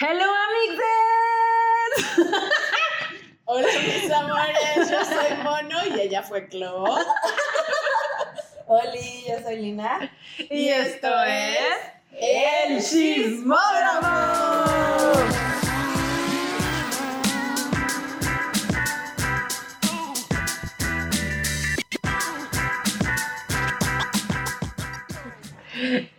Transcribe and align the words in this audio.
Hello, 0.00 0.26
amigos. 0.46 1.90
Hola, 3.46 3.66
mis 3.84 4.08
amores. 4.12 4.88
Yo 4.88 5.04
soy 5.04 5.36
Mono 5.42 5.96
y 5.96 6.00
ella 6.02 6.22
fue 6.22 6.46
Clo. 6.46 6.84
Oli, 8.68 9.24
yo 9.26 9.40
soy 9.42 9.56
Lina. 9.56 10.08
Y 10.38 10.68
esto 10.68 11.08
es 11.24 11.58
El 12.12 12.80
Chismógrafo. 12.80 14.08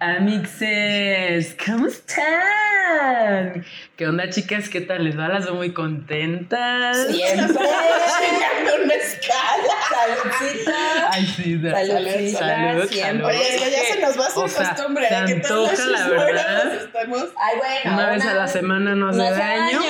Amixes, 0.02 1.56
¿cómo 1.66 1.88
están? 1.88 2.49
¿Qué 4.00 4.08
onda, 4.08 4.30
chicas? 4.30 4.70
¿Qué 4.70 4.80
tal 4.80 5.04
les 5.04 5.20
va? 5.20 5.28
Las 5.28 5.44
veo 5.44 5.56
muy 5.56 5.74
contentas. 5.74 7.06
Siempre. 7.08 7.48
Chingando 7.54 8.84
una 8.86 8.94
escala. 8.94 9.74
Saludcita. 9.90 10.72
Ay, 11.12 11.26
sí, 11.26 11.56
de- 11.58 11.70
Saludcita, 11.72 12.40
salud, 12.40 12.88
siempre. 12.90 13.02
salud. 13.02 13.26
Oye, 13.26 13.72
ya 13.72 13.94
se 13.94 14.00
nos 14.02 14.18
va 14.18 14.24
a 14.24 14.28
hacer 14.28 14.44
O 14.44 14.48
sea, 14.48 14.70
costumbre. 14.74 15.10
se 15.10 15.26
que 15.26 15.36
todas 15.42 15.80
las 15.86 16.02
antoja, 16.02 16.22
la 16.22 16.26
verdad. 16.26 16.74
estamos. 16.76 17.24
Ay, 17.38 17.58
bueno. 17.58 17.94
Una 17.98 18.10
vez 18.12 18.26
a 18.26 18.34
la 18.36 18.48
semana 18.48 18.96
no 18.96 19.10
hace 19.10 19.20
daño. 19.32 19.82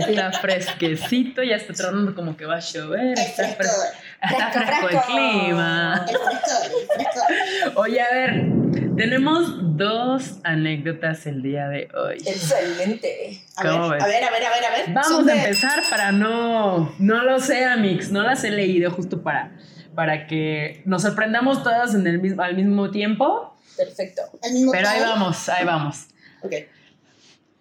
Está 0.00 0.32
fresquecito, 0.32 1.44
ya 1.44 1.54
está 1.54 1.74
tronando 1.74 2.12
como 2.16 2.36
que 2.36 2.44
va 2.44 2.56
a 2.56 2.60
llover. 2.60 3.16
Está 3.16 3.44
fresco. 3.50 3.82
está 4.20 4.50
Fresco, 4.50 4.66
fresco 4.66 4.88
el 4.88 5.00
clima. 5.06 6.04
El 6.08 6.16
fresco, 6.18 6.50
el 6.64 6.86
fresco. 7.04 7.80
Oye, 7.80 8.00
a 8.00 8.10
ver, 8.10 8.42
tenemos 8.96 9.76
dos 9.76 10.38
anécdotas 10.44 11.26
el 11.26 11.42
día 11.42 11.68
de 11.68 11.88
hoy. 11.94 12.16
Excelente. 12.16 13.40
A 13.56 13.62
¿Cómo 13.62 13.88
ver, 13.88 13.98
ves? 13.98 14.04
a 14.04 14.06
ver, 14.06 14.24
a 14.24 14.30
ver, 14.30 14.44
a 14.44 14.50
ver, 14.50 14.64
a 14.64 14.70
ver. 14.70 14.94
Vamos 14.94 15.28
a 15.28 15.36
empezar 15.36 15.82
para 15.90 16.12
no, 16.12 16.94
no 16.98 17.22
lo 17.22 17.40
sé, 17.40 17.64
Amix, 17.64 18.10
no 18.10 18.22
las 18.22 18.44
he 18.44 18.50
leído 18.50 18.90
justo 18.90 19.22
para, 19.22 19.52
para 19.94 20.26
que 20.26 20.82
nos 20.84 21.02
sorprendamos 21.02 21.62
todas 21.62 21.94
en 21.94 22.06
el 22.06 22.20
mismo, 22.20 22.42
al 22.42 22.56
mismo 22.56 22.90
tiempo. 22.90 23.56
Perfecto. 23.76 24.22
al 24.42 24.52
mismo 24.52 24.72
Pero 24.72 24.88
ahí 24.88 25.00
vamos, 25.00 25.48
ahí 25.48 25.64
vamos. 25.64 26.06
Ok. 26.42 26.54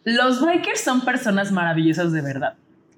Los 0.06 0.46
bikers 0.46 0.82
son 0.82 1.04
personas 1.04 1.52
maravillosas 1.52 2.12
de 2.12 2.22
verdad. 2.22 2.54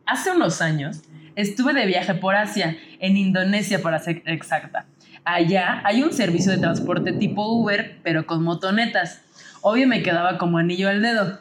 Hace 0.06 0.32
unos 0.32 0.62
años 0.62 1.02
estuve 1.36 1.74
de 1.74 1.86
viaje 1.86 2.14
por 2.16 2.36
Asia, 2.36 2.78
en 3.00 3.16
Indonesia 3.16 3.82
para 3.82 4.00
ser 4.00 4.24
exacta. 4.26 4.86
Allá 5.30 5.82
hay 5.84 6.04
un 6.04 6.14
servicio 6.14 6.54
de 6.54 6.58
transporte 6.58 7.12
tipo 7.12 7.46
Uber, 7.46 7.98
pero 8.02 8.26
con 8.26 8.44
motonetas. 8.44 9.20
Obvio 9.60 9.86
me 9.86 10.02
quedaba 10.02 10.38
como 10.38 10.58
anillo 10.58 10.88
al 10.88 11.02
dedo. 11.02 11.38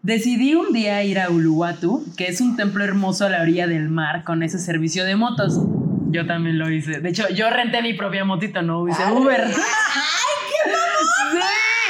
Decidí 0.00 0.54
un 0.54 0.72
día 0.72 1.04
ir 1.04 1.20
a 1.20 1.28
Uluwatu, 1.28 2.06
que 2.16 2.28
es 2.28 2.40
un 2.40 2.56
templo 2.56 2.84
hermoso 2.84 3.26
a 3.26 3.28
la 3.28 3.42
orilla 3.42 3.66
del 3.66 3.90
mar 3.90 4.24
con 4.24 4.42
ese 4.42 4.58
servicio 4.58 5.04
de 5.04 5.16
motos. 5.16 5.60
Yo 6.10 6.26
también 6.26 6.58
lo 6.58 6.70
hice. 6.70 7.00
De 7.00 7.10
hecho, 7.10 7.28
yo 7.28 7.50
renté 7.50 7.82
mi 7.82 7.92
propia 7.92 8.24
motito, 8.24 8.62
no 8.62 8.88
hice 8.88 9.02
Ay. 9.02 9.12
Uber. 9.12 9.44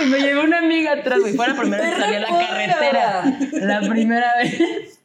Sí, 0.01 0.05
me 0.11 0.21
llevó 0.21 0.43
una 0.43 0.59
amiga 0.59 0.93
atrás, 0.93 1.19
güey. 1.21 1.35
Fue 1.35 1.49
la 1.49 1.57
primera 1.57 1.83
vez 1.83 1.95
que 1.95 2.01
salí 2.01 2.15
a 2.15 2.21
la 2.21 2.29
¡Perra 2.29 2.49
carretera. 2.49 3.39
La 3.53 3.81
primera 3.81 4.37
vez. 4.37 4.98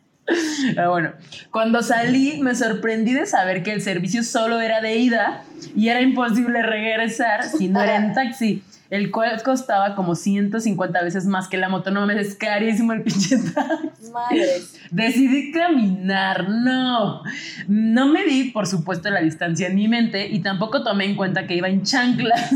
Pero 0.76 0.92
bueno, 0.92 1.12
cuando 1.52 1.82
salí 1.82 2.40
me 2.42 2.56
sorprendí 2.56 3.14
de 3.14 3.26
saber 3.26 3.64
que 3.64 3.74
el 3.74 3.82
servicio 3.82 4.24
solo 4.24 4.62
era 4.62 4.82
de 4.82 4.96
ida 4.96 5.44
y 5.76 5.90
era 5.90 6.02
imposible 6.02 6.62
regresar 6.64 7.44
si 7.44 7.68
no 7.68 7.82
era 7.82 7.98
en 7.98 8.14
taxi, 8.14 8.64
el 8.90 9.12
cual 9.12 9.42
costaba 9.44 9.96
como 9.96 10.16
150 10.16 11.02
veces 11.04 11.26
más 11.26 11.48
que 11.48 11.58
la 11.58 11.68
moto. 11.68 11.92
No 11.92 12.06
me 12.06 12.20
es 12.20 12.36
carísimo 12.36 12.94
el 12.94 13.02
pinche 13.02 13.38
taxi. 13.38 14.12
Madres. 14.12 14.80
Decidí 14.92 15.52
caminar, 15.52 16.48
no. 16.50 17.24
No 17.68 18.08
me 18.08 18.24
di, 18.24 18.52
por 18.52 18.68
supuesto, 18.68 19.10
la 19.10 19.22
distancia 19.22 19.68
en 19.68 19.76
mi 19.76 19.88
mente 19.88 20.28
y 20.28 20.40
tampoco 20.40 20.84
tomé 20.84 21.06
en 21.06 21.16
cuenta 21.16 21.48
que 21.48 21.56
iba 21.56 21.68
en 21.68 21.84
chanclas 21.84 22.52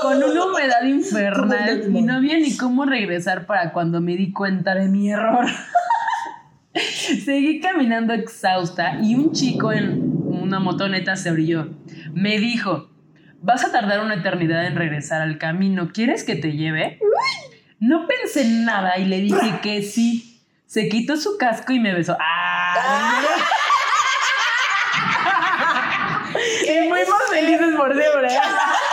con 0.00 0.22
una 0.22 0.44
humedad 0.44 0.84
infernal 0.84 1.84
y 1.92 2.02
no 2.02 2.14
había 2.14 2.38
ni 2.38 2.56
cómo 2.56 2.84
regresar 2.86 3.46
para 3.46 3.72
cuando 3.72 4.00
me 4.00 4.16
di 4.16 4.32
cuenta 4.32 4.74
de 4.74 4.88
mi 4.88 5.10
error. 5.10 5.46
Seguí 6.74 7.60
caminando 7.60 8.12
exhausta 8.14 8.98
y 9.02 9.16
un 9.16 9.32
chico 9.32 9.72
en 9.72 10.00
una 10.26 10.60
motoneta 10.60 11.16
se 11.16 11.32
brilló. 11.32 11.68
Me 12.12 12.38
dijo, 12.38 12.90
vas 13.42 13.64
a 13.64 13.72
tardar 13.72 14.00
una 14.00 14.14
eternidad 14.14 14.66
en 14.66 14.76
regresar 14.76 15.22
al 15.22 15.38
camino, 15.38 15.90
¿quieres 15.92 16.22
que 16.24 16.36
te 16.36 16.52
lleve? 16.52 16.98
No 17.80 18.06
pensé 18.06 18.42
en 18.42 18.64
nada 18.64 18.98
y 18.98 19.06
le 19.06 19.20
dije 19.20 19.58
que 19.62 19.82
sí. 19.82 20.26
Se 20.66 20.88
quitó 20.88 21.16
su 21.16 21.36
casco 21.36 21.72
y 21.72 21.80
me 21.80 21.92
besó. 21.92 22.16
¡Ah! 22.20 23.22
y 26.62 26.88
fuimos 26.88 27.22
felices 27.28 27.74
por 27.76 27.92
siempre. 27.92 28.28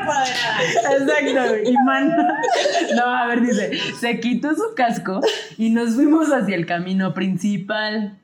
Perra 0.00 0.06
poderada. 0.06 0.62
Exacto. 0.98 1.70
Y 1.70 1.74
man. 1.84 2.14
No, 2.96 3.04
a 3.04 3.26
ver, 3.26 3.40
dice. 3.42 3.78
Se 4.00 4.20
quitó 4.20 4.54
su 4.54 4.74
casco 4.74 5.20
y 5.56 5.70
nos 5.70 5.94
fuimos 5.94 6.32
hacia 6.32 6.56
el 6.56 6.66
camino 6.66 7.14
principal. 7.14 8.18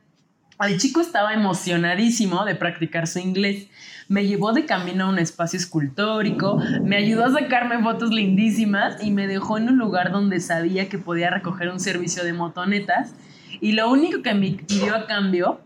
El 0.60 0.78
chico 0.78 1.00
estaba 1.00 1.34
emocionadísimo 1.34 2.44
de 2.44 2.54
practicar 2.54 3.06
su 3.06 3.18
inglés. 3.18 3.68
Me 4.08 4.26
llevó 4.26 4.52
de 4.52 4.64
camino 4.64 5.04
a 5.06 5.08
un 5.08 5.18
espacio 5.18 5.58
escultórico, 5.58 6.62
me 6.82 6.96
ayudó 6.96 7.24
a 7.24 7.32
sacarme 7.32 7.82
fotos 7.82 8.10
lindísimas 8.10 9.02
y 9.02 9.10
me 9.10 9.26
dejó 9.26 9.58
en 9.58 9.68
un 9.68 9.78
lugar 9.78 10.12
donde 10.12 10.38
sabía 10.40 10.88
que 10.88 10.96
podía 10.96 11.28
recoger 11.28 11.68
un 11.68 11.80
servicio 11.80 12.24
de 12.24 12.32
motonetas. 12.32 13.14
Y 13.60 13.72
lo 13.72 13.90
único 13.90 14.22
que 14.22 14.32
me 14.34 14.52
pidió 14.52 14.94
a 14.94 15.06
cambio. 15.06 15.60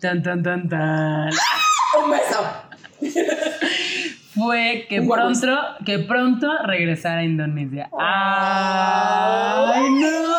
Tan, 0.00 0.22
tan, 0.22 0.42
tan, 0.42 0.68
tan. 0.68 1.30
Un 2.02 2.10
beso. 2.10 3.52
Fue 4.36 4.86
que 4.88 5.02
pronto, 5.02 5.48
que 5.84 5.98
pronto 6.00 6.46
regresara 6.64 7.20
a 7.20 7.24
Indonesia. 7.24 7.88
¡Ay, 7.98 9.82
no! 9.90 10.36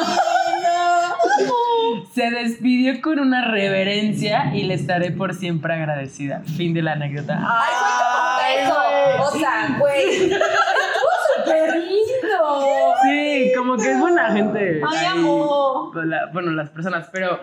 Se 2.13 2.31
despidió 2.31 2.99
con 3.01 3.19
una 3.19 3.45
reverencia 3.45 4.51
y 4.55 4.63
le 4.63 4.73
estaré 4.73 5.11
por 5.11 5.33
siempre 5.35 5.73
agradecida. 5.73 6.41
Fin 6.57 6.73
de 6.73 6.81
la 6.81 6.93
anécdota. 6.93 7.39
Ay, 7.39 8.55
fue 8.65 8.73
como 8.73 8.87
beso. 9.17 9.35
O 9.35 9.39
sea, 9.39 9.75
güey. 9.79 10.15
Estuvo 10.31 11.11
súper 11.37 11.75
lindo. 11.77 12.93
Sí, 13.03 13.51
como 13.55 13.77
que 13.77 13.91
es 13.91 13.99
buena 13.99 14.31
gente. 14.31 14.81
Ay, 14.89 15.05
amo. 15.05 15.91
la- 16.03 16.25
bueno, 16.33 16.51
las 16.51 16.69
personas, 16.69 17.07
pero 17.11 17.39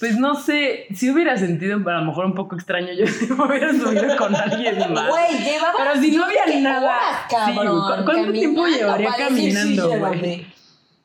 pues 0.00 0.16
no 0.18 0.34
sé, 0.34 0.86
si 0.94 1.10
hubiera 1.10 1.36
sentido 1.36 1.76
a 1.88 1.92
lo 2.00 2.04
mejor 2.04 2.26
un 2.26 2.34
poco 2.34 2.56
extraño, 2.56 2.88
yo 2.92 3.06
sí 3.08 3.26
me 3.32 3.44
hubiera 3.44 3.72
subido 3.72 4.16
con 4.16 4.34
alguien 4.34 4.92
más. 4.92 5.08
Güey, 5.08 5.38
llevaba. 5.44 5.72
Pero 5.78 6.00
si 6.00 6.10
no 6.16 6.24
había 6.24 6.44
¿qué 6.46 6.60
nada. 6.60 6.98
Sí, 7.28 7.54
cuánto 7.54 8.32
tiempo 8.32 8.66
llevaría 8.66 9.10
caminando, 9.16 9.86
güey? 9.88 9.98
llévame. 9.98 10.46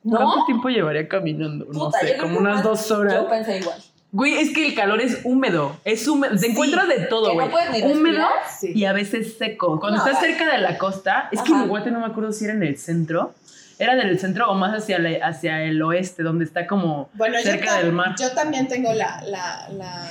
¿Cuánto 0.04 0.36
¿No? 0.38 0.46
tiempo 0.46 0.70
llevaría 0.70 1.08
caminando? 1.08 1.66
No 1.66 1.72
Puta, 1.86 2.00
sé, 2.00 2.18
como 2.18 2.40
unas 2.40 2.64
dos 2.64 2.90
horas. 2.92 3.14
Yo 3.16 3.28
pensé 3.30 3.60
igual. 3.60 3.78
Güey, 4.12 4.38
es 4.40 4.54
que 4.56 4.66
el 4.66 4.74
calor 4.74 5.02
es 5.02 5.22
húmedo. 5.24 5.78
Es 5.86 6.08
húmedo. 6.08 6.32
Te 6.32 6.40
Sí, 6.40 6.48
encuentras 6.48 6.88
de 6.88 7.02
todo, 7.02 7.36
no 7.36 7.48
güey. 7.50 7.66
ni 7.72 7.82
húmedo. 7.84 8.26
Sí. 8.60 8.72
y 8.74 8.86
a 8.86 8.94
veces 8.94 9.38
seco. 9.38 9.80
Cuando 9.80 10.00
No, 10.00 10.06
estás 10.08 10.20
cerca 10.24 10.52
de 10.52 10.58
la 10.58 10.80
costa, 10.80 11.30
es 11.32 11.42
que 11.44 11.52
Ajá. 11.52 11.62
Uruguay 11.62 11.84
no 11.92 12.00
me 12.00 12.06
acuerdo 12.08 12.32
si 12.32 12.46
era 12.46 12.54
en 12.56 12.64
el 12.64 12.78
centro. 12.78 13.36
Era 13.80 13.96
del 13.96 14.20
centro 14.20 14.52
o 14.52 14.56
más 14.56 14.74
hacia, 14.78 15.00
la- 15.00 15.26
hacia 15.26 15.64
el 15.64 15.82
oeste, 15.82 16.22
donde 16.22 16.44
está 16.46 16.68
como 16.68 17.10
Bueno, 17.14 17.40
cerca 17.42 17.78
del 17.78 17.94
mar. 17.94 18.14
yo 18.20 18.32
también 18.34 18.68
tengo 18.68 18.92
la, 18.94 19.22
la, 19.26 19.70
la, 19.72 20.10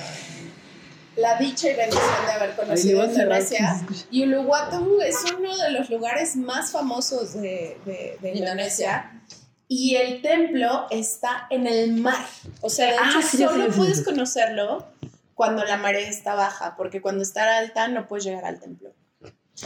la 1.16 1.38
dicha 1.38 1.70
y 1.70 1.74
bendición 1.76 2.26
de 2.26 2.32
haber 2.32 2.56
conocido 2.56 3.04
Indonesia. 3.04 3.76
Y 4.10 4.22
Uluwatu 4.24 5.00
es 5.02 5.16
uno 5.36 5.56
de 5.56 5.70
los 5.72 5.90
lugares 5.90 6.34
más 6.36 6.70
famosos 6.72 7.34
de, 7.34 7.78
de- 7.84 8.16
de 8.22 8.32
Indonesia. 8.34 9.12
Y 9.70 9.96
el 9.96 10.22
templo 10.22 10.86
está 10.90 11.46
en 11.50 11.66
el 11.66 11.92
mar. 12.00 12.24
O 12.62 12.70
sea, 12.70 12.86
de 12.90 12.96
Ah, 12.98 13.10
hecho, 13.10 13.20
sí, 13.22 13.36
solo 13.36 13.66
ya 13.66 13.70
sé, 13.72 13.76
puedes 13.78 14.02
conocerlo 14.02 14.86
cuando 15.34 15.62
la 15.64 15.76
marea 15.76 16.08
está 16.08 16.34
baja, 16.34 16.74
porque 16.74 17.02
cuando 17.02 17.22
está 17.22 17.58
alta 17.58 17.86
no 17.88 18.08
puedes 18.08 18.24
llegar 18.24 18.46
al 18.46 18.58
templo. 18.58 18.94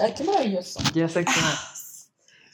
Ay, 0.02 0.12
qué 0.16 0.24
maravilloso. 0.24 0.80
Ya 0.92 1.08
sé 1.08 1.24
que. 1.24 1.30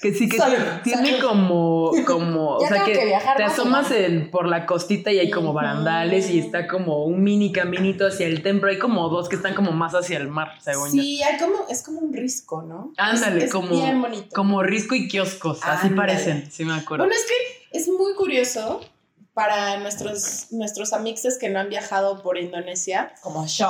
Que 0.01 0.15
sí, 0.15 0.29
que 0.29 0.37
Salud, 0.37 0.57
tiene, 0.85 1.19
salud. 1.19 1.25
como, 1.29 1.91
como, 2.07 2.51
o 2.57 2.61
sea 2.69 2.85
que, 2.85 2.95
te 3.37 3.43
asomas 3.45 3.91
en- 3.91 4.31
por 4.31 4.47
la 4.47 4.65
costita 4.65 5.11
y 5.11 5.19
hay 5.19 5.31
como 5.31 5.53
barandales 5.53 6.31
y 6.31 6.39
está 6.39 6.69
como 6.69 7.05
un 7.05 7.23
mini 7.25 7.51
caminito 7.51 8.07
hacia 8.07 8.27
el 8.29 8.43
templo. 8.43 8.71
Hay 8.71 8.79
como 8.79 9.09
dos 9.09 9.29
que 9.29 9.35
están 9.37 9.55
como 9.55 9.73
más 9.73 9.95
hacia 9.95 10.19
el 10.19 10.29
mar, 10.29 10.53
según 10.63 10.87
yo. 10.95 11.03
Sí, 11.03 11.21
hay 11.23 11.37
como, 11.39 11.67
es 11.69 11.83
como 11.83 11.99
un 12.01 12.13
risco, 12.13 12.63
¿no? 12.63 12.93
Ándale, 12.97 13.39
Es- 13.39 13.45
es 13.47 13.53
como, 13.53 13.71
bien 13.71 14.01
bonito. 14.01 14.29
como 14.35 14.63
risco 14.63 14.95
y 14.95 15.09
kioscos, 15.09 15.61
así 15.65 15.89
parecen, 15.91 16.49
sí 16.51 16.65
me 16.65 16.75
acuerdo. 16.75 17.05
Bueno, 17.05 17.19
es 17.21 17.27
que 17.27 17.79
es 17.79 17.89
muy 17.89 18.15
curioso 18.15 18.81
para 19.35 19.79
nuestros, 19.79 20.47
nuestros 20.53 20.93
amixes 20.93 21.39
que 21.39 21.49
no 21.49 21.59
han 21.61 21.69
viajado 21.69 22.23
por 22.23 22.39
Indonesia. 22.39 23.15
Como 23.23 23.47
yo. 23.47 23.69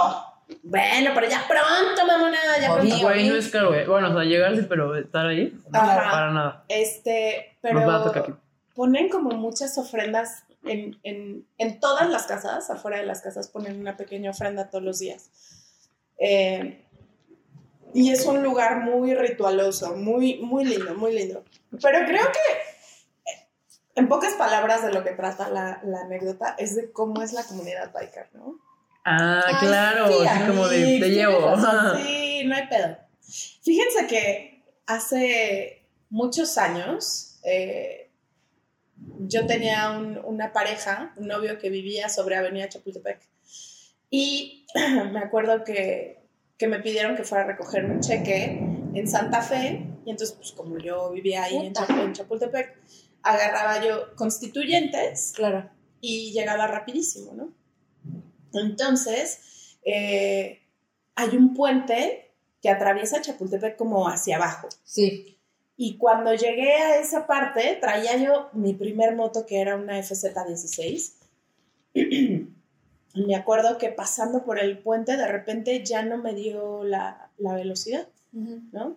Bueno, 0.63 1.11
pero 1.15 1.29
ya 1.29 1.45
pronto, 1.47 2.07
mamona, 2.07 2.39
ya 2.61 2.73
Obvio. 2.73 2.89
pronto. 2.89 3.07
Güey, 3.07 3.29
no 3.29 3.37
es 3.37 3.49
caro, 3.49 3.69
güey. 3.69 3.87
Bueno, 3.87 4.11
o 4.11 4.13
sea, 4.15 4.25
llegar 4.25 4.57
sí, 4.57 4.67
pero 4.69 4.97
estar 4.97 5.27
ahí, 5.27 5.59
Ajá. 5.73 6.11
para 6.11 6.31
nada. 6.33 6.65
Este, 6.69 7.59
Nos 7.63 7.87
va 7.89 7.97
a 7.97 8.05
tocar 8.05 8.25
pero 8.25 8.39
ponen 8.75 9.09
como 9.09 9.31
muchas 9.31 9.77
ofrendas 9.77 10.45
en, 10.65 10.97
en, 11.03 11.45
en 11.59 11.81
todas 11.81 12.09
las 12.09 12.27
casas, 12.27 12.71
afuera 12.71 12.99
de 12.99 13.07
las 13.07 13.23
casas 13.23 13.49
ponen 13.49 13.81
una 13.81 13.97
pequeña 13.97 14.31
ofrenda 14.31 14.71
todos 14.71 14.85
los 14.85 15.01
días. 15.01 15.31
Eh, 16.19 16.85
y 17.93 18.13
es 18.13 18.25
un 18.27 18.43
lugar 18.43 18.85
muy 18.85 19.15
ritualoso, 19.15 19.97
muy, 19.97 20.39
muy 20.39 20.65
lindo, 20.65 20.95
muy 20.95 21.13
lindo. 21.13 21.45
Pero 21.83 22.07
creo 22.07 22.27
que, 22.27 23.33
eh, 23.33 23.49
en 23.97 24.09
pocas 24.09 24.35
palabras 24.35 24.85
de 24.85 24.93
lo 24.93 25.03
que 25.03 25.11
trata 25.11 25.49
la, 25.49 25.81
la 25.83 26.03
anécdota, 26.03 26.55
es 26.57 26.77
de 26.77 26.93
cómo 26.93 27.23
es 27.23 27.33
la 27.33 27.43
comunidad 27.45 27.93
biker, 27.93 28.29
¿no? 28.35 28.61
Ah, 29.11 29.43
Ay, 29.47 29.55
claro, 29.67 30.09
sí, 30.21 30.27
así 30.27 30.47
como 30.49 30.69
de 30.69 30.99
te 31.01 31.09
llevo. 31.11 31.41
razón, 31.57 31.99
Sí, 32.07 32.43
no 32.45 32.55
hay 32.55 32.67
pedo. 32.69 32.97
Fíjense 33.63 34.07
que 34.07 34.63
hace 34.87 35.87
muchos 36.11 36.59
años 36.59 37.39
eh, 37.45 38.11
yo 39.21 39.47
tenía 39.47 39.91
un- 39.91 40.19
una 40.25 40.53
pareja, 40.53 41.13
un 41.17 41.29
novio 41.29 41.59
que 41.59 41.71
vivía 41.71 42.09
sobre 42.09 42.37
Avenida 42.37 42.69
Chapultepec. 42.69 43.21
Y 44.11 44.67
me 45.13 45.21
acuerdo 45.21 45.65
que, 45.65 46.23
que 46.57 46.67
me 46.69 46.81
pidieron 46.81 47.17
que 47.17 47.25
fuera 47.25 47.45
a 47.45 47.47
recoger 47.47 47.85
un 47.85 48.01
cheque 48.01 48.59
en 48.95 49.09
Santa 49.09 49.43
Fe. 49.43 49.87
Y 50.07 50.11
entonces, 50.11 50.35
pues 50.37 50.53
como 50.53 50.79
yo 50.79 51.11
vivía 51.11 51.45
ahí 51.45 51.57
en, 51.57 51.73
Puta. 51.73 51.87
Chap- 51.87 52.05
en 52.05 52.13
Chapultepec, 52.15 52.77
agarraba 53.23 53.85
yo 53.85 54.15
constituyentes 54.17 55.33
Claro. 55.37 55.69
y 56.01 56.33
llegaba 56.33 56.67
rapidísimo, 56.67 57.33
¿no? 57.35 57.53
Entonces, 58.53 59.77
eh, 59.85 60.63
hay 61.15 61.37
un 61.37 61.55
puente 61.55 62.33
que 62.63 62.71
atraviesa 62.71 63.21
Chapultepec 63.21 63.77
como 63.77 64.09
hacia 64.09 64.37
abajo. 64.37 64.69
Sí. 64.85 65.39
Y 65.77 65.97
cuando 65.97 66.35
llegué 66.35 66.75
a 66.75 66.99
esa 66.99 67.27
parte, 67.27 67.79
traía 67.81 68.17
yo 68.17 68.49
mi 68.53 68.75
primer 68.75 69.15
moto 69.15 69.47
que 69.47 69.61
era 69.61 69.77
una 69.77 69.99
FZ16. 70.01 71.13
Me 73.15 73.35
acuerdo 73.35 73.79
que 73.79 73.89
pasando 73.89 74.45
por 74.45 74.59
el 74.59 74.79
puente, 74.79 75.17
de 75.17 75.27
repente 75.27 75.85
ya 75.85 76.03
no 76.03 76.19
me 76.19 76.35
dio 76.35 76.85
la, 76.85 77.31
la 77.39 77.55
velocidad, 77.55 78.07
¿no? 78.33 78.97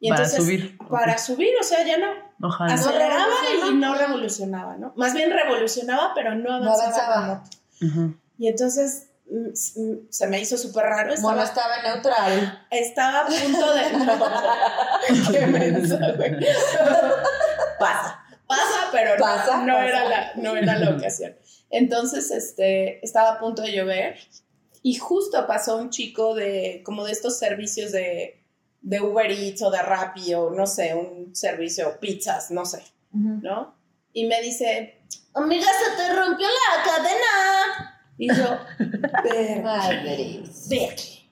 Y 0.00 0.08
Para 0.10 0.22
entonces, 0.24 0.44
subir. 0.44 0.78
Para 0.88 1.18
subir, 1.18 1.50
o 1.60 1.64
sea, 1.64 1.84
ya 1.86 1.98
no, 1.98 2.06
Ojalá. 2.46 2.74
aceleraba 2.74 3.24
revolucionaba. 3.26 3.70
y 3.72 3.74
no 3.76 3.94
revolucionaba, 3.96 4.76
¿no? 4.76 4.92
Más 4.96 5.14
bien 5.14 5.30
revolucionaba, 5.30 6.12
pero 6.14 6.34
no 6.34 6.60
No 6.60 6.72
avanzaba. 6.72 6.84
avanzaba. 6.86 7.26
la 7.26 7.34
moto. 7.34 7.50
Ujú. 7.82 8.14
Y 8.38 8.48
entonces 8.48 9.08
mm, 9.30 9.48
mm, 9.80 10.06
se 10.10 10.26
me 10.26 10.40
hizo 10.40 10.56
súper 10.56 10.84
raro. 10.84 11.14
Bueno, 11.20 11.42
Estaba, 11.42 11.76
estaba 11.76 11.94
neutral. 11.94 12.66
estaba 12.70 13.20
a 13.20 13.26
punto 13.26 13.74
de. 13.74 13.92
No, 13.92 15.30
qué 15.32 15.46
güey. 15.46 15.72
Pasa. 17.78 18.20
Pasa, 18.46 18.88
pero 18.92 19.16
no- 19.16 19.24
Pasa, 19.24 19.56
no, 19.64 19.72
pasa. 19.74 19.86
Era 19.86 20.08
la, 20.08 20.32
no 20.36 20.56
era 20.56 20.78
la 20.78 20.90
ocasión. 20.90 21.34
Entonces, 21.70 22.30
este, 22.30 23.04
estaba 23.04 23.32
a 23.32 23.38
punto 23.40 23.62
de 23.62 23.72
llover 23.72 24.18
y 24.82 24.96
justo 24.96 25.46
pasó 25.46 25.76
un 25.78 25.90
chico 25.90 26.34
de 26.34 26.82
como 26.84 27.04
de 27.04 27.12
estos 27.12 27.38
servicios 27.38 27.90
de, 27.90 28.44
de 28.82 29.00
Uber 29.00 29.30
Eats 29.30 29.62
o 29.62 29.70
de 29.70 29.80
Rappi 29.82 30.34
o 30.34 30.50
no 30.50 30.66
sé, 30.66 30.94
un 30.94 31.34
servicio, 31.34 31.98
pizzas, 32.00 32.50
no 32.50 32.64
sé. 32.66 32.84
¿no? 33.12 33.74
Y 34.12 34.26
me 34.26 34.40
dice, 34.42 35.00
amiga, 35.34 35.66
se 35.66 35.96
te 36.02 36.12
rompió 36.14 36.46
la 36.48 36.82
cadena. 36.84 37.93
Y 38.18 38.28
yo, 38.28 38.58
"Ver- 39.24 39.62
Madres. 39.62 40.68
ve 40.68 40.88
aquí. 40.90 41.30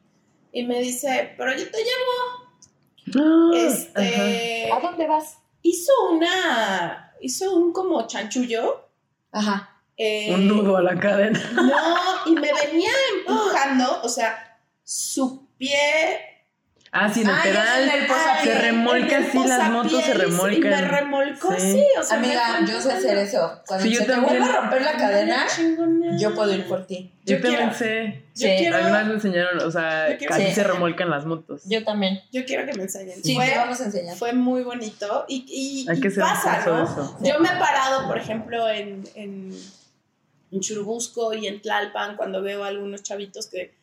Y 0.53 0.65
me 0.65 0.81
dice, 0.81 1.33
pero 1.39 1.53
yo 1.57 1.71
te 1.71 1.79
llevo. 1.79 3.21
Ah. 3.21 3.51
Este, 3.57 4.71
¿A 4.73 4.81
dónde 4.81 5.07
vas? 5.07 5.39
hizo 5.63 5.93
una, 6.11 7.15
hizo 7.21 7.55
un 7.55 7.73
como 7.73 8.07
chanchullo. 8.07 8.89
Ajá. 9.31 9.81
eh, 9.97 10.35
Un 10.35 10.49
nudo 10.49 10.77
a 10.77 10.83
la 10.83 10.99
cadena. 10.99 11.39
No, 11.55 12.27
y 12.27 12.35
me 12.35 12.51
venía 12.53 12.91
empujando, 13.19 14.01
o 14.03 14.09
sea, 14.09 14.59
su 14.83 15.47
pie 15.57 16.32
Ah, 16.95 17.11
sí, 17.11 17.23
en 17.23 17.31
el 17.31 17.35
ya 17.37 17.43
pedal. 17.43 17.67
sé, 17.67 17.83
en 17.97 18.03
el 18.03 18.07
posapié. 18.07 18.53
se 18.53 18.59
remolca 18.61 19.19
así, 19.19 19.39
las 19.49 19.71
motos 19.71 20.05
se 20.05 20.13
remolcan. 20.13 20.57
Y 20.59 20.61
me 20.61 20.89
remolcó 20.89 21.49
Sí. 21.53 21.57
así, 21.57 21.87
o 21.99 22.03
sea, 22.03 22.19
Amiga, 22.19 22.61
yo 22.69 22.81
sé 22.83 22.93
hacer 22.93 23.17
eso. 23.17 23.63
Cuando 23.67 23.87
Sí, 23.87 23.93
yo 23.95 24.01
te 24.01 24.07
también. 24.13 24.39
vuelve 24.41 24.55
a 24.55 24.61
romper 24.61 24.83
la 24.83 24.93
cadena, 24.99 25.47
yo 26.19 26.35
puedo 26.35 26.55
ir 26.55 26.67
por 26.69 26.87
ti. 26.87 27.11
Yo, 27.25 27.37
Yo 27.39 27.43
también 27.45 27.73
sé. 27.75 28.25
Yo 28.35 28.47
Sí, 28.49 28.55
quiero, 28.59 28.77
Algunas 28.77 29.07
me 29.07 29.15
enseñaron, 29.15 29.59
o 29.67 29.71
sea, 29.71 30.05
así 30.29 30.45
Sí. 30.49 30.53
se 30.53 30.65
remolcan 30.65 31.09
las 31.09 31.25
motos. 31.25 31.63
Yo 31.65 31.83
también. 31.83 32.21
yo 32.31 32.45
quiero 32.45 32.67
que 32.67 32.75
me 32.75 32.83
enseñen. 32.83 33.25
Sí, 33.25 33.37
fue, 33.37 33.47
te 33.49 33.57
vamos 33.57 33.81
a 33.81 33.85
enseñar. 33.85 34.15
fue 34.17 34.35
muy 34.35 34.63
bonito 34.63 35.25
y, 35.29 35.47
y, 35.49 35.91
Hay 35.91 35.99
que 35.99 36.09
un 36.09 36.15
pasa, 36.17 36.63
¿no? 36.67 36.85
eso. 36.85 37.17
Yo 37.23 37.41
me 37.41 37.49
he 37.49 37.57
parado, 37.59 38.07
por 38.07 38.19
ejemplo, 38.19 38.69
en, 38.69 39.03
en, 39.15 39.57
en 40.51 40.61
Churubusco 40.61 41.33
y 41.33 41.47
en 41.47 41.63
Tlalpan 41.63 42.17
cuando 42.17 42.43
veo 42.43 42.65
a 42.65 42.69
algunos 42.69 43.03
chavitos 43.03 43.47
que, 43.47 43.75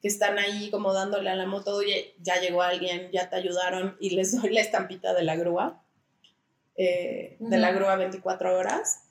que 0.00 0.08
están 0.08 0.38
ahí 0.38 0.70
como 0.70 0.92
dándole 0.92 1.30
a 1.30 1.36
la 1.36 1.46
moto, 1.46 1.74
oye, 1.74 2.14
ya 2.20 2.40
llegó 2.40 2.62
alguien, 2.62 3.10
ya 3.12 3.28
te 3.28 3.36
ayudaron 3.36 3.96
y 4.00 4.10
les 4.10 4.40
doy 4.40 4.52
la 4.52 4.60
estampita 4.60 5.14
de 5.14 5.24
la 5.24 5.36
grúa, 5.36 5.82
eh, 6.76 7.36
de 7.40 7.58
la 7.58 7.72
grúa 7.72 7.96
24 7.96 8.56
horas, 8.56 9.04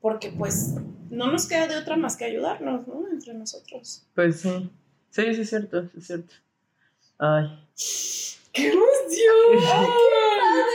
porque 0.00 0.30
pues 0.30 0.74
no 1.10 1.30
nos 1.30 1.48
queda 1.48 1.66
de 1.66 1.76
otra 1.76 1.96
más 1.96 2.16
que 2.16 2.24
ayudarnos, 2.24 2.86
¿no? 2.86 3.08
Entre 3.10 3.34
nosotros. 3.34 4.06
Pues 4.14 4.40
sí. 4.40 4.70
Sí, 5.10 5.34
sí, 5.34 5.40
es 5.40 5.48
cierto, 5.48 5.82
sí, 5.82 5.98
es 5.98 6.06
cierto. 6.06 6.34
Ay. 7.18 7.46
¡Qué 8.52 8.68
emoción! 8.68 9.92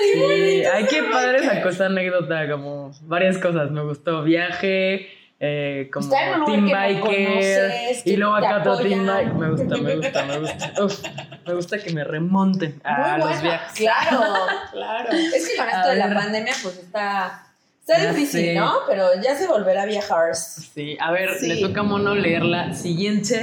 Sí, 0.04 0.64
ay, 0.66 0.86
qué 0.90 1.04
padre 1.04 1.44
sacó 1.44 1.70
esa 1.70 1.88
anécdota, 1.88 2.50
como 2.50 2.92
varias 3.04 3.38
cosas. 3.38 3.72
Me 3.72 3.82
gustó 3.84 4.24
viaje, 4.24 5.08
eh, 5.44 5.90
como 5.92 6.06
Estar 6.06 6.28
en 6.36 6.42
un 6.42 6.46
team 6.46 6.66
biker, 6.70 8.02
y 8.06 8.16
luego 8.16 8.36
acá 8.36 8.58
otro 8.60 8.78
team 8.78 9.10
apoyan. 9.10 9.26
bike. 9.26 9.34
Me 9.34 9.50
gusta, 9.50 9.78
me 9.78 9.96
gusta, 9.96 10.24
me 10.26 10.38
gusta. 10.40 10.74
Uf, 10.84 11.04
me 11.48 11.54
gusta 11.56 11.78
que 11.80 11.94
me 11.94 12.04
remonten 12.04 12.80
a 12.84 12.98
Muy 13.00 13.18
los 13.18 13.26
buena. 13.26 13.42
viajes. 13.42 13.74
Claro. 13.80 14.22
Claro. 14.72 15.10
Es 15.12 15.50
que 15.50 15.58
con 15.58 15.68
A 15.68 15.72
esto 15.72 15.90
de 15.90 15.96
la 15.96 16.14
pandemia, 16.14 16.54
pues 16.62 16.78
está. 16.78 17.48
Está 17.82 17.98
Ya 18.04 18.14
difícil, 18.14 18.42
sé. 18.46 18.54
¿no? 18.56 18.72
Pero 18.88 19.08
ya 19.22 19.36
se 19.36 19.48
volverá 19.48 19.82
a 19.82 19.86
viajar. 19.88 20.36
Sí, 20.36 20.96
a 21.00 21.12
ver, 21.12 21.36
Sí. 21.40 21.48
le 21.48 21.60
toca 21.60 21.80
a 21.80 21.84
Mono 21.84 22.14
leer 22.14 22.44
la 22.44 22.76
siguiente 22.76 23.36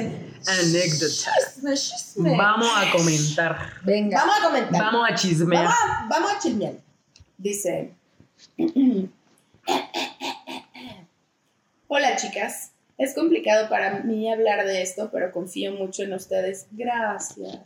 anécdota. 0.46 1.32
Chisme, 1.44 1.74
chisme. 1.74 2.36
Vamos 2.36 2.68
a 2.76 2.92
comentar. 2.92 3.58
Venga. 3.82 4.18
Vamos 4.20 4.36
a 4.40 4.44
comentar. 4.46 4.80
Vamos 4.80 5.10
a 5.10 5.14
chismear. 5.16 5.64
Vamos 5.64 5.78
a, 5.80 6.06
vamos 6.08 6.32
a 6.32 6.38
chismear. 6.38 6.74
Dice. 7.36 7.92
Hola 11.90 12.16
chicas. 12.16 12.72
Es 12.98 13.14
complicado 13.14 13.70
para 13.70 14.00
mí 14.00 14.30
hablar 14.30 14.66
de 14.66 14.82
esto, 14.82 15.08
pero 15.10 15.32
confío 15.32 15.72
mucho 15.72 16.02
en 16.02 16.12
ustedes. 16.12 16.66
Gracias. 16.70 17.62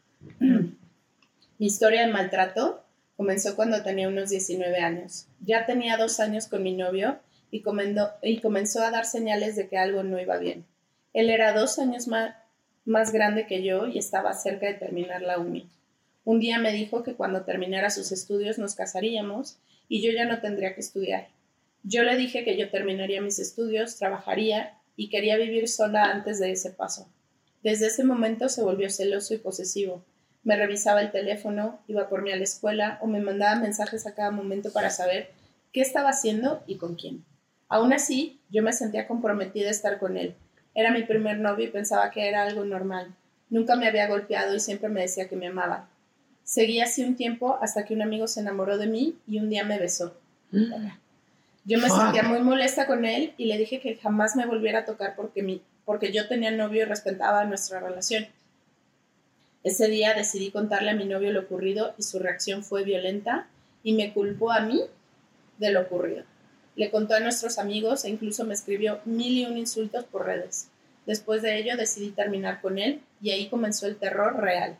Mi 0.40 1.66
historia 1.66 2.06
de 2.06 2.10
maltrato 2.10 2.82
comenzó 3.18 3.56
cuando 3.56 3.82
tenía 3.82 4.08
unos 4.08 4.30
19 4.30 4.78
años. 4.78 5.26
Ya 5.40 5.66
tenía 5.66 5.98
dos 5.98 6.18
años 6.18 6.46
con 6.46 6.62
mi 6.62 6.72
novio 6.72 7.18
y, 7.50 7.60
comenzó 7.60 8.82
a 8.82 8.90
dar 8.90 9.04
señales 9.04 9.54
de 9.54 9.68
que 9.68 9.76
algo 9.76 10.02
no 10.02 10.18
iba 10.18 10.38
bien. 10.38 10.64
Él 11.12 11.28
era 11.28 11.52
dos 11.52 11.78
años 11.78 12.08
más, 12.08 12.36
más 12.86 13.12
grande 13.12 13.46
que 13.46 13.62
yo 13.62 13.86
y 13.86 13.98
estaba 13.98 14.32
cerca 14.32 14.64
de 14.64 14.74
terminar 14.74 15.20
la 15.20 15.38
uni. 15.38 15.68
Un 16.24 16.40
día 16.40 16.58
me 16.58 16.72
dijo 16.72 17.02
que 17.02 17.16
cuando 17.16 17.42
terminara 17.42 17.90
sus 17.90 18.12
estudios 18.12 18.56
nos 18.56 18.74
casaríamos 18.74 19.58
y 19.90 20.00
yo 20.00 20.10
ya 20.10 20.24
no 20.24 20.40
tendría 20.40 20.74
que 20.74 20.80
estudiar. 20.80 21.28
Yo 21.82 22.02
le 22.02 22.16
dije 22.16 22.44
que 22.44 22.56
yo 22.56 22.70
terminaría 22.70 23.20
mis 23.20 23.38
estudios, 23.38 23.96
trabajaría 23.96 24.78
y 24.96 25.10
quería 25.10 25.36
vivir 25.36 25.68
sola 25.68 26.10
antes 26.10 26.38
de 26.38 26.50
ese 26.50 26.70
paso. 26.70 27.08
Desde 27.62 27.86
ese 27.86 28.04
momento 28.04 28.48
se 28.48 28.62
volvió 28.62 28.90
celoso 28.90 29.34
y 29.34 29.38
posesivo. 29.38 30.04
Me 30.42 30.56
revisaba 30.56 31.00
el 31.00 31.10
teléfono, 31.10 31.80
iba 31.88 32.08
por 32.08 32.22
mí 32.22 32.32
a 32.32 32.36
la 32.36 32.44
escuela 32.44 32.98
o 33.02 33.06
me 33.06 33.20
mandaba 33.20 33.60
mensajes 33.60 34.06
a 34.06 34.14
cada 34.14 34.30
momento 34.30 34.72
para 34.72 34.90
saber 34.90 35.30
qué 35.72 35.80
estaba 35.80 36.10
haciendo 36.10 36.62
y 36.66 36.76
con 36.76 36.94
quién. 36.94 37.24
Aún 37.68 37.92
así, 37.92 38.40
yo 38.50 38.62
me 38.62 38.72
sentía 38.72 39.06
comprometida 39.06 39.68
a 39.68 39.72
estar 39.72 39.98
con 39.98 40.16
él. 40.16 40.34
Era 40.74 40.92
mi 40.92 41.02
primer 41.02 41.38
novio 41.38 41.66
y 41.66 41.70
pensaba 41.70 42.10
que 42.10 42.28
era 42.28 42.42
algo 42.42 42.64
normal. 42.64 43.14
Nunca 43.50 43.76
me 43.76 43.88
había 43.88 44.08
golpeado 44.08 44.54
y 44.54 44.60
siempre 44.60 44.88
me 44.88 45.02
decía 45.02 45.28
que 45.28 45.36
me 45.36 45.48
amaba. 45.48 45.88
Seguí 46.44 46.80
así 46.80 47.04
un 47.04 47.16
tiempo 47.16 47.58
hasta 47.60 47.84
que 47.84 47.94
un 47.94 48.02
amigo 48.02 48.26
se 48.26 48.40
enamoró 48.40 48.78
de 48.78 48.86
mí 48.86 49.18
y 49.26 49.38
un 49.38 49.50
día 49.50 49.64
me 49.64 49.78
besó. 49.78 50.16
Yo 51.68 51.78
me 51.78 51.88
Fuck. 51.88 52.00
sentía 52.00 52.22
muy 52.22 52.40
molesta 52.40 52.86
con 52.86 53.04
él 53.04 53.34
y 53.36 53.44
le 53.44 53.58
dije 53.58 53.78
que 53.78 53.96
jamás 53.96 54.36
me 54.36 54.46
volviera 54.46 54.80
a 54.80 54.84
tocar 54.86 55.14
porque, 55.14 55.42
mi, 55.42 55.60
porque 55.84 56.12
yo 56.12 56.26
tenía 56.26 56.50
novio 56.50 56.80
y 56.80 56.84
respetaba 56.86 57.44
nuestra 57.44 57.78
relación. 57.78 58.26
Ese 59.64 59.86
día 59.88 60.14
decidí 60.14 60.50
contarle 60.50 60.92
a 60.92 60.94
mi 60.94 61.04
novio 61.04 61.30
lo 61.30 61.40
ocurrido 61.40 61.92
y 61.98 62.04
su 62.04 62.20
reacción 62.20 62.64
fue 62.64 62.84
violenta 62.84 63.48
y 63.82 63.92
me 63.92 64.14
culpó 64.14 64.50
a 64.50 64.60
mí 64.60 64.80
de 65.58 65.70
lo 65.70 65.82
ocurrido. 65.82 66.24
Le 66.74 66.90
contó 66.90 67.16
a 67.16 67.20
nuestros 67.20 67.58
amigos 67.58 68.06
e 68.06 68.08
incluso 68.08 68.44
me 68.44 68.54
escribió 68.54 69.00
mil 69.04 69.36
y 69.36 69.44
un 69.44 69.58
insultos 69.58 70.06
por 70.06 70.24
redes. 70.24 70.68
Después 71.04 71.42
de 71.42 71.58
ello 71.58 71.76
decidí 71.76 72.12
terminar 72.12 72.62
con 72.62 72.78
él 72.78 73.02
y 73.20 73.32
ahí 73.32 73.50
comenzó 73.50 73.86
el 73.86 73.96
terror 73.96 74.40
real. 74.40 74.78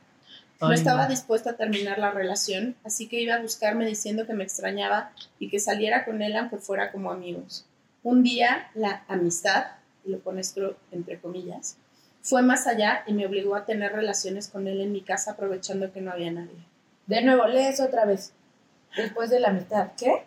No 0.60 0.72
estaba 0.72 1.04
no. 1.04 1.10
dispuesta 1.10 1.50
a 1.50 1.56
terminar 1.56 1.98
la 1.98 2.10
relación, 2.10 2.74
así 2.84 3.06
que 3.06 3.20
iba 3.20 3.34
a 3.34 3.42
buscarme 3.42 3.86
diciendo 3.86 4.26
que 4.26 4.34
me 4.34 4.42
extrañaba 4.42 5.12
y 5.38 5.50
que 5.50 5.60
saliera 5.60 6.04
con 6.04 6.20
él 6.20 6.36
aunque 6.36 6.58
fuera 6.58 6.90
como 6.90 7.12
amigos. 7.12 7.64
Un 8.02 8.22
día 8.22 8.70
la 8.74 9.04
amistad, 9.06 9.66
y 10.04 10.10
lo 10.10 10.18
pones 10.18 10.54
entre 10.90 11.20
comillas, 11.20 11.76
fue 12.22 12.42
más 12.42 12.66
allá 12.66 13.04
y 13.06 13.12
me 13.12 13.26
obligó 13.26 13.54
a 13.54 13.64
tener 13.64 13.92
relaciones 13.92 14.48
con 14.48 14.66
él 14.66 14.80
en 14.80 14.92
mi 14.92 15.00
casa 15.00 15.32
aprovechando 15.32 15.92
que 15.92 16.00
no 16.00 16.10
había 16.10 16.32
nadie. 16.32 16.64
De 17.06 17.22
nuevo, 17.22 17.46
lees 17.46 17.80
otra 17.80 18.04
vez. 18.04 18.32
Después 18.96 19.30
de 19.30 19.40
la 19.40 19.52
mitad. 19.52 19.92
¿Qué? 19.96 20.24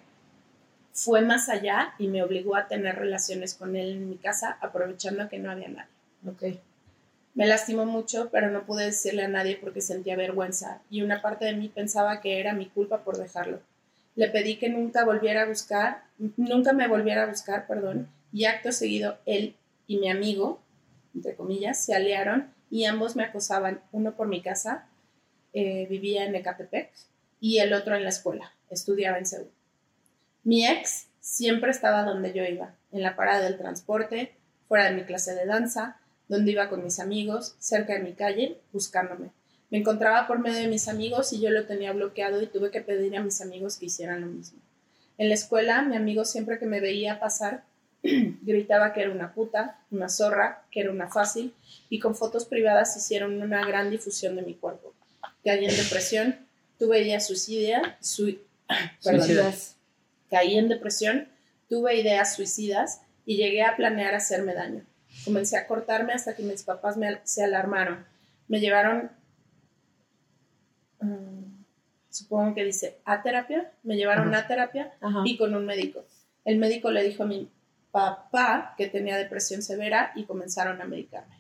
Fue 0.93 1.21
más 1.21 1.49
allá 1.49 1.93
y 1.99 2.07
me 2.07 2.23
obligó 2.23 2.55
a 2.55 2.67
tener 2.67 2.95
relaciones 2.95 3.53
con 3.53 3.75
él 3.75 3.91
en 3.91 4.09
mi 4.09 4.17
casa 4.17 4.57
aprovechando 4.61 5.29
que 5.29 5.39
no 5.39 5.51
había 5.51 5.69
nadie. 5.69 5.89
Ok. 6.27 6.59
Me 7.33 7.47
lastimó 7.47 7.85
mucho, 7.85 8.29
pero 8.31 8.49
no 8.51 8.65
pude 8.65 8.85
decirle 8.85 9.23
a 9.23 9.29
nadie 9.29 9.57
porque 9.57 9.81
sentía 9.81 10.15
vergüenza 10.15 10.81
y 10.89 11.01
una 11.01 11.21
parte 11.21 11.45
de 11.45 11.55
mí 11.55 11.69
pensaba 11.69 12.19
que 12.19 12.39
era 12.39 12.53
mi 12.53 12.67
culpa 12.67 13.03
por 13.03 13.17
dejarlo. 13.17 13.61
Le 14.15 14.27
pedí 14.27 14.57
que 14.57 14.69
nunca 14.69 15.05
volviera 15.05 15.43
a 15.43 15.47
buscar, 15.47 16.03
nunca 16.35 16.73
me 16.73 16.87
volviera 16.87 17.23
a 17.23 17.27
buscar, 17.27 17.67
perdón, 17.67 18.09
y 18.33 18.45
acto 18.45 18.71
seguido 18.71 19.17
él 19.25 19.55
y 19.87 19.97
mi 19.97 20.09
amigo, 20.09 20.59
entre 21.15 21.35
comillas, 21.35 21.83
se 21.83 21.95
aliaron 21.95 22.53
y 22.69 22.85
ambos 22.85 23.15
me 23.15 23.23
acosaban, 23.23 23.81
uno 23.91 24.15
por 24.15 24.27
mi 24.27 24.41
casa, 24.41 24.87
eh, 25.53 25.85
vivía 25.89 26.25
en 26.25 26.35
Ecatepec, 26.35 26.91
y 27.41 27.59
el 27.59 27.73
otro 27.73 27.95
en 27.95 28.03
la 28.03 28.09
escuela, 28.09 28.53
estudiaba 28.69 29.17
en 29.17 29.25
Seúl. 29.25 29.51
Mi 30.43 30.65
ex 30.65 31.07
siempre 31.19 31.71
estaba 31.71 32.03
donde 32.03 32.33
yo 32.33 32.43
iba, 32.43 32.75
en 32.91 33.01
la 33.01 33.15
parada 33.15 33.41
del 33.43 33.57
transporte, 33.57 34.33
fuera 34.67 34.85
de 34.85 34.95
mi 34.95 35.03
clase 35.03 35.35
de 35.35 35.45
danza, 35.45 35.99
donde 36.31 36.53
iba 36.53 36.69
con 36.69 36.81
mis 36.81 37.01
amigos, 37.01 37.55
cerca 37.59 37.91
de 37.91 37.99
mi 37.99 38.13
calle, 38.13 38.57
buscándome. 38.71 39.31
Me 39.69 39.79
encontraba 39.79 40.27
por 40.27 40.39
medio 40.39 40.59
de 40.59 40.69
mis 40.69 40.87
amigos 40.87 41.33
y 41.33 41.41
yo 41.41 41.49
lo 41.49 41.65
tenía 41.65 41.91
bloqueado 41.91 42.41
y 42.41 42.47
tuve 42.47 42.71
que 42.71 42.79
pedir 42.79 43.17
a 43.17 43.21
mis 43.21 43.41
amigos 43.41 43.75
que 43.75 43.87
hicieran 43.87 44.21
lo 44.21 44.27
mismo. 44.27 44.57
En 45.17 45.27
la 45.27 45.35
escuela, 45.35 45.81
mi 45.81 45.97
amigo 45.97 46.23
siempre 46.23 46.57
que 46.57 46.65
me 46.65 46.79
veía 46.79 47.19
pasar, 47.19 47.65
gritaba 48.01 48.93
que 48.93 49.01
era 49.01 49.11
una 49.11 49.33
puta, 49.33 49.81
una 49.91 50.07
zorra, 50.07 50.63
que 50.71 50.79
era 50.79 50.91
una 50.91 51.09
fácil, 51.09 51.53
y 51.89 51.99
con 51.99 52.15
fotos 52.15 52.45
privadas 52.45 52.95
hicieron 52.95 53.41
una 53.41 53.65
gran 53.67 53.91
difusión 53.91 54.37
de 54.37 54.43
mi 54.43 54.53
cuerpo. 54.53 54.93
Caí 55.43 55.65
en 55.65 55.75
depresión, 55.75 56.37
tuve 56.79 57.01
ideas 57.01 57.27
perdón, 59.03 59.21
Suicidas. 59.21 59.75
Caí 60.29 60.57
en 60.57 60.69
depresión, 60.69 61.27
tuve 61.67 61.99
ideas 61.99 62.35
suicidas 62.35 63.01
y 63.25 63.35
llegué 63.35 63.63
a 63.63 63.75
planear 63.75 64.15
hacerme 64.15 64.53
daño. 64.53 64.85
Comencé 65.25 65.57
a 65.57 65.67
cortarme 65.67 66.13
hasta 66.13 66.35
que 66.35 66.43
mis 66.43 66.63
papás 66.63 66.97
me, 66.97 67.19
se 67.23 67.43
alarmaron. 67.43 68.05
Me 68.47 68.59
llevaron, 68.59 69.11
mm, 70.99 71.63
supongo 72.09 72.55
que 72.55 72.63
dice, 72.63 72.97
a 73.05 73.21
terapia. 73.21 73.71
Me 73.83 73.95
llevaron 73.95 74.33
Ajá. 74.33 74.43
a 74.43 74.47
terapia 74.47 74.93
Ajá. 75.01 75.23
y 75.25 75.37
con 75.37 75.53
un 75.55 75.65
médico. 75.65 76.05
El 76.43 76.57
médico 76.57 76.91
le 76.91 77.03
dijo 77.03 77.23
a 77.23 77.27
mi 77.27 77.49
papá 77.91 78.73
que 78.77 78.87
tenía 78.87 79.17
depresión 79.17 79.61
severa 79.61 80.11
y 80.15 80.25
comenzaron 80.25 80.81
a 80.81 80.85
medicarme. 80.85 81.35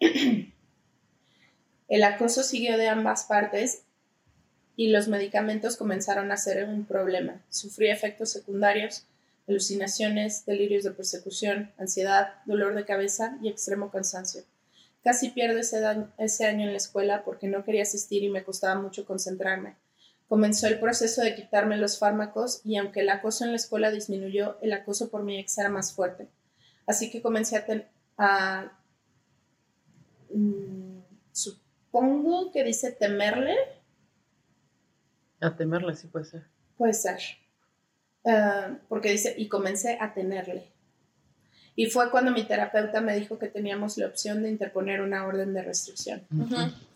El 1.88 2.04
acoso 2.04 2.42
siguió 2.42 2.76
de 2.76 2.88
ambas 2.88 3.24
partes 3.24 3.84
y 4.76 4.90
los 4.90 5.08
medicamentos 5.08 5.76
comenzaron 5.76 6.30
a 6.30 6.36
ser 6.36 6.68
un 6.68 6.84
problema. 6.84 7.42
Sufrí 7.48 7.88
efectos 7.88 8.30
secundarios, 8.30 9.06
alucinaciones, 9.48 10.44
delirios 10.44 10.84
de 10.84 10.90
persecución, 10.90 11.72
ansiedad, 11.78 12.34
dolor 12.44 12.74
de 12.74 12.84
cabeza 12.84 13.38
y 13.42 13.48
extremo 13.48 13.90
cansancio. 13.90 14.42
Casi 15.02 15.30
pierdo 15.30 15.58
ese, 15.58 16.46
año 16.46 16.66
en 16.66 16.72
la 16.72 16.76
escuela 16.76 17.24
porque 17.24 17.48
no 17.48 17.64
quería 17.64 17.82
asistir 17.82 18.22
y 18.22 18.28
me 18.28 18.44
costaba 18.44 18.80
mucho 18.80 19.06
concentrarme. 19.06 19.76
Comenzó 20.28 20.66
el 20.66 20.78
proceso 20.78 21.22
de 21.22 21.34
quitarme 21.34 21.78
los 21.78 21.98
fármacos 21.98 22.60
y 22.64 22.76
aunque 22.76 23.00
el 23.00 23.08
acoso 23.08 23.44
en 23.44 23.50
la 23.50 23.56
escuela 23.56 23.90
disminuyó, 23.90 24.58
el 24.60 24.72
acoso 24.74 25.10
por 25.10 25.22
mi 25.22 25.38
ex 25.38 25.56
era 25.56 25.70
más 25.70 25.92
fuerte. 25.94 26.28
Así 26.86 27.10
que 27.10 27.22
comencé 27.22 27.56
a... 27.56 27.64
ten- 27.64 27.86
a 28.18 28.72
mm, 30.34 30.98
supongo 31.32 32.52
que 32.52 32.64
dice 32.64 32.92
temerle, 32.92 33.56
A 35.40 35.56
temerle, 35.56 35.94
sí 35.94 36.08
puede 36.08 36.24
ser. 36.24 36.42
Puede 36.76 36.92
ser. 36.92 37.20
Ah, 38.26 38.78
porque 38.88 39.10
dice, 39.10 39.34
y 39.36 39.48
comencé 39.48 39.98
a 40.00 40.12
tenerle. 40.14 40.64
Y 41.76 41.86
fue 41.86 42.10
cuando 42.10 42.32
mi 42.32 42.44
terapeuta 42.44 43.00
me 43.00 43.16
dijo 43.16 43.38
que 43.38 43.46
teníamos 43.46 43.98
la 43.98 44.06
opción 44.06 44.42
de 44.42 44.50
interponer 44.50 45.00
una 45.00 45.24
orden 45.26 45.54
de 45.54 45.62
restricción. 45.62 46.22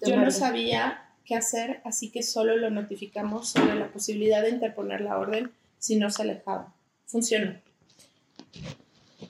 Yo 0.05 0.17
no 0.17 0.31
sabía 0.33 1.09
qué 1.25 1.37
hacer, 1.37 1.81
así 1.85 2.11
que 2.11 2.25
solo 2.25 2.57
lo 2.57 2.69
notificamos 2.71 3.50
sobre 3.50 3.76
la 3.76 3.93
posibilidad 3.93 4.43
de 4.43 4.50
interponer 4.50 5.00
la 5.00 5.19
orden 5.19 5.52
si 5.79 5.97
no 5.97 6.11
se 6.11 6.23
alejaba. 6.23 6.75
Funcionó. 7.07 7.55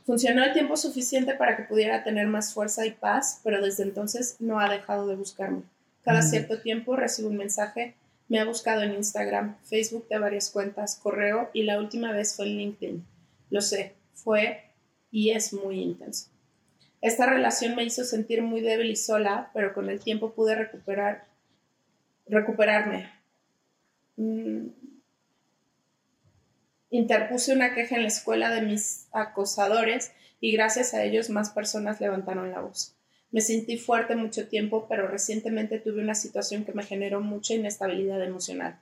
Funcionó 0.07 0.43
el 0.43 0.53
tiempo 0.53 0.77
suficiente 0.77 1.35
para 1.35 1.57
que 1.57 1.65
pudiera 1.65 2.03
tener 2.03 2.27
más 2.29 2.55
fuerza 2.55 2.87
y 2.87 2.93
paz, 2.93 3.41
pero 3.45 3.63
desde 3.63 3.83
entonces 3.83 4.37
no 4.41 4.59
ha 4.59 4.71
dejado 4.71 5.07
de 5.07 5.17
buscarme. 5.17 5.63
Cada 6.03 6.23
cierto 6.23 6.61
tiempo 6.61 6.97
recibo 6.97 7.29
un 7.29 7.37
mensaje, 7.37 7.95
me 8.33 8.41
ha 8.41 8.47
buscado 8.47 8.81
en 8.81 8.95
Instagram, 8.95 9.59
Facebook 9.63 10.09
de 10.09 10.19
varias 10.19 10.49
cuentas, 10.49 10.97
correo 10.97 11.51
y 11.53 11.65
la 11.65 11.79
última 11.79 12.13
vez 12.13 12.35
fue 12.35 12.47
en 12.47 12.57
LinkedIn. 12.57 13.07
Lo 13.51 13.61
sé, 13.61 13.95
fue 14.15 14.71
y 15.11 15.33
es 15.33 15.53
muy 15.53 15.83
intenso. 15.83 16.31
Esta 17.03 17.27
relación 17.27 17.77
me 17.77 17.85
hizo 17.85 18.05
sentir 18.05 18.41
muy 18.41 18.63
débil 18.63 18.91
y 18.91 18.97
sola, 18.97 19.51
pero 19.53 19.75
con 19.75 19.91
el 19.91 20.01
tiempo 20.01 20.33
pude 20.33 20.55
recuperar, 20.55 21.27
recuperarme. 22.27 23.13
Mm. 24.17 24.69
Interpuse 26.89 27.53
una 27.53 27.75
queja 27.75 27.97
en 27.97 28.03
la 28.03 28.09
escuela 28.09 28.49
de 28.49 28.63
mis 28.63 29.09
acosadores 29.13 30.11
y 30.41 30.53
gracias 30.53 30.95
a 30.95 31.05
ellos 31.05 31.29
más 31.29 31.51
personas 31.51 32.01
levantaron 32.01 32.51
la 32.51 32.63
voz. 32.63 32.97
Me 33.33 33.41
sentí 33.41 33.79
fuerte 33.79 34.15
mucho 34.15 34.47
tiempo, 34.47 34.87
pero 34.89 35.09
recientemente 35.09 35.81
tuve 35.81 36.03
una 36.03 36.15
situación 36.15 36.65
que 36.65 36.73
me 36.73 36.85
generó 36.85 37.21
mucha 37.21 37.55
inestabilidad 37.55 38.23
emocional. 38.23 38.79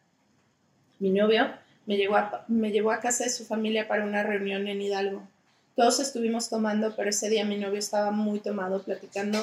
Mi 0.99 1.11
novio 1.11 1.51
me 1.87 1.97
llevó 1.97 2.91
a, 2.91 3.01
casa 3.01 3.25
de 3.25 3.31
su 3.31 3.45
familia 3.45 3.89
para 3.89 4.05
una 4.05 4.23
reunión 4.23 4.67
en 4.67 4.83
Hidalgo. 4.83 5.23
Todos 5.77 6.01
estuvimos 6.01 6.51
tomando, 6.51 6.95
pero 6.97 7.11
ese 7.11 7.31
día 7.31 7.45
mi 7.45 7.57
novio 7.57 7.79
estaba 7.79 8.11
muy 8.11 8.41
tomado 8.41 8.83
platicando 8.83 9.39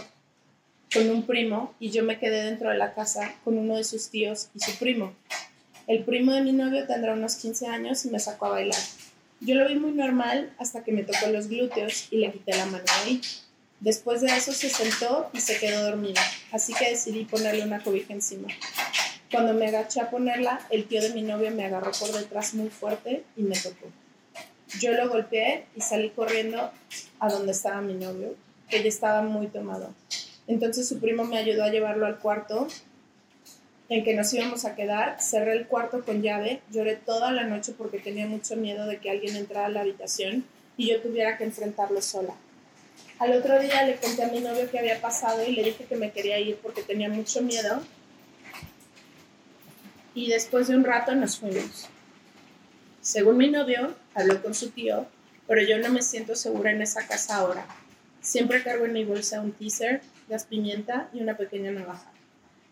con 0.93 1.09
un 1.09 1.25
primo 1.25 1.73
y 1.79 1.89
yo 1.89 2.03
me 2.03 2.19
quedé 2.19 2.43
dentro 2.43 2.69
de 2.69 2.77
la 2.77 2.93
casa 2.93 3.33
con 3.43 3.57
uno 3.57 3.77
de 3.77 3.83
sus 3.85 4.09
tíos 4.09 4.49
y 4.53 4.59
su 4.59 4.77
primo. 4.77 5.13
El 5.87 6.03
primo 6.03 6.33
de 6.33 6.41
mi 6.41 6.51
novio 6.51 6.85
tendrá 6.85 7.13
unos 7.13 7.35
15 7.37 7.67
años 7.67 8.05
y 8.05 8.09
me 8.09 8.19
sacó 8.19 8.47
a 8.47 8.49
bailar. 8.49 8.81
Yo 9.39 9.55
lo 9.55 9.67
vi 9.67 9.75
muy 9.75 9.91
normal 9.91 10.53
hasta 10.57 10.83
que 10.83 10.91
me 10.91 11.03
tocó 11.03 11.27
los 11.31 11.47
glúteos 11.47 12.11
y 12.11 12.17
le 12.17 12.31
quité 12.31 12.57
la 12.57 12.65
mano 12.65 12.83
ahí. 13.03 13.21
Después 13.79 14.22
de 14.22 14.27
eso 14.27 14.53
se 14.53 14.69
sentó 14.69 15.29
y 15.34 15.39
se 15.39 15.60
quedó 15.60 15.84
dormida, 15.84 16.22
así 16.51 16.74
que 16.74 16.89
decidí 16.89 17.25
ponerle 17.25 17.63
una 17.63 17.84
cobija 17.84 18.12
encima. 18.12 18.48
Cuando 19.31 19.53
me 19.53 19.67
agaché 19.67 20.01
a 20.01 20.10
ponerla, 20.10 20.60
el 20.72 20.86
tío 20.88 21.01
de 21.01 21.13
mi 21.13 21.22
novio 21.22 21.51
me 21.51 21.65
agarró 21.65 21.91
por 21.91 22.12
detrás 22.12 22.53
muy 22.53 22.69
fuerte 22.69 23.24
y 23.36 23.43
me 23.43 23.55
tocó. 23.55 23.88
Yo 24.79 24.93
lo 24.93 25.10
golpeé 25.10 25.65
y 25.75 25.81
salí 25.81 26.10
corriendo 26.10 26.72
a 27.19 27.29
donde 27.29 27.51
estaba 27.51 27.81
mi 27.81 27.93
novio, 27.93 28.36
que 28.69 28.81
ya 28.81 28.89
estaba 28.89 29.22
muy 29.22 29.48
tomado. 29.48 29.93
Entonces 30.48 30.88
su 30.88 31.00
primo 31.00 31.24
me 31.25 31.38
ayudó 31.38 31.63
a 31.63 31.69
llevarlo 31.69 32.05
al 32.05 32.17
cuarto 32.17 32.67
en 33.89 34.03
que 34.03 34.15
nos 34.15 34.34
íbamos 34.34 34.65
a 34.65 34.75
quedar. 34.75 35.22
Cerré 35.22 35.53
el 35.53 35.67
cuarto 35.67 36.03
con 36.03 36.22
llave, 36.22 36.62
lloré 36.72 36.96
toda 36.96 37.31
la 37.31 37.43
noche 37.43 37.74
porque 37.77 38.00
tenía 38.00 38.25
mucho 38.27 38.55
miedo 38.55 38.88
de 38.88 38.98
que 38.98 39.12
alguien 39.12 39.36
entrara 39.36 39.67
a 39.67 39.69
la 39.69 39.81
habitación 39.81 40.46
y 40.77 40.89
yo 40.89 41.01
tuviera 41.01 41.38
que 41.38 41.43
enfrentarlo 41.43 42.01
sola. 42.01 42.34
Al 43.19 43.33
otro 43.33 43.59
día 43.59 43.83
le 43.83 43.95
conté 43.95 44.24
a 44.24 44.27
mi 44.27 44.41
novio 44.41 44.69
qué 44.69 44.77
había 44.77 45.01
pasado 45.01 45.43
y 45.43 45.51
le 45.55 45.63
dije 45.63 45.86
que 45.86 45.95
me 45.95 46.12
quería 46.12 46.39
ir 46.39 46.57
porque 46.57 46.83
tenía 46.83 47.09
mucho 47.09 47.41
miedo. 47.41 47.81
Y 50.13 50.29
después 50.29 50.67
de 50.67 50.75
un 50.75 50.83
rato 50.83 51.15
nos 51.15 51.39
fuimos. 51.39 51.88
Según 53.01 53.38
mi 53.38 53.50
novio, 53.50 53.95
habló 54.13 54.39
con 54.43 54.53
su 54.53 54.69
tío, 54.69 55.07
pero 55.47 55.63
yo 55.63 55.79
no 55.79 55.89
me 55.89 56.03
siento 56.03 56.36
segura 56.36 56.71
en 56.71 56.81
esa 56.83 57.07
casa 57.07 57.38
ahora. 57.38 57.65
Siempre 58.21 58.62
cargo 58.62 58.86
en 58.86 58.93
mi 58.93 59.03
bolsa 59.03 59.41
un 59.41 59.51
teaser, 59.51 60.01
gas 60.29 60.45
pimienta 60.45 61.09
y 61.12 61.21
una 61.21 61.38
pequeña 61.38 61.71
navaja. 61.71 62.12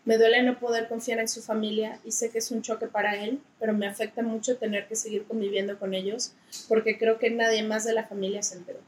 Me 0.04 0.16
duele 0.16 0.44
no 0.44 0.60
poder 0.60 0.86
confiar 0.86 1.18
en 1.18 1.28
su 1.28 1.42
familia 1.42 1.98
y 2.04 2.12
sé 2.12 2.30
que 2.30 2.38
es 2.38 2.52
un 2.52 2.62
choque 2.62 2.86
para 2.86 3.16
él, 3.16 3.40
pero 3.58 3.72
me 3.72 3.88
afecta 3.88 4.22
mucho 4.22 4.58
tener 4.58 4.86
que 4.86 4.94
seguir 4.94 5.24
conviviendo 5.24 5.76
con 5.80 5.92
ellos 5.92 6.34
porque 6.68 6.98
creo 6.98 7.18
que 7.18 7.30
nadie 7.30 7.64
más 7.64 7.82
de 7.84 7.94
la 7.94 8.06
familia 8.06 8.44
se 8.44 8.58
enteró. 8.58 8.78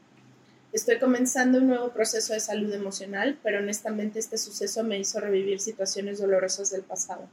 Estoy 0.71 0.99
comenzando 0.99 1.57
un 1.57 1.67
nuevo 1.67 1.89
proceso 1.89 2.33
de 2.33 2.39
salud 2.39 2.71
emocional, 2.73 3.37
pero 3.41 3.59
honestamente 3.59 4.19
este 4.19 4.37
suceso 4.37 4.83
me 4.83 4.99
hizo 4.99 5.19
revivir 5.19 5.59
situaciones 5.59 6.19
dolorosas 6.19 6.69
del 6.71 6.83
pasado. 6.83 7.27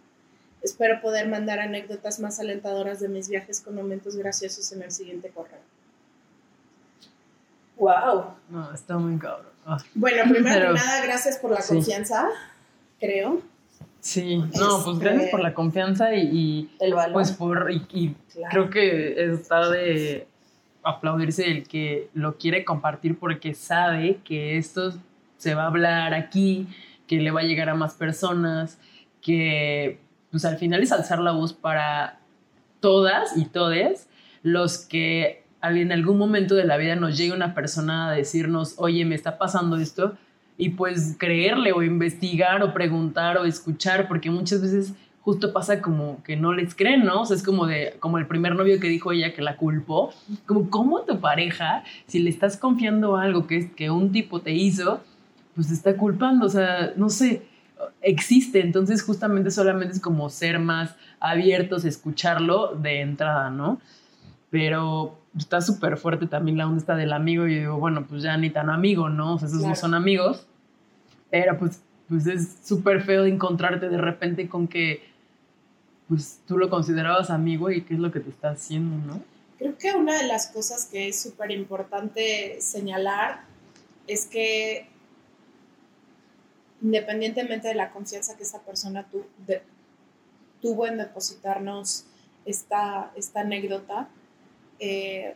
Espero 0.62 1.00
poder 1.02 1.28
mandar 1.28 1.60
anécdotas 1.60 2.18
más 2.18 2.40
alentadoras 2.40 2.98
de 2.98 3.08
mis 3.08 3.28
viajes 3.28 3.60
con 3.60 3.74
momentos 3.74 4.16
graciosos 4.16 4.72
en 4.72 4.82
el 4.82 4.90
siguiente 4.90 5.28
correo. 5.30 5.58
Wow. 7.76 8.24
No, 8.48 8.72
está 8.72 8.96
muy 8.96 9.18
cabrón. 9.18 9.46
Ah, 9.66 9.78
Bueno, 9.94 10.22
primero 10.32 10.54
Pero- 10.60 10.74
que 10.74 10.80
nada, 10.80 11.04
gracias 11.04 11.38
por 11.38 11.50
la 11.50 11.60
Sí. 11.60 11.74
confianza, 11.74 12.28
creo. 12.98 13.42
Sí, 14.00 14.36
no, 14.38 14.82
pues 14.84 14.96
Este- 14.96 15.04
gracias 15.04 15.30
por 15.30 15.40
la 15.40 15.52
confianza 15.52 16.14
y, 16.14 16.20
y, 16.22 16.76
El 16.80 16.94
valor. 16.94 17.12
pues 17.12 17.32
por, 17.32 17.70
y, 17.70 17.84
y 17.92 18.14
Claro. 18.32 18.50
creo 18.50 18.70
que 18.70 19.32
está 19.34 19.68
de 19.68 20.26
aplaudirse 20.86 21.50
el 21.50 21.66
que 21.66 22.08
lo 22.14 22.38
quiere 22.38 22.64
compartir 22.64 23.18
porque 23.18 23.54
sabe 23.54 24.20
que 24.24 24.56
esto 24.56 24.92
se 25.36 25.54
va 25.54 25.64
a 25.64 25.66
hablar 25.66 26.14
aquí, 26.14 26.68
que 27.06 27.20
le 27.20 27.30
va 27.30 27.40
a 27.40 27.44
llegar 27.44 27.68
a 27.68 27.74
más 27.74 27.94
personas, 27.94 28.78
que 29.20 29.98
pues 30.30 30.44
al 30.44 30.58
final 30.58 30.82
es 30.82 30.92
alzar 30.92 31.18
la 31.18 31.32
voz 31.32 31.52
para 31.52 32.18
todas 32.80 33.36
y 33.36 33.46
todes 33.46 34.08
los 34.42 34.78
que 34.78 35.44
en 35.62 35.90
algún 35.90 36.18
momento 36.18 36.54
de 36.54 36.64
la 36.64 36.76
vida 36.76 36.94
nos 36.94 37.16
llegue 37.18 37.32
una 37.32 37.54
persona 37.54 38.10
a 38.10 38.12
decirnos, 38.12 38.74
oye, 38.78 39.04
me 39.04 39.16
está 39.16 39.38
pasando 39.38 39.76
esto, 39.76 40.16
y 40.58 40.70
pues 40.70 41.16
creerle 41.18 41.72
o 41.72 41.82
investigar 41.82 42.62
o 42.62 42.72
preguntar 42.72 43.36
o 43.36 43.44
escuchar, 43.44 44.08
porque 44.08 44.30
muchas 44.30 44.62
veces 44.62 44.94
justo 45.26 45.52
pasa 45.52 45.82
como 45.82 46.22
que 46.22 46.36
no 46.36 46.52
les 46.52 46.76
creen, 46.76 47.04
¿no? 47.04 47.22
O 47.22 47.24
sea, 47.26 47.36
es 47.36 47.42
como 47.42 47.66
de, 47.66 47.96
como 47.98 48.18
el 48.18 48.28
primer 48.28 48.54
novio 48.54 48.78
que 48.78 48.86
dijo 48.86 49.10
ella 49.10 49.34
que 49.34 49.42
la 49.42 49.56
culpó, 49.56 50.12
como 50.46 50.70
cómo 50.70 51.00
tu 51.00 51.18
pareja, 51.18 51.82
si 52.06 52.20
le 52.20 52.30
estás 52.30 52.56
confiando 52.56 53.16
algo 53.16 53.48
que, 53.48 53.56
es, 53.56 53.72
que 53.72 53.90
un 53.90 54.12
tipo 54.12 54.40
te 54.40 54.52
hizo, 54.52 55.00
pues 55.56 55.66
te 55.66 55.74
está 55.74 55.96
culpando, 55.96 56.46
o 56.46 56.48
sea, 56.48 56.92
no 56.94 57.08
sé, 57.08 57.42
existe, 58.02 58.60
entonces 58.60 59.02
justamente 59.02 59.50
solamente 59.50 59.94
es 59.94 60.00
como 60.00 60.30
ser 60.30 60.60
más 60.60 60.94
abiertos, 61.18 61.84
escucharlo 61.84 62.76
de 62.76 63.00
entrada, 63.00 63.50
¿no? 63.50 63.80
Pero 64.50 65.18
está 65.36 65.60
súper 65.60 65.96
fuerte 65.96 66.28
también 66.28 66.56
la 66.56 66.68
onda 66.68 66.78
esta 66.78 66.94
del 66.94 67.12
amigo 67.12 67.48
y 67.48 67.54
yo 67.56 67.60
digo, 67.62 67.78
bueno, 67.80 68.06
pues 68.08 68.22
ya 68.22 68.36
ni 68.36 68.50
tan 68.50 68.70
amigo, 68.70 69.08
¿no? 69.08 69.34
O 69.34 69.38
sea, 69.40 69.48
esos 69.48 69.58
no 69.58 69.64
Claro. 69.64 69.80
son 69.80 69.94
amigos, 69.94 70.46
pero 71.32 71.58
pues, 71.58 71.82
pues 72.08 72.28
es 72.28 72.58
súper 72.62 73.02
feo 73.02 73.24
de 73.24 73.30
encontrarte 73.30 73.88
de 73.88 73.98
repente 73.98 74.48
con 74.48 74.68
que 74.68 75.15
pues 76.08 76.40
tú 76.46 76.56
lo 76.58 76.70
considerabas 76.70 77.30
amigo 77.30 77.70
y 77.70 77.82
qué 77.82 77.94
es 77.94 78.00
lo 78.00 78.12
que 78.12 78.20
te 78.20 78.30
está 78.30 78.50
haciendo, 78.50 78.96
¿no? 79.06 79.22
Creo 79.58 79.76
que 79.78 79.92
una 79.94 80.16
de 80.18 80.26
las 80.26 80.48
cosas 80.48 80.84
que 80.86 81.08
es 81.08 81.20
súper 81.20 81.50
importante 81.50 82.60
señalar 82.60 83.40
es 84.06 84.26
que 84.26 84.86
independientemente 86.82 87.68
de 87.68 87.74
la 87.74 87.90
confianza 87.90 88.36
que 88.36 88.42
esa 88.42 88.60
persona 88.60 89.04
tu- 89.04 89.24
de- 89.46 89.62
tuvo 90.60 90.86
en 90.86 90.98
depositarnos 90.98 92.04
esta, 92.44 93.12
esta 93.16 93.40
anécdota, 93.40 94.08
eh, 94.78 95.34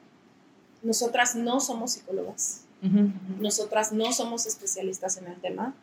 nosotras 0.82 1.34
no 1.34 1.60
somos 1.60 1.92
psicólogas, 1.92 2.64
nosotras 3.40 3.92
no 3.92 4.12
somos 4.12 4.46
especialistas 4.46 5.16
en 5.18 5.26
el 5.26 5.36
tema. 5.40 5.74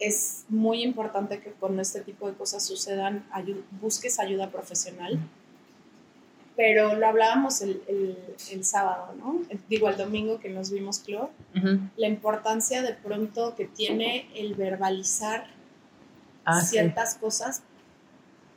Es 0.00 0.44
muy 0.48 0.82
importante 0.82 1.40
que 1.40 1.50
cuando 1.52 1.82
este 1.82 2.00
tipo 2.00 2.26
de 2.28 2.34
cosas 2.36 2.64
sucedan, 2.64 3.24
ayu- 3.32 3.62
busques 3.80 4.18
ayuda 4.18 4.50
profesional. 4.50 5.18
Pero 6.56 6.94
lo 6.96 7.06
hablábamos 7.06 7.60
el, 7.62 7.82
el- 7.86 8.18
el 8.50 8.64
sábado, 8.64 9.14
¿no? 9.18 9.40
El- 9.50 9.60
digo, 9.68 9.88
el 9.88 9.96
domingo 9.96 10.40
que 10.40 10.48
nos 10.48 10.70
vimos, 10.70 10.98
Clo, 11.00 11.30
Ujú. 11.56 11.78
la 11.96 12.08
importancia 12.08 12.82
de 12.82 12.94
pronto 12.94 13.54
que 13.54 13.66
tiene 13.66 14.26
el 14.34 14.54
verbalizar 14.54 15.46
Ah, 16.44 16.60
sí. 16.62 16.68
ciertas 16.70 17.14
cosas, 17.16 17.62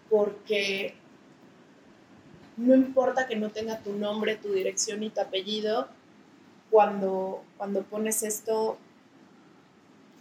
porque 0.10 0.96
no 2.58 2.74
importa 2.76 3.28
que 3.28 3.36
no 3.36 3.50
tenga 3.50 3.80
tu 3.80 3.94
nombre, 3.94 4.36
tu 4.38 4.52
dirección 4.54 5.04
y 5.04 5.10
tu 5.10 5.20
apellido, 5.22 5.88
cuando, 6.72 7.44
cuando 7.58 7.84
pones 7.84 8.24
esto 8.24 8.78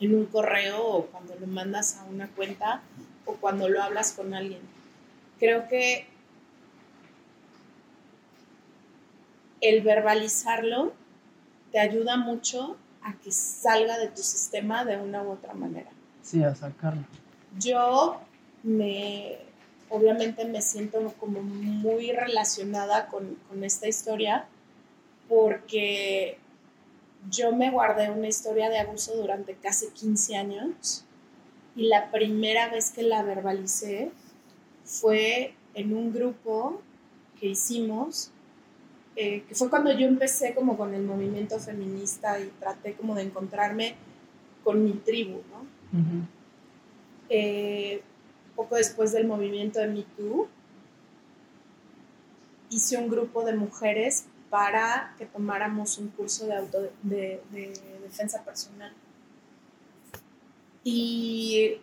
en 0.05 0.15
un 0.15 0.27
correo 0.27 0.85
o 0.85 1.07
cuando 1.07 1.35
lo 1.41 1.47
mandas 1.47 1.97
a 1.99 2.05
una 2.05 2.29
cuenta 2.29 2.83
o 3.25 3.35
cuando 3.35 3.69
lo 3.69 3.83
hablas 3.83 4.13
con 4.13 4.35
alguien. 4.35 4.61
Creo 5.39 5.69
que 5.69 6.07
el 9.61 9.81
verbalizarlo 9.83 10.93
te 11.71 11.79
ayuda 11.79 12.17
mucho 12.17 12.77
a 13.03 13.15
que 13.15 13.31
salga 13.33 13.99
de 13.99 14.09
tu 14.09 14.23
sistema 14.23 14.85
de 14.85 14.97
una 14.97 15.23
u 15.23 15.31
otra 15.33 15.55
manera 15.55 15.91
Sí, 16.23 16.43
a 16.43 16.55
sacarlo. 16.55 17.03
yo 17.59 18.21
me, 18.63 19.39
obviamente 19.89 20.45
me 20.45 20.63
siento 20.63 21.13
como 21.19 21.43
muy 21.43 22.13
relacionada 22.13 23.07
con, 23.09 23.37
con 23.49 23.65
esta 23.65 23.89
historia 23.89 24.47
porque 25.29 26.39
yo 27.31 27.55
me 27.55 27.71
guardé 27.71 28.11
una 28.11 28.29
historia 28.29 28.69
de 28.69 28.79
abuso 28.79 29.15
durante 29.17 29.55
casi 29.55 29.89
15 29.89 30.37
años 30.37 31.05
y 31.77 31.89
la 31.89 32.11
primera 32.11 32.69
vez 32.69 32.91
que 32.91 33.03
la 33.03 33.23
verbalicé 33.23 34.11
fue 34.85 35.55
en 35.75 35.95
un 35.95 36.13
grupo 36.13 36.83
que 37.39 37.49
hicimos, 37.49 38.31
eh, 39.17 39.45
que 39.49 39.55
fue 39.55 39.71
cuando 39.71 39.93
yo 39.93 40.07
empecé 40.07 40.55
como 40.55 40.77
con 40.77 40.95
el 40.95 41.03
movimiento 41.03 41.59
feminista 41.59 42.39
y 42.41 42.51
traté 42.61 42.95
como 42.95 43.15
de 43.15 43.23
encontrarme 43.23 43.95
con 44.65 44.85
mi 44.85 44.93
tribu, 44.93 45.43
¿no? 45.51 46.29
Eh, 47.29 48.03
poco 48.55 48.77
después 48.77 49.13
del 49.13 49.27
movimiento 49.27 49.81
de 49.81 49.89
Me 49.89 50.03
Too, 50.17 50.49
hice 52.71 52.97
un 52.97 53.09
grupo 53.09 53.45
de 53.45 53.55
mujeres 53.55 54.27
para 54.53 55.15
que 55.17 55.25
tomáramos 55.25 55.97
un 55.97 56.09
curso 56.09 56.45
de, 56.45 56.55
auto, 56.55 56.83
de, 57.03 57.41
de 57.53 57.73
defensa 58.03 58.45
personal. 58.45 58.93
Y 60.85 61.81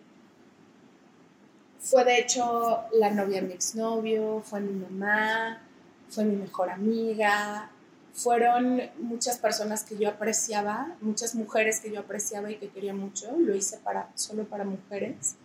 fue 1.79 2.05
de 2.05 2.19
hecho 2.19 2.81
la 2.93 3.09
novia 3.09 3.41
de 3.41 3.47
mi 3.47 3.53
exnovio, 3.55 4.43
fue 4.45 4.59
mi 4.59 4.73
mamá, 4.73 5.63
fue 6.09 6.25
mi 6.25 6.35
mejor 6.35 6.69
amiga, 6.69 7.71
fueron 8.13 8.83
muchas 8.99 9.39
personas 9.39 9.83
que 9.83 9.97
yo 9.97 10.07
apreciaba, 10.07 10.95
muchas 11.01 11.33
mujeres 11.33 11.79
que 11.79 11.91
yo 11.91 12.01
apreciaba 12.01 12.51
y 12.51 12.57
que 12.57 12.69
quería 12.69 12.93
mucho, 12.93 13.35
lo 13.35 13.55
hice 13.55 13.77
para, 13.77 14.11
solo 14.13 14.43
para 14.43 14.63
mujeres. 14.63 15.37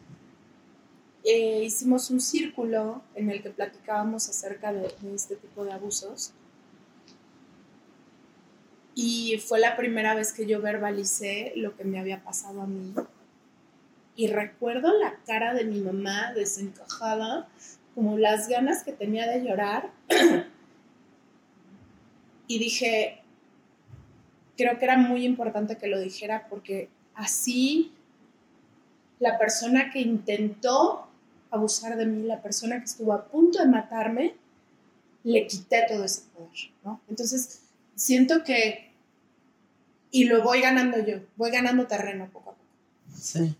Eh, 1.24 1.64
hicimos 1.64 2.10
un 2.10 2.20
círculo 2.20 3.00
en 3.14 3.30
el 3.30 3.42
que 3.42 3.48
platicábamos 3.48 4.28
acerca 4.28 4.74
de 4.74 4.94
este 5.14 5.36
tipo 5.36 5.64
de 5.64 5.72
abusos 5.72 6.34
y 8.94 9.38
fue 9.38 9.58
la 9.58 9.76
primera 9.76 10.14
vez 10.14 10.32
que 10.32 10.46
yo 10.46 10.60
verbalicé 10.60 11.52
lo 11.56 11.76
que 11.76 11.84
me 11.84 11.98
había 11.98 12.22
pasado 12.22 12.62
a 12.62 12.66
mí. 12.66 12.94
Y 14.16 14.28
recuerdo 14.28 14.96
la 14.98 15.16
cara 15.26 15.54
de 15.54 15.64
mi 15.64 15.80
mamá 15.80 16.32
desencajada, 16.32 17.48
como 17.94 18.16
las 18.18 18.48
ganas 18.48 18.84
que 18.84 18.92
tenía 18.92 19.28
de 19.28 19.44
llorar. 19.44 19.90
y 22.46 22.58
dije, 22.58 23.22
creo 24.56 24.78
que 24.78 24.84
era 24.84 24.96
muy 24.96 25.24
importante 25.24 25.76
que 25.76 25.88
lo 25.88 25.98
dijera 25.98 26.46
porque 26.48 26.88
así 27.14 27.92
la 29.18 29.38
persona 29.38 29.90
que 29.90 30.00
intentó 30.00 31.08
abusar 31.50 31.96
de 31.96 32.06
mí, 32.06 32.22
la 32.22 32.42
persona 32.42 32.78
que 32.78 32.84
estuvo 32.84 33.12
a 33.12 33.26
punto 33.26 33.58
de 33.58 33.66
matarme, 33.66 34.34
le 35.24 35.46
quité 35.46 35.84
todo 35.88 36.04
ese 36.04 36.22
poder, 36.32 36.50
¿no? 36.84 37.00
Entonces, 37.08 37.63
siento 37.94 38.44
que, 38.44 38.92
y 40.10 40.24
lo 40.24 40.42
voy 40.42 40.60
ganando 40.60 40.98
yo, 40.98 41.20
voy 41.36 41.50
ganando 41.50 41.86
terreno 41.86 42.28
poco 42.32 42.50
a 42.50 42.54
poco. 42.54 42.66
Sí. 43.16 43.56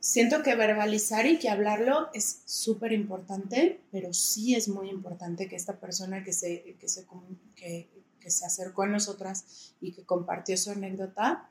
Siento 0.00 0.42
que 0.42 0.56
verbalizar 0.56 1.26
y 1.26 1.38
que 1.38 1.48
hablarlo 1.48 2.10
es 2.12 2.42
súper 2.44 2.92
importante, 2.92 3.80
pero 3.92 4.12
sí 4.12 4.54
es 4.54 4.68
muy 4.68 4.90
importante 4.90 5.48
que 5.48 5.54
esta 5.54 5.78
persona 5.78 6.24
que 6.24 6.32
se, 6.32 6.76
que, 6.80 6.88
se, 6.88 7.06
que, 7.54 7.88
que 8.18 8.30
se 8.30 8.44
acercó 8.44 8.82
a 8.82 8.88
nosotras 8.88 9.74
y 9.80 9.92
que 9.92 10.02
compartió 10.02 10.56
su 10.56 10.72
anécdota, 10.72 11.48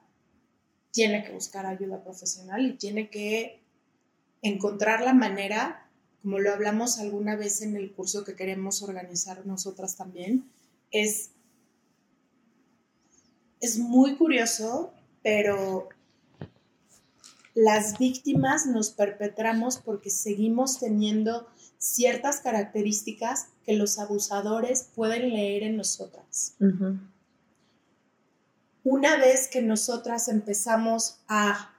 tiene 0.92 1.24
que 1.24 1.32
buscar 1.32 1.66
ayuda 1.66 2.04
profesional 2.04 2.66
y 2.66 2.74
tiene 2.74 3.10
que 3.10 3.62
encontrar 4.42 5.02
la 5.02 5.14
manera, 5.14 5.88
como 6.22 6.40
lo 6.40 6.52
hablamos 6.52 7.00
alguna 7.00 7.36
vez 7.36 7.62
en 7.62 7.76
el 7.76 7.92
curso 7.92 8.24
que 8.24 8.36
queremos 8.36 8.82
organizar 8.82 9.46
nosotras 9.46 9.96
también, 9.96 10.50
es, 10.92 11.31
es 13.62 13.78
muy 13.78 14.16
curioso, 14.16 14.92
pero 15.24 15.88
las 17.54 17.98
víctimas 18.00 18.66
nos 18.66 18.90
perpetramos 18.90 19.78
porque 19.78 20.10
seguimos 20.10 20.80
teniendo 20.80 21.48
ciertas 21.78 22.40
características 22.42 23.50
que 23.64 23.74
los 23.74 24.00
abusadores 24.00 24.90
pueden 24.96 25.30
leer 25.30 25.64
en 25.64 25.78
nosotras. 25.78 26.56
Una 28.84 29.18
vez 29.18 29.48
que 29.48 29.62
nosotras 29.62 30.28
empezamos 30.28 31.20
a 31.28 31.76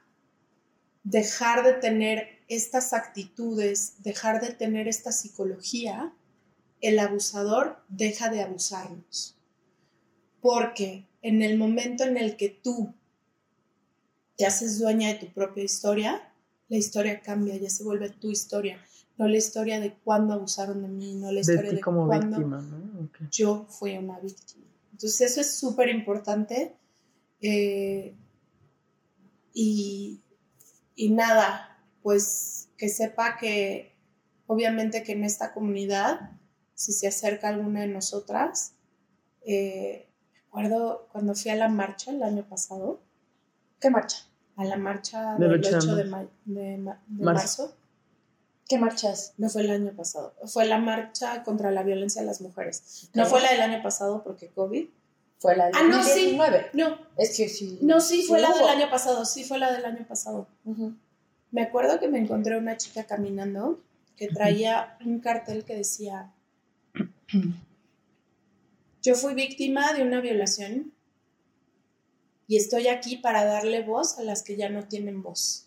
dejar 1.04 1.64
de 1.64 1.72
tener 1.74 2.28
estas 2.48 2.92
actitudes, 2.92 4.02
dejar 4.02 4.40
de 4.40 4.52
tener 4.52 4.86
esta 4.86 5.10
psicología, 5.10 6.12
el 6.80 6.98
abusador 6.98 7.82
deja 7.88 8.28
de 8.28 8.42
abusarnos. 8.42 9.36
Porque 10.40 11.06
en 11.22 11.42
el 11.42 11.56
momento 11.56 12.04
en 12.04 12.16
el 12.16 12.37
que 12.37 12.48
tú 12.48 12.94
te 14.37 14.46
haces 14.46 14.78
dueña 14.78 15.08
de 15.08 15.14
tu 15.14 15.32
propia 15.32 15.62
historia, 15.62 16.32
la 16.68 16.76
historia 16.76 17.20
cambia, 17.20 17.56
ya 17.56 17.70
se 17.70 17.85
vuelve 17.85 18.11
tu 18.11 18.30
historia, 18.30 18.78
no 19.16 19.28
la 19.28 19.37
historia 19.37 19.78
de 19.80 19.94
cuándo 19.94 20.35
abusaron 20.35 20.82
de 20.82 20.88
mí, 20.88 21.14
no 21.14 21.28
la 21.28 21.35
De 21.35 21.40
historia 21.40 21.72
de, 21.72 21.80
como 21.80 22.06
cuándo 22.06 22.38
víctima, 22.38 22.61
¿no? 22.61 23.04
Ok. 23.04 23.18
yo 23.30 23.66
fui 23.68 23.96
una 23.96 24.18
víctima. 24.18 24.66
Entonces 24.92 25.20
eso 25.30 25.40
es 25.40 25.54
súper 25.54 25.88
importante. 25.88 26.76
eh, 27.40 28.16
y, 29.54 30.22
y 30.94 31.11
nada, 31.11 31.78
pues 32.02 32.70
que 32.76 32.88
sepa 32.88 33.37
que 33.37 33.94
obviamente 34.46 35.02
que 35.02 35.12
en 35.12 35.24
esta 35.24 35.52
comunidad, 35.52 36.32
si 36.74 36.92
se 36.92 37.06
acerca 37.06 37.48
alguna 37.48 37.82
de 37.82 37.88
nosotras, 37.88 38.74
eh, 39.46 40.08
recuerdo 40.54 41.08
cuando 41.12 41.34
fui 41.34 41.50
a 41.50 41.56
la 41.56 41.68
marcha 41.68 42.10
el 42.10 42.22
año 42.22 42.42
pasado, 42.48 43.00
¿Qué 43.80 43.90
marcha? 43.90 44.18
a 44.56 44.64
la 44.64 44.76
marcha 44.76 45.36
Del 45.36 45.50
del 45.60 45.74
8 45.74 45.76
8 45.78 45.96
de 45.96 46.04
de, 46.04 46.10
ma- 46.10 46.26
de 46.44 46.76
ma- 46.78 47.00
de 47.08 47.24
Marzo. 47.24 47.62
marzo, 47.64 47.76
¿Qué 48.68 48.78
marchas? 48.78 49.32
no 49.38 49.48
fue 49.48 49.62
el 49.62 49.70
año 49.70 49.92
pasado, 49.92 50.34
fue 50.46 50.66
la 50.66 50.78
marcha 50.78 51.42
contra 51.42 51.70
la 51.70 51.82
violencia 51.82 52.22
a 52.22 52.24
las 52.24 52.40
mujeres. 52.40 53.08
No 53.14 53.26
fue 53.26 53.40
la 53.40 53.50
del 53.52 53.60
año 53.62 53.82
pasado 53.82 54.22
porque 54.22 54.48
COVID. 54.48 54.86
Fue 55.38 55.56
la 55.56 55.66
de 55.66 55.72
Ah, 55.74 55.82
no, 55.88 56.02
sí. 56.04 56.36
2019. 56.36 56.70
No, 56.74 56.96
Es 57.16 57.36
que 57.36 57.48
sí. 57.48 57.78
no, 57.82 58.00
sí, 58.00 58.22
fue 58.22 58.40
la 58.40 58.50
hubo. 58.50 58.58
del 58.58 58.68
año 58.68 58.90
pasado, 58.90 59.24
sí 59.24 59.42
fue 59.44 59.58
la 59.58 59.72
del 59.72 59.84
año 59.84 60.06
pasado. 60.06 60.46
Me 61.50 61.62
acuerdo 61.62 61.98
que 61.98 62.06
me 62.08 62.18
encontré 62.18 62.56
una 62.56 62.76
chica 62.76 63.04
caminando 63.04 63.80
que 64.16 64.28
traía 64.28 64.96
un 65.04 65.18
cartel 65.18 65.64
que 65.64 65.74
decía, 65.76 66.30
yo 69.02 69.16
fui 69.16 69.34
víctima 69.34 69.92
de 69.92 70.02
una 70.02 70.20
violación 70.20 70.92
y 72.46 72.56
estoy 72.56 72.86
aquí 72.88 73.16
para 73.16 73.44
darle 73.44 73.82
voz 73.82 74.18
a 74.18 74.22
las 74.22 74.42
que 74.42 74.56
ya 74.56 74.68
no 74.68 74.86
tienen 74.86 75.22
voz. 75.22 75.66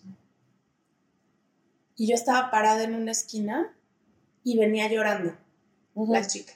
Y 1.97 2.07
yo 2.07 2.15
estaba 2.15 2.49
parada 2.49 2.83
en 2.83 2.95
una 2.95 3.11
esquina 3.11 3.75
y 4.43 4.57
venía 4.57 4.89
llorando 4.89 5.37
Ujú. 5.93 6.13
la 6.13 6.25
chica. 6.25 6.53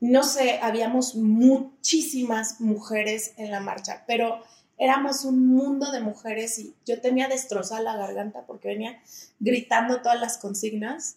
No 0.00 0.22
sé, 0.22 0.58
habíamos 0.62 1.14
muchísimas 1.14 2.60
mujeres 2.60 3.32
en 3.38 3.50
la 3.50 3.60
marcha, 3.60 4.04
pero 4.06 4.42
éramos 4.78 5.24
un 5.24 5.46
mundo 5.46 5.90
de 5.90 6.00
mujeres 6.00 6.58
y 6.58 6.74
yo 6.84 7.00
tenía 7.00 7.28
destrozada 7.28 7.80
la 7.80 7.96
garganta 7.96 8.44
porque 8.46 8.68
venía 8.68 9.00
gritando 9.40 10.02
todas 10.02 10.20
las 10.20 10.38
consignas. 10.38 11.16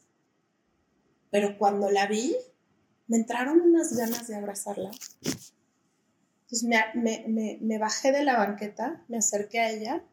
Pero 1.29 1.57
cuando 1.57 1.91
la 1.91 2.07
vi, 2.07 2.35
me 3.09 3.17
entraron 3.17 3.59
unas 3.59 3.95
ganas 3.97 4.27
de 4.27 4.35
abrazarla. 4.37 4.91
Entonces 6.43 6.63
me, 6.63 6.77
me- 6.95 7.25
me- 7.27 7.57
me 7.61 7.77
bajé 7.77 8.11
de 8.13 8.23
la 8.23 8.37
banqueta, 8.37 9.03
me 9.09 9.17
acerqué 9.17 9.59
a 9.59 9.69
ella 9.71 10.03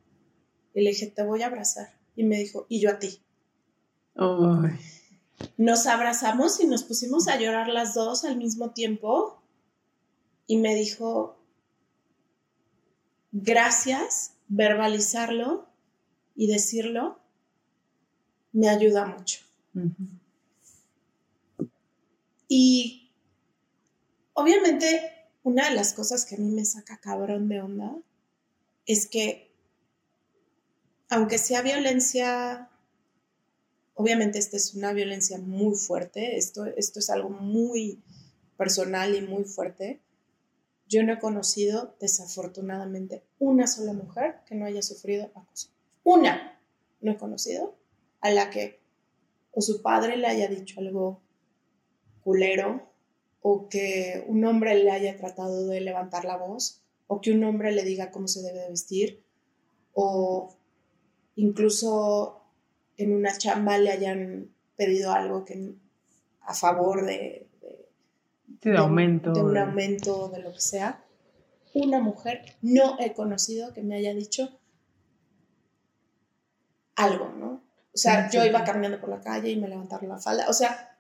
y 0.75 0.83
le 0.83 0.91
dije, 0.91 1.07
te 1.07 1.23
voy 1.23 1.43
a 1.43 1.47
abrazar. 1.47 1.95
Y 2.17 2.25
me 2.25 2.37
dijo, 2.39 2.67
y 2.69 2.81
yo 2.81 2.91
a 2.91 2.99
ti. 2.99 3.23
Ay, 4.17 4.79
Nos 5.57 5.87
abrazamos 5.87 6.61
y 6.61 6.67
nos 6.67 6.83
pusimos 6.83 7.29
a 7.29 7.39
llorar 7.39 7.69
las 7.69 7.95
dos 7.95 8.25
al 8.25 8.37
mismo 8.37 8.71
tiempo. 8.73 9.41
Y 10.47 10.57
me 10.59 10.75
dijo, 10.75 11.39
gracias, 13.33 14.33
verbalizarlo 14.49 15.69
y 16.35 16.47
decirlo 16.47 17.19
me 18.53 18.69
ayuda 18.71 19.05
mucho. 19.07 19.41
Y 22.49 23.13
obviamente 24.35 25.13
una 25.43 25.69
de 25.69 25.75
las 25.75 25.93
cosas 25.93 26.25
que 26.25 26.37
a 26.37 26.39
mí 26.39 26.51
me 26.51 26.65
saca 26.65 27.01
cabrón 27.01 27.49
de 27.49 27.61
onda 27.61 27.97
es 28.85 29.07
que 29.07 29.55
aunque 31.09 31.39
sea 31.39 31.63
violencia, 31.63 32.69
obviamente 33.95 34.39
esta 34.39 34.57
es 34.57 34.75
una 34.75 34.93
violencia 34.93 35.39
muy 35.39 35.77
fuerte, 35.77 36.37
esto, 36.37 36.67
esto 36.67 36.99
es 36.99 37.11
algo 37.11 37.31
muy 37.31 38.03
personal 38.57 39.15
y 39.15 39.21
muy 39.21 39.45
fuerte. 39.45 40.01
Yo 40.89 41.03
no 41.03 41.13
he 41.13 41.19
conocido, 41.19 41.97
desafortunadamente, 42.01 43.25
una 43.39 43.67
sola 43.67 43.93
mujer 43.93 44.41
que 44.47 44.55
no 44.55 44.67
haya 44.67 44.83
sufrido 44.83 45.31
acoso. 45.35 45.69
Una 46.05 46.61
no 47.01 47.13
he 47.13 47.17
conocido 47.17 47.77
a 48.21 48.31
la 48.31 48.51
que 48.51 48.81
o 49.53 49.61
su 49.61 49.81
padre 49.81 50.17
le 50.17 50.27
haya 50.27 50.49
dicho 50.49 50.81
algo 50.81 51.23
culero 52.27 52.83
o 53.41 53.69
que 53.69 54.25
un 54.27 54.45
hombre 54.45 54.75
le 54.83 54.91
haya 54.91 55.17
tratado 55.17 55.69
de 55.69 55.81
levantar 55.81 56.25
la 56.25 56.37
voz 56.37 56.83
o 57.07 57.21
que 57.21 57.31
un 57.31 57.45
hombre 57.45 57.71
le 57.71 57.85
diga 57.85 58.11
cómo 58.11 58.27
se 58.27 58.43
debe 58.43 58.59
de 58.63 58.71
vestir 58.71 59.25
o 59.93 60.57
incluso 61.37 62.43
en 62.97 63.15
una 63.15 63.37
chamba 63.39 63.79
le 63.79 63.91
hayan 63.93 64.51
pedido 64.77 65.13
algo 65.13 65.45
que 65.45 65.75
a 66.41 66.55
favor 66.55 67.07
de, 67.07 67.49
de- 67.61 67.89
Sí, 68.63 68.71
de 68.71 68.79
aumento. 68.79 69.33
de 69.33 69.43
un 69.43 69.57
aumento 69.57 70.29
de 70.29 70.41
lo 70.43 70.53
que 70.53 70.61
sea 70.61 71.05
una 71.75 72.01
mujer 72.01 72.41
no 72.63 72.97
he 72.99 73.13
conocido 73.13 73.73
que 73.73 73.83
me 73.83 73.97
haya 73.97 74.13
dicho 74.15 74.59
algo, 76.97 77.29
¿no? 77.29 77.63
O 77.95 77.99
sea, 77.99 78.29
Sí, 78.31 78.37
yo 78.37 78.43
sí, 78.43 78.49
iba 78.49 78.65
caminando 78.65 78.99
por 79.01 79.11
la 79.11 79.21
calle 79.21 79.51
y 79.51 79.61
me 79.61 79.69
levantaron 79.69 80.09
la 80.09 80.19
falda. 80.19 80.49
O 80.49 80.53
sea, 80.53 80.96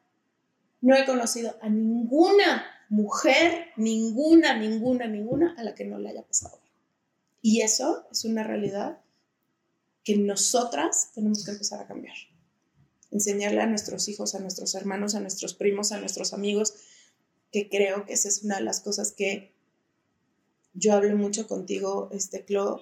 no 0.86 0.94
he 0.94 1.04
conocido 1.04 1.56
a 1.62 1.68
ninguna 1.68 2.64
mujer, 2.90 3.70
ninguna, 3.76 4.56
ninguna, 4.56 5.08
ninguna 5.08 5.56
a 5.58 5.64
la 5.64 5.74
que 5.74 5.84
no 5.84 5.98
le 5.98 6.10
haya 6.10 6.22
pasado. 6.22 6.60
Y 7.42 7.62
eso 7.62 8.06
es 8.12 8.24
una 8.24 8.44
realidad 8.44 9.00
que 10.04 10.16
nosotras 10.16 11.10
tenemos 11.12 11.44
que 11.44 11.50
empezar 11.50 11.80
a 11.80 11.88
cambiar. 11.88 12.14
Enseñarle 13.10 13.62
a 13.62 13.66
nuestros 13.66 14.06
hijos, 14.08 14.36
a 14.36 14.38
nuestros 14.38 14.76
hermanos, 14.76 15.16
a 15.16 15.20
nuestros 15.20 15.54
primos, 15.54 15.90
a 15.90 15.98
nuestros 15.98 16.32
amigos, 16.32 16.74
que 17.50 17.68
creo 17.68 18.06
que 18.06 18.12
esa 18.12 18.28
es 18.28 18.44
una 18.44 18.58
de 18.58 18.62
las 18.62 18.78
cosas 18.78 19.10
que 19.10 19.52
yo 20.72 20.92
hablo 20.92 21.16
mucho 21.16 21.48
contigo, 21.48 22.10
este, 22.12 22.44
Clo, 22.44 22.80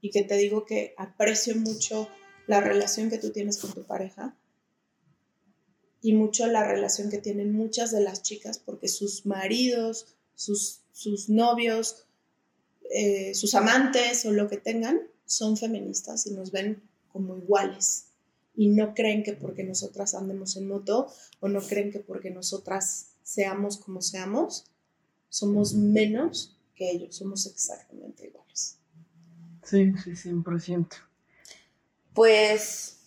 y 0.00 0.10
que 0.10 0.24
te 0.24 0.36
digo 0.38 0.64
que 0.64 0.92
aprecio 0.98 1.54
mucho 1.54 2.08
la 2.48 2.60
relación 2.60 3.10
que 3.10 3.18
tú 3.18 3.30
tienes 3.30 3.58
con 3.58 3.72
tu 3.72 3.84
pareja 3.84 4.36
y 6.02 6.12
mucho 6.12 6.46
la 6.48 6.66
relación 6.66 7.10
que 7.10 7.18
tienen 7.18 7.52
muchas 7.52 7.92
de 7.92 8.00
las 8.00 8.22
chicas 8.22 8.58
porque 8.58 8.88
sus 8.88 9.24
maridos, 9.24 10.16
sus, 10.34 10.80
sus 10.92 11.28
novios, 11.28 12.04
eh, 12.90 13.34
sus 13.34 13.54
amantes 13.54 14.26
o 14.26 14.32
lo 14.32 14.48
que 14.48 14.56
tengan 14.56 15.00
son 15.24 15.56
feministas 15.56 16.26
y 16.26 16.32
nos 16.32 16.50
ven 16.50 16.82
como 17.08 17.36
iguales 17.36 18.06
y 18.54 18.68
no 18.68 18.94
creen 18.94 19.22
que 19.22 19.32
porque 19.32 19.62
nosotras 19.62 20.14
andemos 20.14 20.56
en 20.56 20.68
moto 20.68 21.06
o 21.40 21.48
no 21.48 21.60
creen 21.62 21.90
que 21.90 22.00
porque 22.00 22.30
nosotras 22.30 23.12
seamos 23.22 23.78
como 23.78 24.02
seamos, 24.02 24.64
somos 25.28 25.74
menos 25.74 26.58
que 26.74 26.90
ellos, 26.90 27.16
somos 27.16 27.46
exactamente 27.46 28.26
iguales. 28.26 28.78
Sí, 29.62 29.92
sí, 30.02 30.10
100%. 30.10 30.88
Pues 32.12 32.98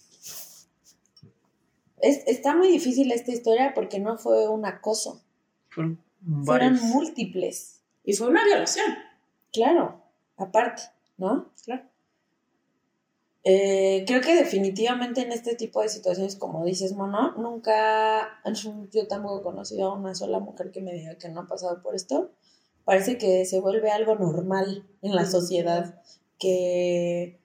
es- 2.08 2.24
está 2.28 2.56
muy 2.56 2.68
difícil 2.70 3.12
esta 3.12 3.32
historia 3.32 3.74
porque 3.74 4.00
no 4.00 4.18
fue 4.18 4.48
un 4.48 4.66
acoso, 4.66 5.22
Fueron 6.44 6.80
múltiples. 6.82 7.82
Y 8.04 8.14
fue 8.14 8.28
una 8.28 8.44
violación, 8.46 8.86
Claro, 9.52 10.02
aparte, 10.38 10.84
¿no? 11.18 11.52
claro. 11.64 11.84
Eh, 13.44 14.06
creo 14.08 14.22
que 14.22 14.36
definitivamente 14.36 15.22
en 15.22 15.32
este 15.32 15.56
tipo 15.56 15.82
de 15.82 15.90
situaciones, 15.90 16.36
como 16.36 16.66
dices, 16.66 16.94
Mono, 16.94 17.34
nunca, 17.38 18.42
yo 18.92 19.08
tampoco 19.08 19.40
he 19.40 19.44
conocido 19.44 19.92
a 19.92 19.94
una 19.96 20.16
sola 20.16 20.40
mujer 20.40 20.72
que 20.72 20.82
me 20.82 20.94
diga 20.94 21.16
que 21.18 21.30
no 21.30 21.42
ha 21.42 21.48
pasado 21.48 21.82
por 21.84 21.94
esto. 21.96 22.32
Parece 22.86 23.18
que 23.18 23.46
se 23.46 23.60
vuelve 23.60 23.92
algo 23.92 24.16
normal 24.16 24.88
en 25.02 25.16
la 25.16 25.26
sociedad, 25.26 26.02
que, 26.40 27.40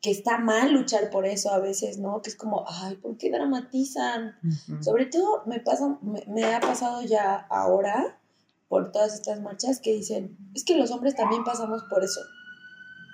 que 0.00 0.10
está 0.10 0.38
mal 0.38 0.72
luchar 0.72 1.10
por 1.10 1.26
eso 1.26 1.50
a 1.50 1.58
veces, 1.58 1.98
¿no? 1.98 2.22
Que 2.22 2.30
es 2.30 2.36
como, 2.36 2.64
ay, 2.68 2.96
¿por 2.96 3.16
qué 3.16 3.30
dramatizan? 3.30 4.36
Sobre 4.80 5.06
todo 5.06 5.42
me, 5.46 5.60
pasa, 5.60 5.98
me, 6.02 6.24
me 6.28 6.44
ha 6.54 6.60
pasado 6.60 7.02
ya 7.02 7.34
ahora 7.50 8.18
por 8.68 8.92
todas 8.92 9.14
estas 9.14 9.40
marchas 9.40 9.80
que 9.80 9.92
dicen, 9.92 10.36
es 10.54 10.64
que 10.64 10.76
los 10.76 10.90
hombres 10.90 11.16
también 11.16 11.42
pasamos 11.42 11.82
por 11.90 12.04
eso. 12.04 12.20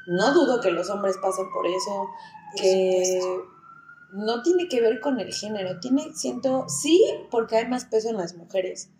No 0.06 0.34
dudo 0.34 0.60
que 0.60 0.70
los 0.70 0.90
hombres 0.90 1.16
pasen 1.22 1.46
por 1.52 1.66
eso, 1.66 2.08
que 2.56 3.20
no 4.12 4.42
tiene 4.42 4.68
que 4.68 4.80
ver 4.80 5.00
con 5.00 5.18
el 5.18 5.32
género, 5.32 5.80
tiene, 5.80 6.12
siento, 6.14 6.68
sí, 6.68 7.02
porque 7.30 7.56
hay 7.56 7.68
más 7.68 7.86
peso 7.86 8.10
en 8.10 8.16
las 8.16 8.36
mujeres, 8.36 8.90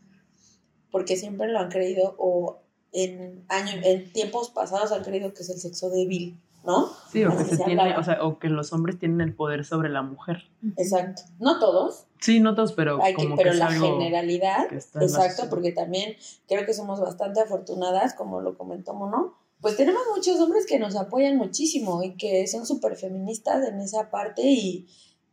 porque 0.90 1.16
siempre 1.16 1.49
lo 1.49 1.59
han 1.59 1.68
creído 1.68 2.14
o 2.18 2.62
en, 2.92 3.44
años, 3.49 3.85
en 3.85 4.12
tiempos 4.12 4.51
pasados 4.51 4.92
han 4.92 5.05
creído 5.05 5.35
que 5.35 5.42
es 5.42 5.51
el 5.51 5.59
sexo 5.59 5.90
débil 5.90 6.40
¿no? 6.64 6.88
Sí, 7.11 7.24
o 7.24 7.31
que, 7.31 7.42
Así 7.42 7.50
se 7.50 7.57
se 7.57 7.64
tiene, 7.64 7.83
hablaba. 7.83 8.00
o, 8.00 8.05
sea, 8.05 8.24
o 8.24 8.38
que 8.38 8.48
los 8.48 8.72
hombres 8.72 8.98
tienen 8.98 9.20
el 9.20 9.35
poder 9.35 9.64
sobre 9.64 9.88
la 9.88 10.03
mujer. 10.03 10.44
Exacto. 10.77 11.22
No 11.38 11.59
todos, 11.59 12.07
Sí, 12.24 12.40
no 12.40 12.55
todos, 12.55 12.72
pero 12.72 13.03
hay 13.03 13.14
que, 13.14 13.24
como 13.24 13.37
pero 13.37 13.50
que 13.50 13.55
es 13.55 13.59
la 13.59 13.66
algo 13.66 13.98
generalidad, 13.98 14.68
que 14.68 14.77
está 14.77 15.03
exacto, 15.03 15.50
porque 15.50 15.72
también 15.72 16.16
creo 16.48 16.64
que 16.64 16.72
somos 16.72 16.98
bastante 16.98 17.40
afortunadas, 17.40 18.14
como 18.14 18.40
lo 18.40 18.57
comentó 18.57 18.94
Mono, 18.94 19.35
pues 19.61 19.77
tenemos 19.77 20.03
muchos 20.16 20.40
hombres 20.40 20.64
que 20.64 20.79
nos 20.79 20.96
apoyan 20.96 21.37
muchísimo 21.37 22.03
y 22.03 22.16
que 22.16 22.46
son 22.46 22.64
súper 22.64 22.96
feministas 22.96 23.68
en 23.68 23.79
esa 23.79 24.11
parte 24.11 24.40
y, 24.42 24.88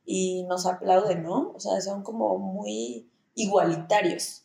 y 0.06 0.44
nos 0.50 0.66
aplauden, 0.66 1.24
¿no? 1.24 1.54
O 1.56 1.60
sea, 1.62 1.80
son 1.80 2.04
como 2.04 2.38
muy 2.38 3.10
igualitarios. 3.36 4.44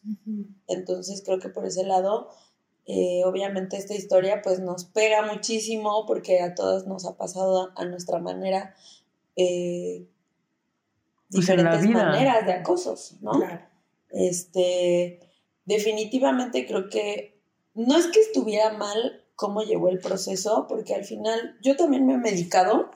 Entonces 0.69 1.23
creo 1.25 1.41
que 1.41 1.49
por 1.49 1.67
ese 1.67 1.85
lado, 1.85 2.29
eh, 2.87 3.23
obviamente 3.25 3.77
esta 3.77 3.95
historia 3.95 4.43
pues 4.43 4.61
nos 4.61 4.85
pega 4.85 5.23
muchísimo 5.23 6.07
porque 6.07 6.41
a 6.41 6.55
todos 6.55 6.87
nos 6.87 7.05
ha 7.05 7.17
pasado 7.17 7.73
a, 7.77 7.83
a 7.83 7.85
nuestra 7.85 8.21
manera 8.21 8.75
eh, 9.35 10.07
Pues 11.31 11.47
diferentes 11.47 11.89
maneras 11.91 12.47
de 12.47 12.53
acosos, 12.53 13.17
¿no? 13.21 13.33
Claro. 13.33 13.61
Este, 14.11 15.21
definitivamente 15.65 16.65
creo 16.67 16.89
que 16.89 17.41
no 17.75 17.99
es 17.99 18.07
que 18.07 18.21
estuviera 18.21 18.73
mal 18.73 19.25
cómo 19.35 19.63
llevó 19.63 19.89
el 19.89 19.99
proceso, 19.99 20.67
porque 20.69 20.95
al 20.95 21.05
final 21.05 21.59
yo 21.63 21.77
también 21.77 22.07
me 22.07 22.15
he 22.15 22.19
medicado, 22.19 22.91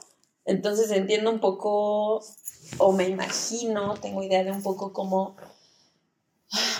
entonces 0.46 0.90
entiendo 0.90 1.30
un 1.30 1.40
poco, 1.40 2.24
o 2.78 2.92
me 2.92 3.08
imagino, 3.08 3.94
tengo 3.94 4.22
idea 4.22 4.42
de 4.42 4.52
un 4.52 4.62
poco 4.62 4.92
cómo 4.92 5.36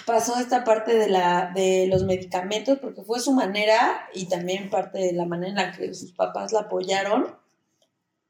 pasó 0.07 0.39
esta 0.39 0.65
parte 0.65 0.95
de, 0.95 1.09
la, 1.09 1.53
de 1.55 1.87
los 1.87 2.05
medicamentos, 2.05 2.79
porque 2.79 3.03
fue 3.03 3.21
su 3.21 3.33
manera 3.33 4.09
y 4.15 4.27
también 4.29 4.71
parte 4.71 4.99
de 4.99 5.13
la 5.13 5.27
manera 5.27 5.51
en 5.51 5.57
la 5.57 5.73
que 5.73 5.95
sus 5.95 6.13
papás 6.13 6.53
la 6.53 6.61
apoyaron, 6.61 7.37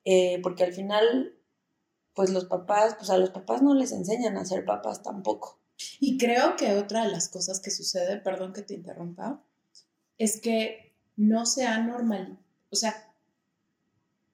eh, 0.04 0.40
porque 0.42 0.64
al 0.64 0.72
final, 0.72 1.35
pues 2.14 2.30
los 2.30 2.46
papás, 2.46 2.94
pues 2.96 3.11
a 3.11 3.18
los 3.18 3.30
papás 3.30 3.62
no 3.62 3.74
les 3.74 3.92
enseñan 3.92 4.37
a 4.37 4.44
ser 4.44 4.64
papás 4.64 5.02
tampoco. 5.02 5.59
Y 5.98 6.18
creo 6.18 6.56
que 6.56 6.74
otra 6.74 7.04
de 7.04 7.11
las 7.11 7.28
cosas 7.28 7.61
que 7.61 7.70
sucede, 7.70 8.18
perdón 8.18 8.52
que 8.52 8.62
te 8.62 8.74
interrumpa, 8.74 9.42
es 10.18 10.40
que 10.40 10.94
no 11.16 11.46
se 11.46 11.66
ha 11.66 11.78
normal, 11.78 12.38
o 12.70 12.76
sea, 12.76 13.09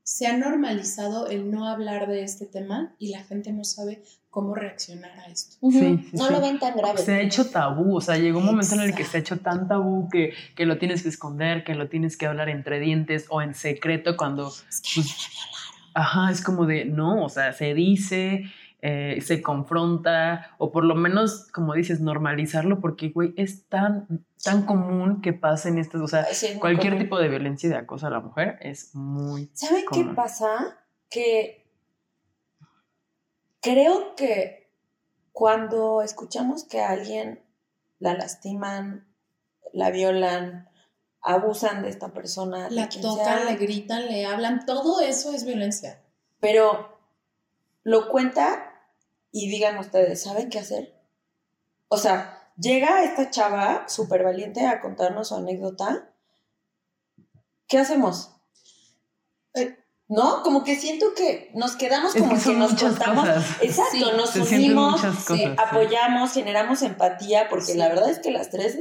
se 0.07 0.29
ha 0.29 0.37
normalizado 0.37 1.27
el 1.27 1.51
no 1.51 1.67
hablar 1.67 2.07
de 2.07 2.23
este 2.23 2.47
tema 2.47 2.95
y 2.97 3.11
la 3.11 3.25
gente 3.25 3.53
no 3.53 3.65
sabe 3.65 4.05
cómo 4.31 4.55
reaccionar 4.55 5.11
a 5.19 5.27
esto. 5.27 5.57
Sí, 5.69 5.81
sí, 5.81 6.11
no 6.13 6.29
sí. 6.29 6.33
lo 6.33 6.41
ven 6.41 6.61
tan 6.61 6.77
grave. 6.77 6.99
Se 6.99 7.15
ha 7.15 7.21
hecho 7.21 7.51
tabú, 7.51 7.97
o 7.97 8.01
sea, 8.01 8.17
llegó 8.17 8.39
un 8.39 8.47
momento 8.47 8.77
en 8.77 8.83
el 8.83 8.95
que 8.95 9.05
se 9.05 9.17
ha 9.17 9.21
hecho 9.21 9.41
tan 9.41 9.67
tabú 9.67 10.09
que, 10.09 10.33
que 10.55 10.65
lo 10.65 10.79
tienes 10.79 11.03
que 11.03 11.09
esconder, 11.09 11.65
que 11.65 11.75
lo 11.75 11.89
tienes 11.89 12.17
que 12.17 12.27
hablar 12.27 12.49
entre 12.49 12.79
dientes 12.79 13.27
o 13.31 13.43
en 13.43 13.55
secreto 13.55 14.17
cuando... 14.17 14.53
Es 14.69 14.81
que 14.81 14.91
pues, 14.95 15.17
ajá, 15.93 16.31
es 16.31 16.41
como 16.41 16.67
de, 16.67 16.85
no, 16.85 17.25
o 17.25 17.29
sea, 17.29 17.53
se 17.53 17.75
dice, 17.75 18.45
eh, 18.89 19.21
se 19.21 19.43
confronta, 19.43 20.55
o 20.59 20.71
por 20.71 20.85
lo 20.85 20.95
menos, 20.95 21.49
como 21.51 21.75
dices, 21.75 22.01
normalizarlo, 22.01 22.79
porque, 22.81 23.09
güey, 23.09 23.35
es 23.37 23.67
tan, 23.67 24.25
tan 24.45 24.65
común 24.65 25.21
que 25.23 25.33
pasen 25.33 25.79
estas, 25.79 26.03
o 26.03 26.07
sea, 26.07 26.25
Sí, 26.33 26.57
cualquier 26.61 26.93
común. 26.93 27.05
tipo 27.05 27.19
de 27.19 27.29
violencia 27.29 27.67
y 27.67 27.71
de 27.71 27.79
acoso 27.79 28.07
a 28.07 28.11
la 28.11 28.21
mujer 28.21 28.59
es 28.61 28.95
muy... 28.95 29.51
¿Saben 29.55 29.85
qué 29.93 30.05
pasa? 30.15 30.79
Que 31.11 31.67
creo 33.61 34.15
que 34.15 34.71
cuando 35.33 36.03
escuchamos 36.03 36.63
que 36.63 36.81
a 36.81 36.91
alguien 36.91 37.43
la 37.99 38.15
lastiman, 38.15 39.09
la 39.73 39.91
violan, 39.91 40.69
abusan 41.23 41.83
de 41.83 41.89
esta 41.89 42.13
persona, 42.13 42.71
la 42.71 42.89
tocan, 42.89 43.47
le 43.47 43.57
gritan, 43.57 44.07
le 44.07 44.27
hablan, 44.27 44.65
todo 44.65 45.01
eso 45.01 45.33
es 45.35 45.45
violencia. 45.45 46.01
pero 46.39 46.95
lo 47.83 48.09
cuenta 48.09 48.66
y 49.33 49.49
digan 49.51 49.79
ustedes, 49.79 50.23
¿saben 50.23 50.49
qué 50.51 50.59
hacer? 50.59 50.95
O 51.89 51.97
sea, 51.99 52.51
llega 52.59 53.05
esta 53.05 53.31
chava 53.31 53.89
súper 53.89 54.25
valiente 54.25 54.67
a 54.67 54.81
contarnos 54.81 55.29
su 55.29 55.37
anécdota. 55.37 56.11
¿Qué 57.69 57.79
hacemos? 57.79 58.31
Eh, 59.55 59.77
¿No? 60.09 60.43
Como 60.43 60.63
que 60.63 60.77
siento 60.77 61.07
que 61.17 61.51
nos 61.55 61.75
quedamos 61.77 62.15
Es 62.15 62.21
como 62.23 62.33
que 62.35 62.39
que, 62.39 62.45
son 62.45 62.59
nos 62.61 62.75
contamos. 62.81 63.27
cosas. 63.29 63.45
Exacto, 63.61 63.91
Sí, 63.93 64.05
nos 64.17 64.37
unimos, 64.37 65.01
sí. 65.27 65.45
apoyamos, 65.59 66.33
generamos 66.33 66.83
empatía, 66.83 67.49
porque 67.49 67.73
Sí. 67.73 67.79
la 67.79 67.89
verdad 67.89 68.09
es 68.11 68.21
que 68.21 68.31
las 68.31 68.51
tres, 68.51 68.79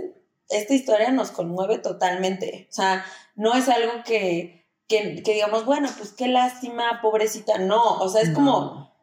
esta 0.50 0.74
historia 0.76 1.12
nos 1.12 1.32
conmueve 1.32 1.80
totalmente. 1.80 2.68
O 2.70 2.74
sea, 2.74 3.04
no 3.36 3.56
es 3.56 3.68
algo 3.70 4.04
que, 4.06 4.68
que, 4.88 5.24
que 5.24 5.34
digamos, 5.34 5.66
bueno, 5.66 5.90
pues 5.98 6.12
qué 6.12 6.28
lástima, 6.28 7.00
pobrecita. 7.02 7.58
No, 7.58 7.98
o 7.98 8.08
sea, 8.08 8.22
es 8.22 8.30
No. 8.30 8.36
como, 8.36 8.95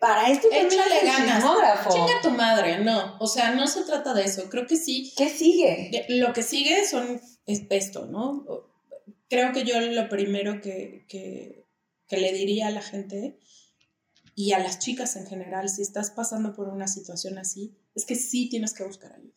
para 0.00 0.30
esto 0.30 0.48
Échale 0.50 1.00
ganas. 1.04 1.44
Chinga 1.88 2.20
tu 2.22 2.30
madre, 2.30 2.78
no. 2.80 3.16
O 3.20 3.26
sea, 3.26 3.52
no 3.52 3.66
se 3.66 3.82
trata 3.82 4.14
de 4.14 4.24
eso. 4.24 4.48
Creo 4.50 4.66
que 4.66 4.76
sí. 4.76 5.12
¿Qué 5.16 5.28
sigue? 5.28 6.06
Lo 6.08 6.32
que 6.32 6.42
sigue 6.42 6.86
son 6.86 7.20
es 7.46 7.62
esto, 7.70 8.06
¿no? 8.06 8.44
Creo 9.28 9.52
que 9.52 9.64
yo 9.64 9.80
lo 9.80 10.08
primero 10.08 10.60
que, 10.60 11.04
que, 11.08 11.66
que 12.08 12.16
le 12.16 12.32
diría 12.32 12.68
a 12.68 12.70
la 12.70 12.82
gente 12.82 13.38
y 14.34 14.52
a 14.52 14.58
las 14.60 14.78
chicas 14.78 15.16
en 15.16 15.26
general, 15.26 15.68
si 15.68 15.82
estás 15.82 16.10
pasando 16.10 16.54
por 16.54 16.68
una 16.68 16.86
situación 16.86 17.38
así, 17.38 17.76
es 17.94 18.04
que 18.04 18.14
sí 18.14 18.48
tienes 18.48 18.72
que 18.72 18.84
buscar 18.84 19.12
ayuda. 19.12 19.34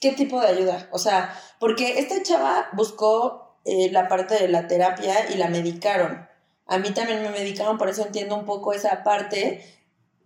¿Qué 0.00 0.12
tipo 0.12 0.40
de 0.40 0.48
ayuda? 0.48 0.88
O 0.92 0.98
sea, 0.98 1.32
porque 1.58 1.98
esta 1.98 2.22
chava 2.22 2.68
buscó 2.72 3.60
eh, 3.64 3.90
la 3.90 4.08
parte 4.08 4.34
de 4.34 4.48
la 4.48 4.66
terapia 4.66 5.30
y 5.32 5.36
la 5.36 5.48
medicaron. 5.48 6.26
A 6.68 6.78
mí 6.78 6.90
también 6.92 7.22
me 7.22 7.30
medicaron, 7.30 7.78
por 7.78 7.88
eso 7.88 8.04
entiendo 8.06 8.36
un 8.36 8.44
poco 8.44 8.72
esa 8.72 9.02
parte. 9.02 9.64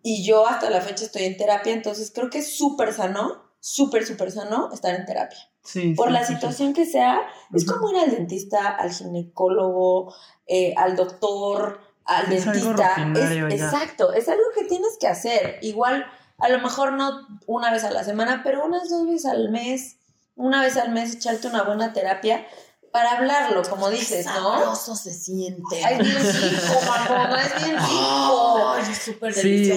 Y 0.03 0.25
yo 0.25 0.47
hasta 0.47 0.69
la 0.69 0.81
fecha 0.81 1.05
estoy 1.05 1.23
en 1.25 1.37
terapia, 1.37 1.73
entonces 1.73 2.11
creo 2.15 2.29
que 2.29 2.39
es 2.39 2.57
súper 2.59 2.93
sano, 2.93 3.45
súper, 3.61 4.05
súper 4.05 4.33
sano 4.33 4.71
estar 4.73 4.95
en 4.95 5.07
terapia. 5.07 5.39
Sí, 5.63 5.95
Por 5.95 6.09
sí, 6.09 6.13
la 6.13 6.25
sí, 6.27 6.35
situación 6.35 6.75
que 6.75 6.85
sea, 6.85 7.21
es 7.55 7.65
como 7.65 7.89
ir 7.91 7.99
al 7.99 8.11
dentista, 8.11 8.69
al 8.69 8.93
ginecólogo, 8.93 10.13
eh, 10.47 10.75
al 10.77 10.97
doctor, 10.97 11.81
al 12.05 12.33
Es 12.33 12.45
dentista. 12.45 12.97
Es- 13.15 13.55
exacto, 13.55 14.13
es 14.13 14.29
algo 14.29 14.43
que 14.57 14.65
tienes 14.65 14.97
que 14.99 15.07
hacer. 15.07 15.59
Igual, 15.63 16.05
a 16.39 16.49
lo 16.49 16.59
mejor 16.59 16.95
no 16.95 17.29
una 17.47 17.71
vez 17.71 17.85
a 17.85 17.93
la 17.93 18.03
semana, 18.03 18.41
pero 18.43 18.65
unas 18.67 18.89
dos 18.91 19.07
veces 19.07 19.27
al 19.27 19.51
mes, 19.51 19.99
una 20.35 20.63
vez 20.63 20.77
al 20.77 20.91
mes 20.91 21.15
echarte 21.15 21.47
una 21.47 21.63
buena 21.63 21.93
terapia 21.93 22.45
para 22.93 23.13
hablarlo, 23.17 23.63
como 23.63 23.89
dices, 23.91 24.27
¿no? 24.27 24.77
se 24.77 25.13
siente. 25.13 25.83
Ay, 25.85 25.99
bien 25.99 26.15
rico, 26.15 26.81
mamá, 26.87 27.43
es 27.43 27.65
bien 27.65 27.77
rico. 27.77 28.69
Ay, 28.75 28.83
es 28.93 28.99
súper 28.99 29.33
Sí, 29.33 29.71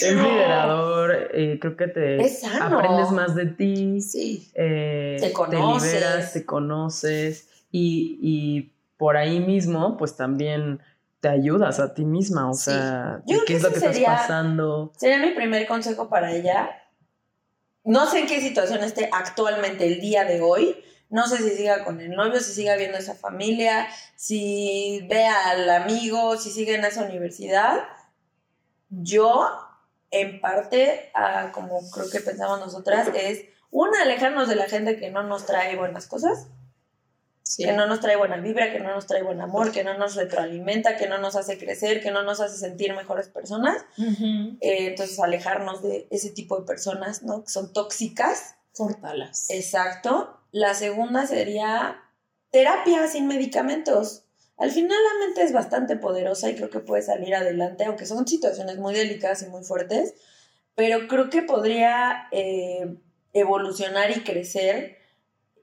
es 0.00 0.02
liberador, 0.14 1.30
eh, 1.34 1.58
creo 1.60 1.76
que 1.76 1.88
te 1.88 2.24
Es 2.24 2.40
sano. 2.40 2.78
aprendes 2.78 3.10
más 3.10 3.34
de 3.34 3.46
ti, 3.46 4.00
Sí. 4.00 4.48
eh, 4.54 5.18
Te 5.20 5.32
conoces. 5.32 5.92
liberas, 5.92 6.32
te 6.32 6.46
conoces 6.46 7.48
y, 7.72 8.18
y 8.22 8.72
por 8.96 9.16
ahí 9.16 9.40
mismo 9.40 9.96
pues 9.96 10.16
también 10.16 10.80
te 11.20 11.28
ayudas 11.28 11.80
a 11.80 11.92
ti 11.92 12.04
misma, 12.04 12.48
o 12.50 12.54
Sí. 12.54 12.66
sea, 12.66 13.22
Yo 13.26 13.38
qué 13.46 13.56
es 13.56 13.62
lo 13.62 13.70
que 13.70 13.78
estás 13.78 13.98
pasando. 13.98 14.92
Sería 14.96 15.18
mi 15.18 15.30
primer 15.32 15.66
consejo 15.66 16.08
para 16.08 16.30
ella. 16.32 16.70
No 17.82 18.06
sé 18.08 18.20
en 18.20 18.26
qué 18.26 18.40
situación 18.40 18.82
esté 18.84 19.10
actualmente 19.12 19.86
el 19.86 20.00
día 20.00 20.24
de 20.24 20.40
hoy. 20.40 20.76
No 21.14 21.28
sé 21.28 21.36
si 21.38 21.50
siga 21.50 21.84
con 21.84 22.00
el 22.00 22.10
novio, 22.10 22.40
si 22.40 22.52
siga 22.52 22.74
viendo 22.74 22.98
esa 22.98 23.14
familia, 23.14 23.86
si 24.16 25.06
ve 25.08 25.24
al 25.26 25.70
amigo, 25.70 26.36
si 26.36 26.50
sigue 26.50 26.74
en 26.74 26.84
esa 26.84 27.04
universidad. 27.04 27.84
Yo, 28.88 29.48
en 30.10 30.40
parte, 30.40 31.12
ah, 31.14 31.52
como 31.54 31.88
creo 31.92 32.10
que 32.10 32.18
pensamos 32.18 32.58
nosotras, 32.58 33.10
es 33.14 33.44
una, 33.70 34.02
alejarnos 34.02 34.48
de 34.48 34.56
la 34.56 34.68
gente 34.68 34.98
que 34.98 35.12
no 35.12 35.22
nos 35.22 35.46
trae 35.46 35.76
buenas 35.76 36.08
cosas, 36.08 36.48
Sí. 37.44 37.62
que 37.62 37.72
no 37.74 37.86
nos 37.86 38.00
trae 38.00 38.16
buena 38.16 38.38
vibra, 38.38 38.72
que 38.72 38.80
no 38.80 38.92
nos 38.92 39.06
trae 39.06 39.22
buen 39.22 39.40
amor, 39.40 39.70
que 39.70 39.84
no 39.84 39.96
nos 39.96 40.16
retroalimenta, 40.16 40.96
que 40.96 41.06
no 41.06 41.18
nos 41.18 41.36
hace 41.36 41.58
crecer, 41.58 42.02
que 42.02 42.10
no 42.10 42.24
nos 42.24 42.40
hace 42.40 42.56
sentir 42.56 42.92
mejores 42.96 43.28
personas. 43.28 43.84
Eh, 43.98 44.88
entonces, 44.88 45.20
alejarnos 45.20 45.80
de 45.80 46.08
ese 46.10 46.30
tipo 46.30 46.58
de 46.58 46.66
personas, 46.66 47.22
¿no? 47.22 47.44
Que 47.44 47.50
son 47.50 47.72
tóxicas. 47.72 48.56
Córtalas. 48.72 49.48
Exacto. 49.50 50.40
La 50.54 50.72
segunda 50.74 51.26
sería 51.26 52.00
terapia 52.52 53.08
sin 53.08 53.26
medicamentos. 53.26 54.22
Al 54.56 54.70
final 54.70 54.96
la 55.02 55.26
mente 55.26 55.42
es 55.42 55.52
bastante 55.52 55.96
poderosa 55.96 56.48
y 56.48 56.54
creo 56.54 56.70
que 56.70 56.78
puede 56.78 57.02
salir 57.02 57.34
adelante, 57.34 57.86
aunque 57.86 58.06
son 58.06 58.24
situaciones 58.28 58.78
muy 58.78 58.94
delicadas 58.94 59.42
y 59.42 59.48
muy 59.48 59.64
fuertes, 59.64 60.14
pero 60.76 61.08
creo 61.08 61.28
que 61.28 61.42
podría 61.42 62.28
eh, 62.30 62.98
evolucionar 63.32 64.12
y 64.12 64.22
crecer 64.22 64.98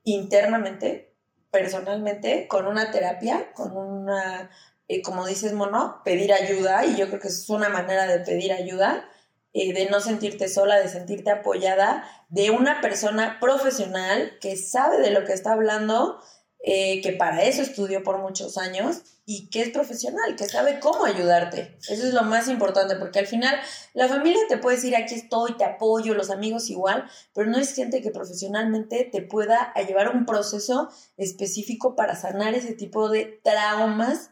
internamente, 0.04 1.16
personalmente, 1.52 2.50
con 2.50 2.68
una 2.68 2.92
terapia, 2.92 3.54
con 3.54 3.78
una, 3.78 4.50
eh, 4.90 5.02
como 5.02 5.26
dices, 5.26 5.54
Mono, 5.54 6.02
pedir 6.04 6.34
ayuda, 6.34 6.86
y 6.86 6.98
yo 6.98 7.08
creo 7.08 7.22
que 7.22 7.30
es 7.30 7.50
una 7.50 7.70
manera 7.70 8.08
de 8.08 8.20
pedir 8.26 8.52
ayuda, 8.52 9.10
eh, 9.54 9.74
de 9.74 9.90
no 9.90 10.00
sentirte 10.00 10.48
sola, 10.48 10.80
de 10.80 10.88
sentirte 10.88 11.32
apoyada, 11.32 12.04
de 12.30 12.52
una 12.52 12.82
persona 12.82 13.38
profesional 13.40 14.38
que 14.40 14.56
sabe 14.56 15.00
de 15.00 15.12
lo 15.12 15.26
que 15.26 15.34
está 15.34 15.54
hablando 15.54 16.20
eh, 16.64 17.02
que 17.02 17.14
para 17.14 17.42
eso 17.44 17.64
estudió 17.64 18.04
por 18.04 18.20
muchos 18.20 18.56
años 18.60 19.02
y 19.26 19.50
que 19.50 19.62
es 19.62 19.70
profesional, 19.70 20.36
que 20.36 20.48
sabe 20.48 20.80
cómo 20.80 21.06
ayudarte. 21.06 21.76
Eso 21.90 22.08
es 22.08 22.14
lo 22.14 22.22
más 22.22 22.48
importante, 22.50 22.96
porque 22.98 23.18
al 23.18 23.26
final 23.26 23.56
la 23.96 24.08
familia 24.08 24.42
te 24.48 24.58
puede 24.58 24.76
decir, 24.76 24.96
aquí 24.96 25.16
estoy, 25.16 25.58
te 25.58 25.64
apoyo, 25.64 26.14
los 26.14 26.30
amigos 26.30 26.70
igual, 26.70 27.10
pero 27.34 27.50
no 27.50 27.58
es 27.58 27.74
gente 27.74 28.02
que 28.02 28.12
profesionalmente 28.12 29.10
te 29.12 29.24
pueda 29.24 29.74
llevar 29.88 30.16
un 30.16 30.28
proceso 30.28 30.90
específico 31.18 31.96
para 31.96 32.16
sanar 32.16 32.54
ese 32.54 32.74
tipo 32.74 33.10
de 33.10 33.42
traumas 33.44 34.30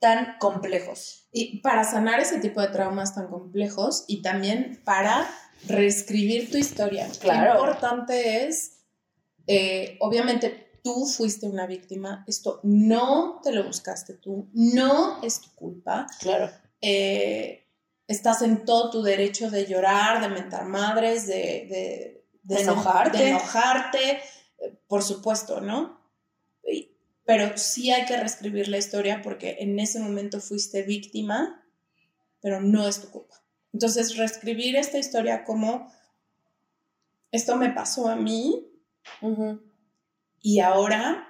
tan 0.00 0.36
complejos. 0.38 1.19
Y 1.32 1.60
para 1.60 1.84
sanar 1.84 2.20
ese 2.20 2.40
tipo 2.40 2.60
de 2.60 2.68
traumas 2.68 3.14
tan 3.14 3.28
complejos 3.28 4.04
y 4.08 4.22
también 4.22 4.80
para 4.84 5.28
reescribir 5.66 6.50
tu 6.50 6.56
historia. 6.56 7.08
Claro. 7.20 7.54
Lo 7.54 7.60
importante 7.60 8.46
es, 8.46 8.80
eh, 9.46 9.96
obviamente, 10.00 10.80
tú 10.82 11.06
fuiste 11.06 11.46
una 11.46 11.66
víctima, 11.66 12.24
esto 12.26 12.60
no 12.62 13.40
te 13.42 13.52
lo 13.52 13.64
buscaste 13.64 14.14
tú, 14.14 14.48
no 14.52 15.22
es 15.22 15.40
tu 15.40 15.54
culpa. 15.54 16.06
Claro. 16.20 16.50
Eh, 16.80 17.68
estás 18.08 18.42
en 18.42 18.64
todo 18.64 18.90
tu 18.90 19.02
derecho 19.02 19.50
de 19.50 19.66
llorar, 19.66 20.20
de 20.20 20.28
mentar 20.28 20.64
madres, 20.66 21.26
de, 21.26 22.24
de, 22.42 22.60
enojarte. 22.60 23.18
De 23.18 23.28
enojarte, 23.30 24.20
eh, 24.58 24.80
por 24.88 25.02
supuesto, 25.02 25.60
¿no? 25.60 26.00
Pero 27.24 27.56
sí 27.56 27.90
hay 27.90 28.06
que 28.06 28.16
reescribir 28.16 28.68
la 28.68 28.78
historia 28.78 29.20
porque 29.22 29.56
en 29.60 29.78
ese 29.78 30.00
momento 30.00 30.40
fuiste 30.40 30.82
víctima, 30.82 31.64
pero 32.40 32.60
no 32.60 32.88
es 32.88 33.00
tu 33.00 33.10
culpa. 33.10 33.42
Entonces, 33.72 34.16
reescribir 34.16 34.76
esta 34.76 34.98
historia 34.98 35.44
como 35.44 35.92
esto 37.30 37.56
me 37.56 37.70
pasó 37.70 38.08
a 38.08 38.16
mí, 38.16 38.66
y 40.40 40.60
ahora 40.60 41.26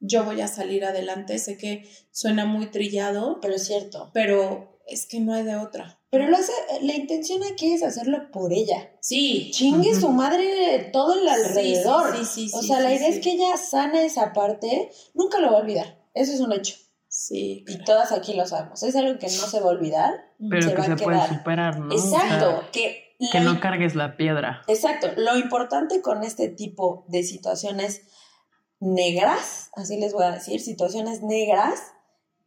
yo 0.00 0.24
voy 0.24 0.40
a 0.40 0.48
salir 0.48 0.84
adelante. 0.84 1.38
Sé 1.38 1.56
que 1.56 1.90
suena 2.10 2.46
muy 2.46 2.66
trillado, 2.66 3.40
pero 3.40 3.54
es 3.54 3.66
cierto. 3.66 4.10
Pero 4.14 4.80
es 4.86 5.06
que 5.06 5.20
no 5.20 5.34
hay 5.34 5.44
de 5.44 5.56
otra. 5.56 5.98
Pero 6.14 6.28
lo 6.30 6.36
hace, 6.36 6.52
la 6.82 6.94
intención 6.94 7.42
aquí 7.42 7.72
es 7.72 7.82
hacerlo 7.82 8.30
por 8.30 8.52
ella. 8.52 8.92
Sí. 9.00 9.50
Chingue 9.52 9.96
su 9.96 10.10
madre 10.10 10.90
todo 10.92 11.18
el 11.18 11.26
alrededor. 11.26 12.16
Sí, 12.18 12.24
sí, 12.24 12.48
sí. 12.48 12.56
o 12.56 12.62
sea, 12.62 12.78
la 12.78 12.94
idea 12.94 13.08
es 13.08 13.18
que 13.18 13.32
ella 13.32 13.56
sana 13.56 14.04
esa 14.04 14.32
parte, 14.32 14.92
nunca 15.12 15.40
lo 15.40 15.50
va 15.50 15.58
a 15.58 15.62
olvidar. 15.62 15.98
Eso 16.14 16.32
es 16.32 16.38
un 16.38 16.52
hecho. 16.52 16.76
Sí. 17.08 17.64
Y 17.66 17.82
todas 17.82 18.12
aquí 18.12 18.34
lo 18.34 18.46
sabemos. 18.46 18.80
Es 18.84 18.94
algo 18.94 19.18
que 19.18 19.26
no 19.26 19.32
se 19.32 19.58
va 19.58 19.66
a 19.66 19.70
olvidar. 19.70 20.12
Pero 20.48 20.62
se 20.62 20.70
que 20.70 20.76
va 20.76 20.84
se 20.84 20.92
a 20.92 20.96
puede 20.96 21.16
quedar. 21.16 21.28
superar, 21.36 21.80
¿no? 21.80 21.92
Exacto. 21.92 22.48
O 22.50 22.60
sea, 22.60 22.70
que 23.32 23.40
no 23.40 23.58
cargues 23.58 23.96
la 23.96 24.16
piedra. 24.16 24.62
Exacto. 24.68 25.08
Lo 25.16 25.36
importante 25.36 26.00
con 26.00 26.22
este 26.22 26.48
tipo 26.48 27.06
de 27.08 27.24
situaciones 27.24 28.02
negras, 28.78 29.70
así 29.74 29.98
les 29.98 30.12
voy 30.12 30.26
a 30.26 30.30
decir, 30.30 30.60
situaciones 30.60 31.22
negras, 31.22 31.80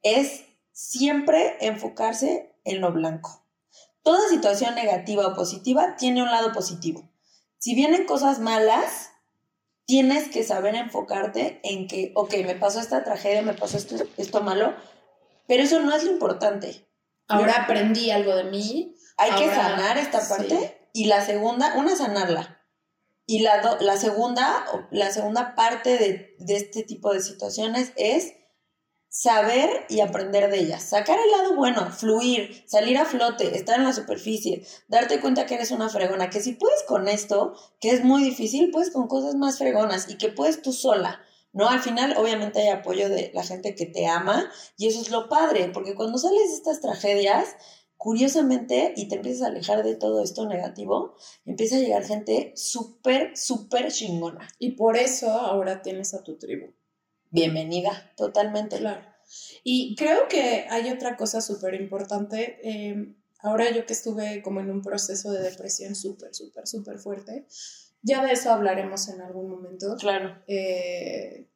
es 0.03 0.45
siempre 0.71 1.57
enfocarse 1.59 2.55
en 2.63 2.79
lo 2.79 2.93
blanco. 2.93 3.46
Toda 4.07 4.29
situación 4.29 4.73
negativa 4.75 5.27
o 5.27 5.35
positiva 5.35 5.97
tiene 5.97 6.23
un 6.23 6.31
lado 6.31 6.53
positivo. 6.53 7.09
Si 7.57 7.75
vienen 7.75 8.05
cosas 8.05 8.39
malas, 8.39 9.09
tienes 9.85 10.29
que 10.29 10.45
saber 10.45 10.75
enfocarte 10.75 11.59
en 11.63 11.89
que, 11.89 12.13
ok, 12.15 12.33
me 12.45 12.55
pasó 12.55 12.79
esta 12.79 13.03
tragedia, 13.03 13.41
me 13.41 13.53
pasó 13.53 13.75
esto, 13.75 13.97
esto 14.15 14.41
malo, 14.41 14.73
pero 15.45 15.61
eso 15.61 15.81
no 15.81 15.93
es 15.93 16.05
lo 16.05 16.11
importante. 16.13 16.87
Ahora 17.27 17.63
aprendí 17.63 18.09
algo 18.09 18.33
de 18.33 18.45
mí. 18.45 18.95
Hay 19.17 19.31
que 19.31 19.53
sanar 19.53 19.97
esta 19.97 20.21
sí. 20.21 20.29
parte 20.29 20.89
y 20.93 21.07
la 21.07 21.25
segunda, 21.25 21.73
una 21.75 21.93
sanarla. 21.97 22.63
Y 23.25 23.39
la, 23.39 23.59
do- 23.59 23.77
la 23.81 23.97
segunda, 23.97 24.63
la 24.89 25.11
segunda 25.11 25.53
parte 25.53 25.97
de, 25.97 26.33
de 26.39 26.55
este 26.55 26.83
tipo 26.83 27.11
de 27.11 27.19
situaciones 27.19 27.91
es 27.97 28.35
saber 29.19 29.71
y 29.89 30.01
aprender 30.01 30.51
de 30.51 30.59
ellas. 30.59 30.83
Sacar 30.83 31.17
el 31.17 31.31
lado 31.31 31.55
bueno, 31.55 31.91
fluir, 31.91 32.63
salir 32.67 32.99
a 32.99 33.05
flote, 33.05 33.57
estar 33.57 33.79
en 33.79 33.85
la 33.85 33.93
superficie, 33.93 34.63
darte 34.87 35.19
cuenta 35.19 35.47
que 35.47 35.55
eres 35.55 35.71
una 35.71 35.89
fregona, 35.89 36.29
que 36.29 36.39
si 36.39 36.53
puedes 36.53 36.83
con 36.83 37.07
esto, 37.07 37.55
que 37.79 37.89
es 37.89 38.03
muy 38.03 38.23
difícil, 38.23 38.69
puedes 38.69 38.91
con 38.91 39.07
cosas 39.07 39.33
más 39.33 39.57
fregonas 39.57 40.07
y 40.07 40.17
que 40.17 40.29
puedes 40.29 40.61
tú 40.61 40.71
sola. 40.71 41.19
¿No? 41.51 41.67
Al 41.67 41.79
final, 41.79 42.15
obviamente, 42.17 42.59
hay 42.59 42.67
apoyo 42.67 43.09
de 43.09 43.31
la 43.33 43.41
gente 43.41 43.73
que 43.73 43.87
te 43.87 44.05
ama 44.05 44.51
y 44.77 44.87
eso 44.87 45.01
es 45.01 45.09
lo 45.09 45.27
padre, 45.29 45.71
porque 45.73 45.95
cuando 45.95 46.19
sales 46.19 46.49
de 46.49 46.55
estas 46.55 46.81
tragedias, 46.81 47.55
curiosamente, 47.95 48.93
y 48.95 49.07
te 49.07 49.15
empiezas 49.15 49.41
a 49.41 49.47
alejar 49.47 49.83
de 49.83 49.95
todo 49.95 50.21
esto 50.21 50.45
negativo, 50.45 51.15
empieza 51.45 51.77
a 51.77 51.79
llegar 51.79 52.03
gente 52.03 52.53
súper, 52.55 53.35
súper 53.35 53.91
chingona. 53.91 54.47
Y 54.59 54.73
por 54.73 54.95
eso 54.95 55.31
ahora 55.31 55.81
tienes 55.81 56.13
a 56.13 56.21
tu 56.21 56.37
tribu. 56.37 56.75
Bienvenida, 57.31 58.11
totalmente. 58.15 58.77
Claro. 58.77 59.01
Y 59.63 59.95
creo 59.95 60.27
que 60.27 60.65
hay 60.69 60.89
otra 60.89 61.17
cosa 61.17 61.41
súper 61.41 61.73
importante. 61.73 62.59
eh, 62.63 63.15
ahora 63.39 63.69
yo 63.71 63.85
que 63.85 63.93
estuve 63.93 64.41
como 64.41 64.59
en 64.59 64.69
un 64.69 64.81
proceso 64.81 65.31
de 65.31 65.41
depresión 65.41 65.95
súper, 65.95 66.33
súper, 66.33 66.67
súper 66.67 66.99
fuerte, 66.99 67.45
ya 68.01 68.23
de 68.23 68.31
eso 68.31 68.51
hablaremos 68.51 69.07
en 69.09 69.21
algún 69.21 69.49
momento. 69.49 69.95
Claro. 69.97 70.41
Eh, 70.47 71.47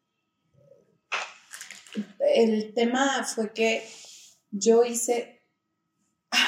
el 2.36 2.73
tema 2.73 3.23
fue 3.23 3.53
que 3.53 3.84
yo 4.51 4.84
hice 4.84 5.41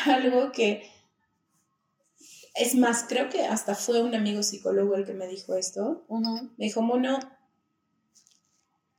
algo 0.06 0.52
que, 0.52 0.90
es 2.56 2.76
más, 2.76 3.06
creo 3.08 3.30
que 3.30 3.46
hasta 3.46 3.76
fue 3.76 4.02
un 4.02 4.16
amigo 4.16 4.44
psicólogo 4.44 4.96
el 4.96 5.06
que 5.06 5.14
me 5.14 5.28
dijo 5.28 5.56
esto. 5.56 6.06
Me 6.58 6.66
dijo, 6.66 6.82
Mono, 6.82 7.20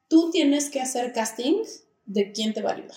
tú 0.09 0.31
tienes 0.31 0.71
que 0.71 0.81
hacer 0.81 1.13
casting 1.13 1.63
de 2.07 2.33
quién 2.33 2.55
te 2.55 2.63
va 2.63 2.71
a 2.71 2.75
ayudar. 2.75 2.97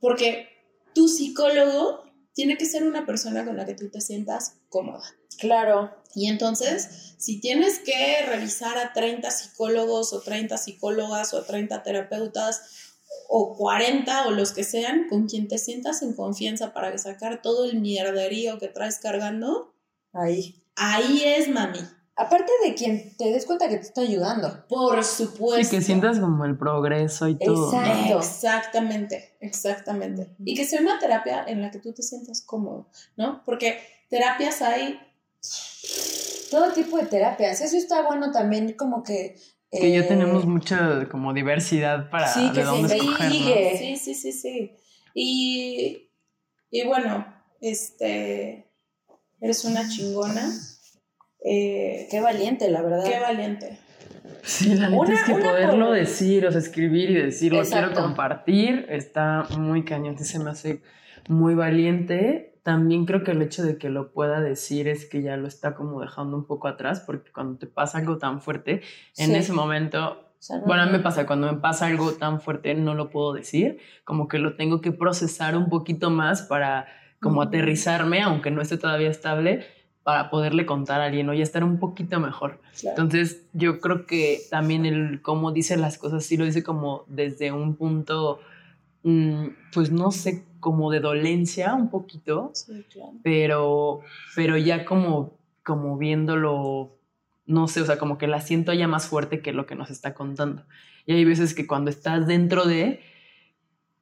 Porque 0.00 0.48
tu 0.94 1.08
psicólogo 1.08 2.04
tiene 2.32 2.56
que 2.56 2.66
ser 2.66 2.84
una 2.84 3.06
persona 3.06 3.44
con 3.44 3.56
la 3.56 3.64
que 3.64 3.74
tú 3.74 3.88
te 3.90 4.00
sientas 4.00 4.56
cómoda. 4.68 5.04
Claro. 5.38 5.94
Y 6.14 6.28
entonces, 6.28 7.14
si 7.18 7.40
tienes 7.40 7.78
que 7.78 8.22
revisar 8.26 8.78
a 8.78 8.92
30 8.92 9.30
psicólogos 9.30 10.12
o 10.12 10.20
30 10.20 10.56
psicólogas 10.58 11.34
o 11.34 11.44
30 11.44 11.82
terapeutas 11.82 12.94
o 13.28 13.56
40 13.56 14.26
o 14.26 14.30
los 14.30 14.52
que 14.52 14.64
sean, 14.64 15.08
con 15.08 15.26
quien 15.26 15.48
te 15.48 15.58
sientas 15.58 16.02
en 16.02 16.14
confianza 16.14 16.72
para 16.72 16.96
sacar 16.98 17.42
todo 17.42 17.64
el 17.64 17.80
mierderío 17.80 18.58
que 18.58 18.68
traes 18.68 18.98
cargando, 18.98 19.74
Ahí. 20.12 20.62
ahí 20.76 21.22
es, 21.24 21.48
mami. 21.48 21.80
Aparte 22.16 22.52
de 22.64 22.74
quien 22.74 23.16
te 23.16 23.24
des 23.32 23.44
cuenta 23.44 23.68
que 23.68 23.76
te 23.76 23.82
está 23.82 24.02
ayudando. 24.02 24.64
Por 24.68 25.00
Y 25.00 25.02
supuesto. 25.02 25.70
que 25.76 25.82
sientas 25.82 26.20
como 26.20 26.44
el 26.44 26.56
progreso 26.56 27.26
y 27.26 27.36
todo. 27.36 27.72
Exacto. 27.72 28.18
Exactamente, 28.18 29.36
exactamente. 29.40 30.30
Y 30.44 30.54
que 30.54 30.64
sea 30.64 30.80
una 30.80 30.98
terapia 31.00 31.44
en 31.46 31.60
la 31.60 31.72
que 31.72 31.80
tú 31.80 31.92
te 31.92 32.02
sientas 32.02 32.40
cómodo, 32.40 32.88
¿no? 33.16 33.42
Porque 33.44 33.80
terapias 34.08 34.62
hay 34.62 35.00
Todo 36.50 36.72
tipo 36.72 36.96
de 36.98 37.06
terapias. 37.06 37.60
Eso 37.60 37.76
está 37.76 38.02
bueno 38.06 38.30
también, 38.30 38.74
como 38.74 39.02
que. 39.02 39.36
Que 39.72 39.90
ya 39.90 40.00
eh, 40.00 40.04
tenemos 40.04 40.46
mucha 40.46 41.08
como 41.08 41.32
diversidad 41.32 42.08
para 42.10 42.32
Sí, 42.32 42.48
que 42.52 42.60
de 42.60 42.64
dónde 42.64 42.88
se 42.90 42.96
escoger, 42.96 43.28
¿no? 43.28 43.78
Sí, 43.78 43.96
sí, 43.96 44.14
sí, 44.14 44.32
sí. 44.32 44.72
Y, 45.14 46.10
y 46.70 46.86
bueno, 46.86 47.26
este, 47.60 48.70
eres 49.40 49.64
una 49.64 49.88
chingona. 49.88 50.48
Eh, 51.44 52.08
Qué 52.10 52.20
valiente, 52.20 52.70
la 52.70 52.82
verdad. 52.82 53.04
qué 53.04 53.20
valiente. 53.20 53.78
Sí, 54.42 54.74
la 54.74 54.88
neta 54.88 55.12
es 55.12 55.22
que 55.24 55.32
poderlo 55.34 55.86
por- 55.86 55.94
decir, 55.96 56.46
o 56.46 56.50
sea, 56.50 56.60
escribir 56.60 57.10
y 57.10 57.14
decirlo, 57.14 57.58
Exacto. 57.60 57.88
quiero 57.92 58.02
compartir, 58.06 58.86
está 58.88 59.44
muy 59.58 59.84
cañón, 59.84 60.18
se 60.18 60.38
me 60.38 60.50
hace 60.50 60.82
muy 61.28 61.54
valiente. 61.54 62.58
También 62.62 63.04
creo 63.04 63.22
que 63.24 63.32
el 63.32 63.42
hecho 63.42 63.62
de 63.62 63.76
que 63.76 63.90
lo 63.90 64.12
pueda 64.12 64.40
decir 64.40 64.88
es 64.88 65.04
que 65.06 65.22
ya 65.22 65.36
lo 65.36 65.46
está 65.46 65.74
como 65.74 66.00
dejando 66.00 66.36
un 66.36 66.46
poco 66.46 66.66
atrás, 66.68 67.00
porque 67.00 67.30
cuando 67.30 67.58
te 67.58 67.66
pasa 67.66 67.98
algo 67.98 68.16
tan 68.18 68.40
fuerte, 68.40 68.80
en 69.18 69.30
Sí. 69.30 69.34
ese 69.34 69.52
momento 69.52 70.20
O 70.38 70.46
sea, 70.46 70.58
no- 70.58 70.64
bueno, 70.66 70.82
a 70.82 70.86
mí 70.86 70.92
me 70.92 70.98
pasa, 70.98 71.26
cuando 71.26 71.50
me 71.50 71.58
pasa 71.58 71.86
algo 71.86 72.12
tan 72.12 72.38
fuerte 72.40 72.74
no 72.74 72.94
lo 72.94 73.08
puedo 73.08 73.32
decir, 73.32 73.78
como 74.04 74.28
que 74.28 74.38
lo 74.38 74.56
tengo 74.56 74.82
que 74.82 74.92
procesar 74.92 75.56
un 75.56 75.70
poquito 75.70 76.10
más 76.10 76.42
para 76.42 76.86
como 77.20 77.40
aterrizarme, 77.40 78.20
aunque 78.20 78.50
no 78.50 78.60
esté 78.60 78.76
todavía 78.76 79.08
estable, 79.08 79.64
para 80.04 80.28
poderle 80.30 80.66
contar 80.66 81.00
a 81.00 81.06
alguien 81.06 81.28
o 81.30 81.34
ya 81.34 81.42
estar 81.42 81.64
un 81.64 81.78
poquito 81.78 82.20
mejor. 82.20 82.60
Claro. 82.78 83.02
Entonces 83.02 83.46
yo 83.54 83.80
creo 83.80 84.06
que 84.06 84.38
también 84.50 84.84
el 84.86 85.22
cómo 85.22 85.50
dice 85.50 85.76
las 85.78 85.98
cosas, 85.98 86.24
sí 86.24 86.36
lo 86.36 86.44
dice 86.44 86.62
como 86.62 87.04
desde 87.08 87.50
un 87.50 87.74
punto, 87.74 88.38
mm, 89.02 89.46
pues 89.72 89.90
no 89.90 90.12
sé, 90.12 90.44
como 90.60 90.90
de 90.90 91.00
dolencia 91.00 91.74
un 91.74 91.90
poquito, 91.90 92.50
Sí, 92.54 92.84
claro. 92.92 93.12
pero, 93.22 94.00
pero 94.36 94.56
ya 94.58 94.84
como, 94.84 95.32
como 95.62 95.96
viéndolo, 95.96 96.96
no 97.46 97.66
sé, 97.66 97.80
o 97.80 97.86
sea, 97.86 97.98
como 97.98 98.18
que 98.18 98.26
la 98.26 98.40
siento 98.42 98.72
ya 98.74 98.86
más 98.88 99.06
fuerte 99.06 99.40
que 99.40 99.52
lo 99.54 99.64
que 99.66 99.74
nos 99.74 99.90
está 99.90 100.14
contando. 100.14 100.64
Y 101.06 101.14
hay 101.14 101.24
veces 101.24 101.54
que 101.54 101.66
cuando 101.66 101.90
estás 101.90 102.26
dentro 102.26 102.64
de, 102.66 103.00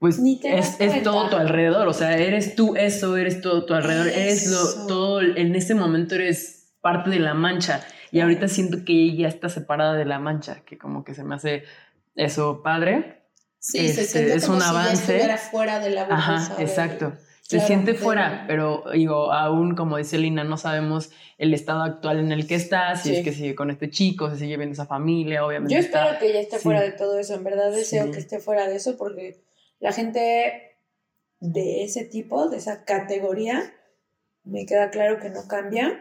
pues 0.02 0.18
es, 0.42 1.02
todo 1.04 1.30
tu 1.30 1.36
alrededor, 1.36 1.86
o 1.86 1.92
sea, 1.92 2.16
eres 2.18 2.56
tú 2.56 2.74
eso, 2.74 3.16
eres 3.16 3.40
todo 3.40 3.64
tu 3.66 3.72
alrededor, 3.72 4.08
eres 4.08 4.50
lo, 4.50 4.60
Eso. 4.60 4.86
todo, 4.88 5.20
en 5.22 5.54
ese 5.54 5.76
momento 5.76 6.16
eres 6.16 6.72
parte 6.80 7.08
de 7.10 7.20
la 7.20 7.34
mancha. 7.34 7.84
Y 8.10 8.18
ahorita 8.20 8.48
siento 8.48 8.78
que 8.84 8.92
ella 8.92 9.28
está 9.28 9.48
separada 9.48 9.94
de 9.94 10.04
la 10.04 10.18
mancha, 10.18 10.62
que 10.66 10.76
como 10.76 11.04
que 11.04 11.14
se 11.14 11.22
me 11.22 11.36
hace 11.36 11.62
eso 12.16 12.62
padre. 12.64 13.22
Sí, 13.60 13.78
Este, 13.78 14.34
es 14.34 14.44
como 14.44 14.56
un 14.56 14.60
si 14.62 14.66
ya 14.66 14.70
avance. 14.70 14.94
estuviera 14.94 15.36
fuera 15.38 15.78
de 15.78 15.90
la 15.90 16.04
burbuja. 16.04 16.34
Ajá, 16.34 16.54
exacto. 16.60 17.12
Se 17.42 17.58
Claro, 17.58 17.66
siente 17.68 17.94
fuera, 17.94 18.44
pero 18.48 18.82
digo, 18.92 19.32
aún 19.32 19.76
como 19.76 19.98
dice 19.98 20.18
Lina, 20.18 20.42
no 20.42 20.56
sabemos 20.56 21.10
el 21.38 21.54
estado 21.54 21.82
actual 21.82 22.18
en 22.18 22.32
el 22.32 22.48
que 22.48 22.56
está, 22.56 22.96
si 22.96 23.10
Sí. 23.10 23.16
es 23.16 23.24
que 23.24 23.32
sigue 23.32 23.54
con 23.54 23.70
este 23.70 23.88
chico, 23.88 24.30
si 24.32 24.38
sigue 24.38 24.56
viendo 24.56 24.72
esa 24.72 24.86
familia, 24.86 25.46
obviamente. 25.46 25.72
Yo 25.74 25.78
está- 25.80 26.06
espero 26.06 26.18
que 26.18 26.32
ya 26.32 26.40
esté 26.40 26.56
sí. 26.56 26.62
fuera 26.64 26.80
de 26.80 26.90
todo 26.90 27.20
eso. 27.20 27.34
En 27.34 27.44
verdad 27.44 27.70
deseo 27.70 28.06
Sí. 28.06 28.10
que 28.10 28.18
esté 28.18 28.40
fuera 28.40 28.66
de 28.68 28.74
eso 28.76 28.96
porque 28.96 29.44
la 29.82 29.92
gente 29.92 30.76
de 31.40 31.82
ese 31.84 32.04
tipo, 32.04 32.48
de 32.48 32.56
esa 32.58 32.84
categoría, 32.84 33.74
me 34.44 34.64
queda 34.64 34.90
claro 34.90 35.18
que 35.20 35.28
no 35.28 35.46
cambia. 35.48 36.00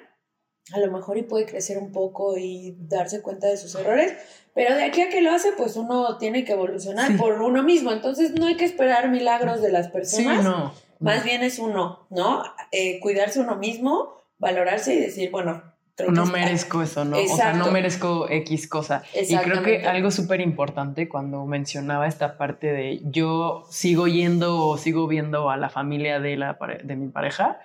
A 0.71 0.79
lo 0.79 0.91
mejor 0.91 1.17
y 1.17 1.23
puede 1.23 1.47
crecer 1.47 1.79
un 1.79 1.91
poco 1.91 2.37
y 2.37 2.77
darse 2.81 3.23
cuenta 3.23 3.47
de 3.47 3.57
sus 3.57 3.73
errores, 3.73 4.13
pero 4.53 4.75
de 4.75 4.83
aquí 4.83 5.01
a 5.01 5.09
que 5.09 5.21
lo 5.21 5.31
hace, 5.31 5.51
pues 5.53 5.75
uno 5.75 6.17
tiene 6.19 6.45
que 6.45 6.51
evolucionar 6.53 7.07
Sí. 7.11 7.17
por 7.17 7.41
uno 7.41 7.63
mismo. 7.63 7.91
Entonces 7.91 8.31
no 8.39 8.45
hay 8.45 8.55
que 8.55 8.65
esperar 8.65 9.09
milagros 9.09 9.61
de 9.63 9.71
las 9.71 9.87
Sí, 9.87 9.91
personas. 9.91 10.43
no. 10.43 10.73
Más 10.99 11.23
bien 11.23 11.41
es 11.41 11.57
uno, 11.57 12.05
¿no? 12.11 12.43
Eh, 12.71 12.99
cuidarse 12.99 13.39
uno 13.39 13.55
mismo, 13.55 14.21
valorarse 14.37 14.93
y 14.93 14.99
decir, 14.99 15.31
bueno, 15.31 15.70
creo 16.01 16.11
no 16.11 16.25
merezco 16.25 16.81
eso, 16.81 17.05
¿no? 17.05 17.17
O 17.17 17.27
sea, 17.27 17.51
no 17.51 17.51
Exacto. 17.51 17.71
merezco 17.71 18.29
X 18.29 18.67
cosa. 18.67 19.03
Y 19.13 19.35
creo 19.37 19.63
que 19.63 19.85
algo 19.85 20.11
súper 20.11 20.41
importante 20.41 21.07
cuando 21.09 21.45
mencionaba 21.45 22.07
esta 22.07 22.37
parte 22.37 22.71
de 22.71 23.01
yo 23.05 23.65
sigo 23.69 24.07
yendo 24.07 24.67
o 24.67 24.77
sigo 24.77 25.07
viendo 25.07 25.49
a 25.49 25.57
la 25.57 25.69
familia 25.69 26.19
de, 26.19 26.37
la, 26.37 26.57
de 26.83 26.95
mi 26.95 27.09
pareja, 27.09 27.59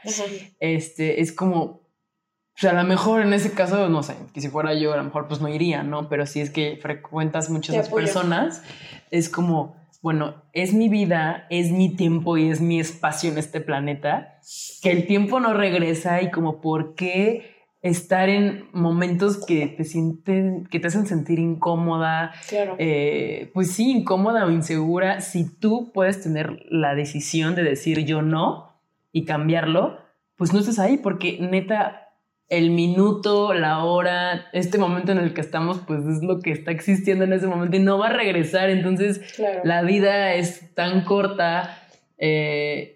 este, 0.61 1.21
es 1.21 1.33
como, 1.33 1.63
o 1.63 2.59
sea, 2.59 2.71
a 2.71 2.83
lo 2.83 2.85
mejor 2.85 3.23
en 3.23 3.33
ese 3.33 3.53
caso, 3.53 3.89
no 3.89 4.03
sé, 4.03 4.15
que 4.33 4.41
si 4.41 4.49
fuera 4.49 4.73
yo, 4.75 4.95
a 4.95 4.97
lo 4.97 5.05
mejor 5.05 5.29
pues 5.29 5.41
no 5.41 5.49
iría, 5.49 5.83
¿no? 5.83 6.09
Pero 6.09 6.27
si 6.27 6.41
es 6.41 6.51
que 6.51 6.79
frecuentas 6.81 7.51
muchas 7.51 7.89
personas, 7.89 8.63
es 9.11 9.29
como, 9.29 9.77
bueno, 10.03 10.43
es 10.53 10.73
mi 10.73 10.89
vida, 10.89 11.47
es 11.51 11.71
mi 11.71 11.95
tiempo 11.95 12.37
y 12.37 12.49
es 12.49 12.61
mi 12.61 12.81
espacio 12.81 13.31
en 13.31 13.39
este 13.39 13.61
planeta, 13.61 14.39
que 14.81 14.91
el 14.91 15.07
tiempo 15.07 15.41
no 15.41 15.53
regresa 15.53 16.23
y 16.23 16.31
como 16.31 16.61
por 16.61 16.95
qué 16.95 17.56
estar 17.87 18.29
en 18.29 18.69
momentos 18.73 19.45
que 19.47 19.67
te 19.69 19.85
sienten, 19.85 20.67
que 20.67 20.81
te 20.81 20.89
hacen 20.89 21.07
sentir 21.07 21.39
incómoda, 21.39 22.33
Claro. 22.49 22.77
eh, 22.79 23.51
pues 23.55 23.71
sí, 23.73 23.91
incómoda 23.91 24.45
o 24.47 24.51
insegura, 24.51 25.21
si 25.21 25.49
tú 25.49 25.93
puedes 25.93 26.23
tener 26.23 26.65
la 26.69 26.95
decisión 26.95 27.55
de 27.55 27.63
decir 27.63 28.05
yo 28.05 28.23
no 28.23 28.73
y 29.13 29.25
cambiarlo, 29.25 29.99
pues 30.37 30.53
no 30.53 30.59
estés 30.61 30.79
ahí, 30.79 30.97
porque 30.99 31.39
neta, 31.41 32.03
el 32.49 32.71
minuto, 32.71 33.55
la 33.55 33.83
hora, 33.85 34.47
este 34.53 34.79
momento 34.79 35.11
en 35.13 35.19
el 35.19 35.33
que 35.35 35.41
estamos, 35.41 35.79
pues 35.87 36.05
es 36.07 36.23
lo 36.23 36.41
que 36.41 36.53
está 36.53 36.71
existiendo 36.71 37.25
en 37.25 37.33
ese 37.33 37.47
momento 37.47 37.77
y 37.77 37.81
no 37.81 37.99
va 37.99 38.07
a 38.09 38.13
regresar. 38.13 38.71
Entonces, 38.71 39.19
claro. 39.35 39.61
la 39.65 39.83
vida 39.83 40.35
es 40.35 40.75
tan 40.75 41.05
corta 41.05 41.79
eh, 42.19 42.96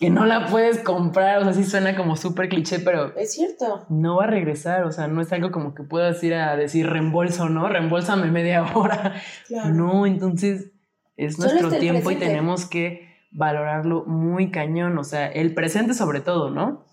que 0.00 0.10
no 0.10 0.24
la 0.24 0.46
puedes 0.46 0.78
comprar. 0.80 1.38
O 1.38 1.44
sea, 1.44 1.52
sí 1.52 1.62
suena 1.64 1.94
como 1.94 2.16
súper 2.16 2.48
cliché, 2.48 2.78
pero 2.80 3.14
Es 3.16 3.34
cierto. 3.34 3.84
no 3.90 4.16
va 4.16 4.24
a 4.24 4.26
regresar. 4.28 4.84
O 4.84 4.92
sea, 4.92 5.06
no 5.06 5.20
es 5.20 5.30
algo 5.32 5.50
como 5.52 5.74
que 5.74 5.82
puedas 5.84 6.22
ir 6.24 6.34
a 6.34 6.56
decir 6.56 6.88
reembolso, 6.88 7.48
¿no? 7.50 7.68
Reembolsame 7.68 8.30
media 8.30 8.62
hora. 8.74 9.14
Claro. 9.46 9.68
No, 9.74 10.06
entonces 10.06 10.70
es 11.16 11.36
Solo 11.36 11.50
nuestro 11.50 11.78
tiempo 11.78 12.10
y 12.10 12.16
tenemos 12.16 12.64
que 12.64 13.14
valorarlo 13.30 14.04
muy 14.06 14.50
cañón. 14.50 14.96
O 14.98 15.04
sea, 15.04 15.26
el 15.28 15.52
presente 15.54 15.92
sobre 15.94 16.20
todo, 16.20 16.50
¿no? 16.50 16.86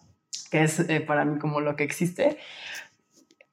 Que 0.52 0.64
es 0.64 0.80
eh, 0.82 1.00
para 1.00 1.24
mí 1.24 1.40
como 1.40 1.62
lo 1.62 1.78
que 1.78 1.86
existe. 1.86 2.38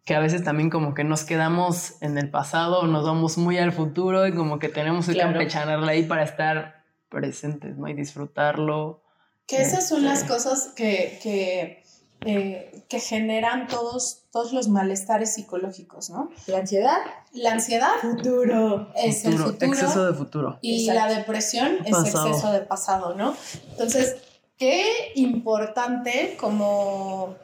Que 0.05 0.17
a 0.17 0.21
veces 0.21 0.43
también 0.43 0.69
como 0.69 0.95
que 0.95 1.05
nos 1.05 1.23
quedamos 1.25 2.03
en 2.03 2.19
el 2.19 2.29
pasado, 2.29 2.87
nos 2.89 3.07
vamos 3.07 3.39
muy 3.39 3.57
al 3.59 3.71
futuro 3.73 4.27
y 4.27 4.33
como 4.35 4.59
que 4.59 4.69
tenemos 4.69 5.07
que 5.07 5.13
Claro. 5.15 5.31
campechanarla 5.31 5.93
ahí 5.93 6.03
para 6.03 6.25
estar 6.25 6.83
presentes, 7.09 7.79
¿no? 7.79 7.87
Y 7.89 7.95
disfrutarlo. 7.95 9.04
Que 9.47 9.61
esas 9.63 9.89
son 9.89 10.05
Este. 10.07 10.09
las 10.09 10.25
cosas 10.25 10.69
que, 10.75 11.19
que, 11.23 11.83
eh, 12.23 12.85
que 12.89 12.99
generan 13.01 13.67
todos, 13.67 14.23
todos 14.33 14.53
los 14.53 14.69
malestares 14.69 15.35
psicológicos, 15.35 16.09
¿no? 16.11 16.31
La 16.47 16.59
ansiedad. 16.59 16.97
La 17.33 17.53
ansiedad 17.53 17.91
Futuro. 18.01 18.91
es 18.97 19.25
el 19.27 19.37
futuro 19.39 19.67
Exceso 19.73 20.07
de 20.07 20.15
futuro. 20.15 20.59
y 20.63 20.87
Exacto. 20.89 21.01
la 21.09 21.15
depresión 21.19 21.79
es 21.85 21.91
Pasado. 21.93 22.29
exceso 22.29 22.53
de 22.53 22.61
pasado, 22.61 23.15
¿no? 23.15 23.37
Entonces, 23.73 24.17
qué 24.57 25.13
importante 25.17 26.37
como, 26.41 27.35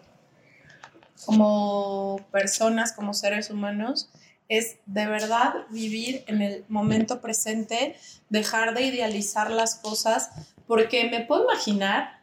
como 1.26 2.18
personas, 2.32 2.92
como 2.92 3.12
seres 3.14 3.50
humanos, 3.50 4.08
es 4.48 4.76
de 4.86 5.06
verdad 5.06 5.52
vivir 5.70 6.24
en 6.26 6.42
el 6.42 6.64
momento 6.68 7.20
presente, 7.20 7.96
dejar 8.30 8.74
de 8.74 8.82
idealizar 8.82 9.50
las 9.50 9.76
cosas, 9.76 10.30
porque 10.70 11.10
me 11.10 11.22
puedo 11.22 11.42
imaginar, 11.42 12.20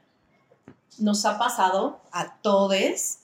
nos 1.00 1.26
ha 1.26 1.38
pasado 1.38 2.00
a 2.14 2.38
todos, 2.38 3.18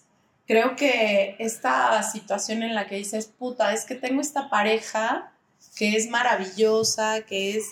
creo 0.46 0.76
que 0.76 1.38
esta 1.40 2.04
situación 2.04 2.62
en 2.62 2.76
la 2.76 2.88
que 2.88 2.96
dices, 2.96 3.28
puta, 3.28 3.72
es 3.72 3.86
que 3.86 3.96
tengo 3.96 4.20
esta 4.20 4.50
pareja 4.50 5.32
que 5.78 5.96
es 5.96 6.10
maravillosa, 6.10 7.22
que 7.22 7.56
es 7.56 7.68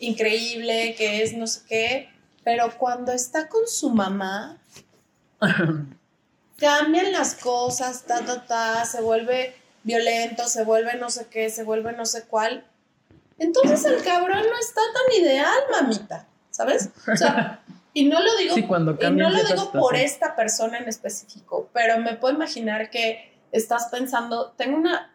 increíble, 0.00 0.96
que 0.96 1.22
es 1.22 1.32
no 1.32 1.46
sé 1.46 1.60
qué, 1.68 2.08
pero 2.42 2.76
cuando 2.76 3.12
está 3.12 3.48
con 3.48 3.68
su 3.68 3.90
mamá, 3.90 4.58
cambian 6.58 7.12
las 7.12 7.36
cosas, 7.36 8.02
ta, 8.02 8.24
ta, 8.24 8.46
ta, 8.46 8.84
se 8.84 9.00
vuelve 9.00 9.54
violento, 9.84 10.48
se 10.48 10.64
vuelve 10.64 10.96
no 10.96 11.08
sé 11.08 11.28
qué, 11.30 11.50
se 11.50 11.62
vuelve 11.62 11.92
no 11.92 12.04
sé 12.04 12.24
cuál. 12.24 12.66
Entonces 13.38 13.84
el 13.84 14.02
cabrón 14.02 14.42
no 14.42 14.58
está 14.58 14.80
tan 14.92 15.22
ideal, 15.22 15.58
mamita, 15.70 16.27
¿sabes? 16.58 16.90
O 17.10 17.16
sea, 17.16 17.62
y 17.94 18.06
no 18.06 18.20
lo 18.20 18.36
digo 18.36 18.56
Sí, 18.56 18.64
cuando 18.64 18.98
y 19.00 19.10
no 19.12 19.30
lo 19.30 19.44
digo 19.44 19.70
por 19.70 19.94
esta 19.94 20.34
persona 20.34 20.78
en 20.78 20.88
específico, 20.88 21.70
pero 21.72 21.98
me 21.98 22.16
puedo 22.16 22.34
imaginar 22.34 22.90
que 22.90 23.32
estás 23.52 23.86
pensando, 23.92 24.50
tengo 24.56 24.76
una 24.76 25.14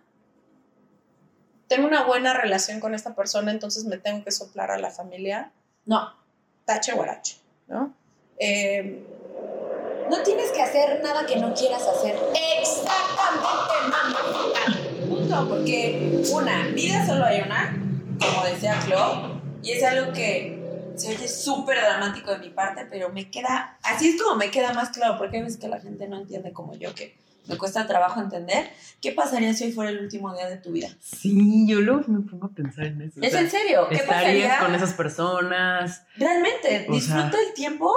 tengo 1.67 1.87
una 1.87 2.03
buena 2.03 2.33
relación 2.33 2.79
con 2.79 2.95
esta 2.95 3.13
persona, 3.13 3.51
entonces 3.51 3.83
me 3.85 3.97
tengo 3.97 4.23
que 4.23 4.31
soplar 4.31 4.71
a 4.71 4.77
la 4.77 4.89
familia. 4.89 5.51
No, 5.85 6.13
tache 6.65 6.93
guarache, 6.93 7.37
¿no? 7.67 7.93
Eh, 8.37 9.03
No 10.09 10.21
tienes 10.21 10.51
que 10.51 10.61
hacer 10.61 11.01
nada 11.03 11.25
que 11.25 11.37
no 11.37 11.53
quieras 11.53 11.81
hacer. 11.87 12.15
exactamente, 12.59 13.73
mamá. 13.89 15.09
Punto. 15.09 15.49
Porque, 15.49 16.23
una, 16.31 16.67
vida 16.67 17.05
solo 17.05 17.25
hay 17.25 17.41
una, 17.41 17.75
como 18.19 18.45
decía 18.45 18.79
Clo, 18.85 19.41
y 19.63 19.71
es 19.71 19.83
algo 19.83 20.13
que 20.13 20.62
se 20.95 21.15
oye 21.15 21.27
súper 21.27 21.77
dramático 21.81 22.31
de 22.31 22.37
mi 22.39 22.49
parte, 22.49 22.85
pero 22.89 23.09
me 23.09 23.29
queda, 23.31 23.77
así 23.83 24.09
es 24.09 24.21
como 24.21 24.35
me 24.35 24.51
queda 24.51 24.73
más 24.73 24.89
claro, 24.89 25.17
porque 25.17 25.37
hay 25.37 25.43
veces 25.43 25.59
que 25.59 25.67
la 25.67 25.79
gente 25.79 26.07
no 26.07 26.17
entiende 26.21 26.51
como 26.53 26.75
yo, 26.75 26.93
que 26.95 27.17
me 27.47 27.57
cuesta 27.57 27.85
trabajo 27.87 28.21
entender. 28.21 28.69
¿Qué 29.01 29.11
pasaría 29.11 29.53
si 29.53 29.65
hoy 29.65 29.71
fuera 29.73 29.91
el 29.91 29.99
último 29.99 30.33
día 30.33 30.47
de 30.49 30.57
tu 30.57 30.71
vida? 30.71 30.87
Sí, 31.01 31.65
yo 31.67 31.81
luego 31.81 32.03
me 32.07 32.21
pongo 32.21 32.47
a 32.47 32.51
pensar 32.51 32.85
en 32.85 33.01
eso. 33.01 33.19
o 33.19 33.23
¿Es 33.23 33.31
sea, 33.31 33.41
en 33.41 33.49
serio? 33.51 33.87
¿Qué 33.89 33.95
estarías 33.95 34.47
pasaría? 34.49 34.59
con 34.59 34.75
esas 34.75 34.93
personas. 34.93 36.05
Realmente, 36.15 36.85
O 36.89 36.93
disfruta 36.93 37.31
sea- 37.31 37.41
el 37.47 37.53
tiempo 37.53 37.91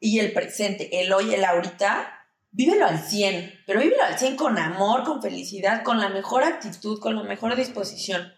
y 0.00 0.18
el 0.18 0.32
presente, 0.32 1.00
el 1.02 1.12
hoy, 1.12 1.34
el 1.34 1.44
ahorita. 1.44 2.12
Vívelo 2.52 2.86
al 2.86 2.98
100, 3.00 3.52
pero 3.66 3.80
vívelo 3.80 4.02
al 4.02 4.18
100 4.18 4.34
con 4.36 4.56
amor, 4.56 5.04
con 5.04 5.20
felicidad, 5.20 5.82
con 5.82 6.00
la 6.00 6.08
mejor 6.08 6.42
actitud, 6.42 6.98
con 7.00 7.14
la 7.16 7.22
mejor 7.22 7.54
disposición. 7.54 8.32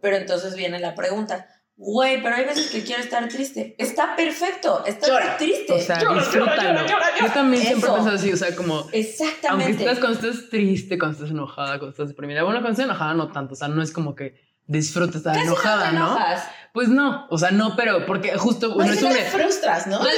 Pero 0.00 0.16
entonces 0.16 0.54
viene 0.54 0.78
la 0.78 0.94
pregunta, 0.94 1.48
güey, 1.76 2.22
pero 2.22 2.36
hay 2.36 2.44
veces 2.44 2.70
que 2.70 2.82
quiero 2.84 3.02
estar 3.02 3.28
triste. 3.28 3.74
Está 3.78 4.14
perfecto, 4.16 4.84
está 4.86 5.08
Llora. 5.08 5.36
triste. 5.36 5.72
O 5.72 5.78
sea, 5.78 6.00
Llora, 6.00 6.20
disfrútalo. 6.20 6.56
llora, 6.62 6.86
llora, 6.86 6.86
llora. 7.16 7.26
Yo 7.28 7.32
también 7.32 7.62
siempre 7.62 7.90
pienso 7.90 8.10
así, 8.10 8.32
o 8.32 8.36
sea, 8.36 8.54
como 8.54 8.74
aunque 8.76 9.00
Exactamente. 9.00 9.82
estás 9.84 9.98
cuando 9.98 10.20
estás 10.28 10.48
triste, 10.50 10.98
cuando 10.98 11.16
estás 11.16 11.30
enojada, 11.30 11.78
cuando 11.78 11.90
estás 11.90 12.08
deprimida. 12.08 12.42
Bueno, 12.42 12.60
cuando 12.60 12.70
estás 12.72 12.84
enojada 12.86 13.14
no 13.14 13.32
tanto, 13.32 13.54
o 13.54 13.56
sea, 13.56 13.68
no 13.68 13.82
es 13.82 13.92
como 13.92 14.14
que 14.14 14.34
disfrutes 14.66 15.16
estar 15.16 15.34
Casi 15.34 15.46
enojada, 15.46 15.86
no 15.86 15.90
te 15.92 15.98
¿no? 15.98 16.06
enojas. 16.06 16.44
Pues 16.72 16.88
no, 16.88 17.28
o 17.30 17.38
sea, 17.38 17.52
no, 17.52 17.76
pero 17.76 18.04
porque 18.04 18.36
justo 18.36 18.66
no 18.70 18.74
Pues 18.74 19.00
un 19.00 19.12
te 19.12 19.24
frustras, 19.26 19.86
¿no? 19.86 20.02
Yo 20.02 20.10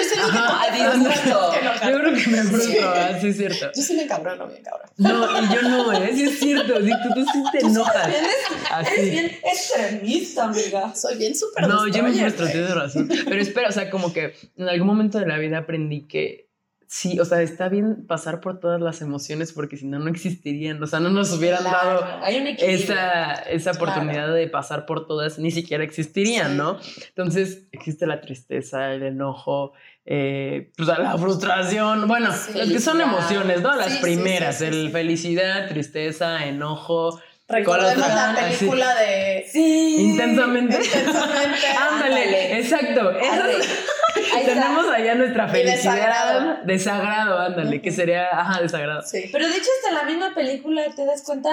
tú 0.95 1.03
enojas. 1.29 1.83
Yo 1.91 1.99
creo 2.01 2.15
que 2.15 2.31
me 2.31 2.43
frustro, 2.45 2.61
Sí. 2.73 2.79
ah, 2.83 3.11
sí 3.21 3.29
es 3.29 3.37
cierto. 3.37 3.67
Yo 3.77 3.83
sí 3.83 3.95
me 3.95 4.03
encabrono 4.05 4.47
bien, 4.47 4.63
cabrón. 4.63 4.89
No, 4.97 5.43
y 5.43 5.55
yo 5.55 5.63
no, 5.63 5.93
¿eh? 5.93 6.13
Sí 6.15 6.23
es 6.25 6.39
cierto, 6.39 6.79
sí, 6.81 6.91
tú, 7.03 7.15
tú 7.15 7.27
sí 7.31 7.43
te 7.53 7.59
enojas. 7.67 8.09
Eres, 8.09 8.31
Así. 8.71 8.91
eres 8.95 9.11
bien 9.11 9.39
extremista, 9.45 10.45
amiga. 10.45 10.95
Soy 10.95 11.17
bien 11.19 11.35
súper 11.35 11.69
No, 11.69 11.87
yo 11.89 12.03
me 12.03 12.13
frustro, 12.15 12.47
tienes 12.47 12.75
razón. 12.75 13.09
Pero 13.27 13.41
espera, 13.43 13.69
o 13.69 13.73
sea, 13.73 13.91
como 13.91 14.15
que 14.15 14.35
en 14.57 14.69
algún 14.69 14.87
momento 14.87 15.19
de 15.19 15.27
la 15.27 15.37
vida 15.37 15.59
aprendí 15.59 16.07
que 16.09 16.46
Sí, 16.89 17.19
o 17.19 17.25
sea, 17.25 17.43
está 17.43 17.69
bien 17.69 18.07
pasar 18.07 18.41
por 18.41 18.61
todas 18.61 18.81
las 18.81 19.01
emociones 19.03 19.53
porque 19.53 19.77
si 19.77 19.87
no, 19.87 19.99
no 19.99 20.09
existirían. 20.09 20.81
O 20.83 20.87
sea, 20.87 21.01
no 21.01 21.11
nos 21.11 21.33
hubieran 21.33 21.63
Claro, 21.63 22.01
dado 22.01 22.27
esa, 22.59 23.33
esa 23.35 23.73
oportunidad 23.73 24.33
de 24.33 24.47
pasar 24.49 24.87
por 24.87 25.07
todas, 25.07 25.39
ni 25.41 25.51
siquiera 25.51 25.83
existirían, 25.83 26.53
Sí. 26.53 26.57
¿no? 26.57 26.79
Entonces, 27.09 27.65
existe 27.73 28.07
la 28.07 28.21
tristeza, 28.21 28.93
el 28.93 29.03
enojo, 29.03 29.73
eh, 30.05 30.71
pues, 30.77 30.87
la 30.89 31.19
frustración. 31.19 32.07
Bueno, 32.07 32.33
Sí. 32.33 32.53
las 32.57 32.69
que 32.69 32.79
son 32.81 33.01
emociones, 33.01 33.63
¿no? 33.63 33.75
Las 33.75 33.95
Sí, 33.95 33.99
primeras, 34.01 34.61
el 34.63 34.91
felicidad, 34.93 35.69
tristeza, 35.69 36.47
enojo. 36.47 37.21
Recordemos 37.49 37.97
la 38.09 38.31
Así. 38.33 38.57
película 38.59 38.95
de 38.97 39.45
Sí. 39.51 39.97
Intensamente. 40.11 40.77
Intensamente. 40.77 41.67
Ándale, 41.91 42.59
exacto. 42.61 43.09
Ándale. 43.11 43.55
tenemos 44.45 44.89
allá 44.89 45.15
nuestra 45.15 45.49
felicidad. 45.49 45.77
desagrado. 45.95 46.57
Desagrado, 46.65 47.39
ándale, 47.39 47.81
que 47.83 47.91
sería, 47.93 48.29
ajá, 48.33 48.61
desagrado. 48.63 49.03
Sí. 49.03 49.29
Pero 49.33 49.49
de 49.49 49.57
hecho, 49.57 49.69
hasta 49.83 49.95
la 49.95 50.05
misma 50.05 50.35
película, 50.35 50.83
¿te 50.95 51.05
das 51.05 51.23
cuenta? 51.23 51.51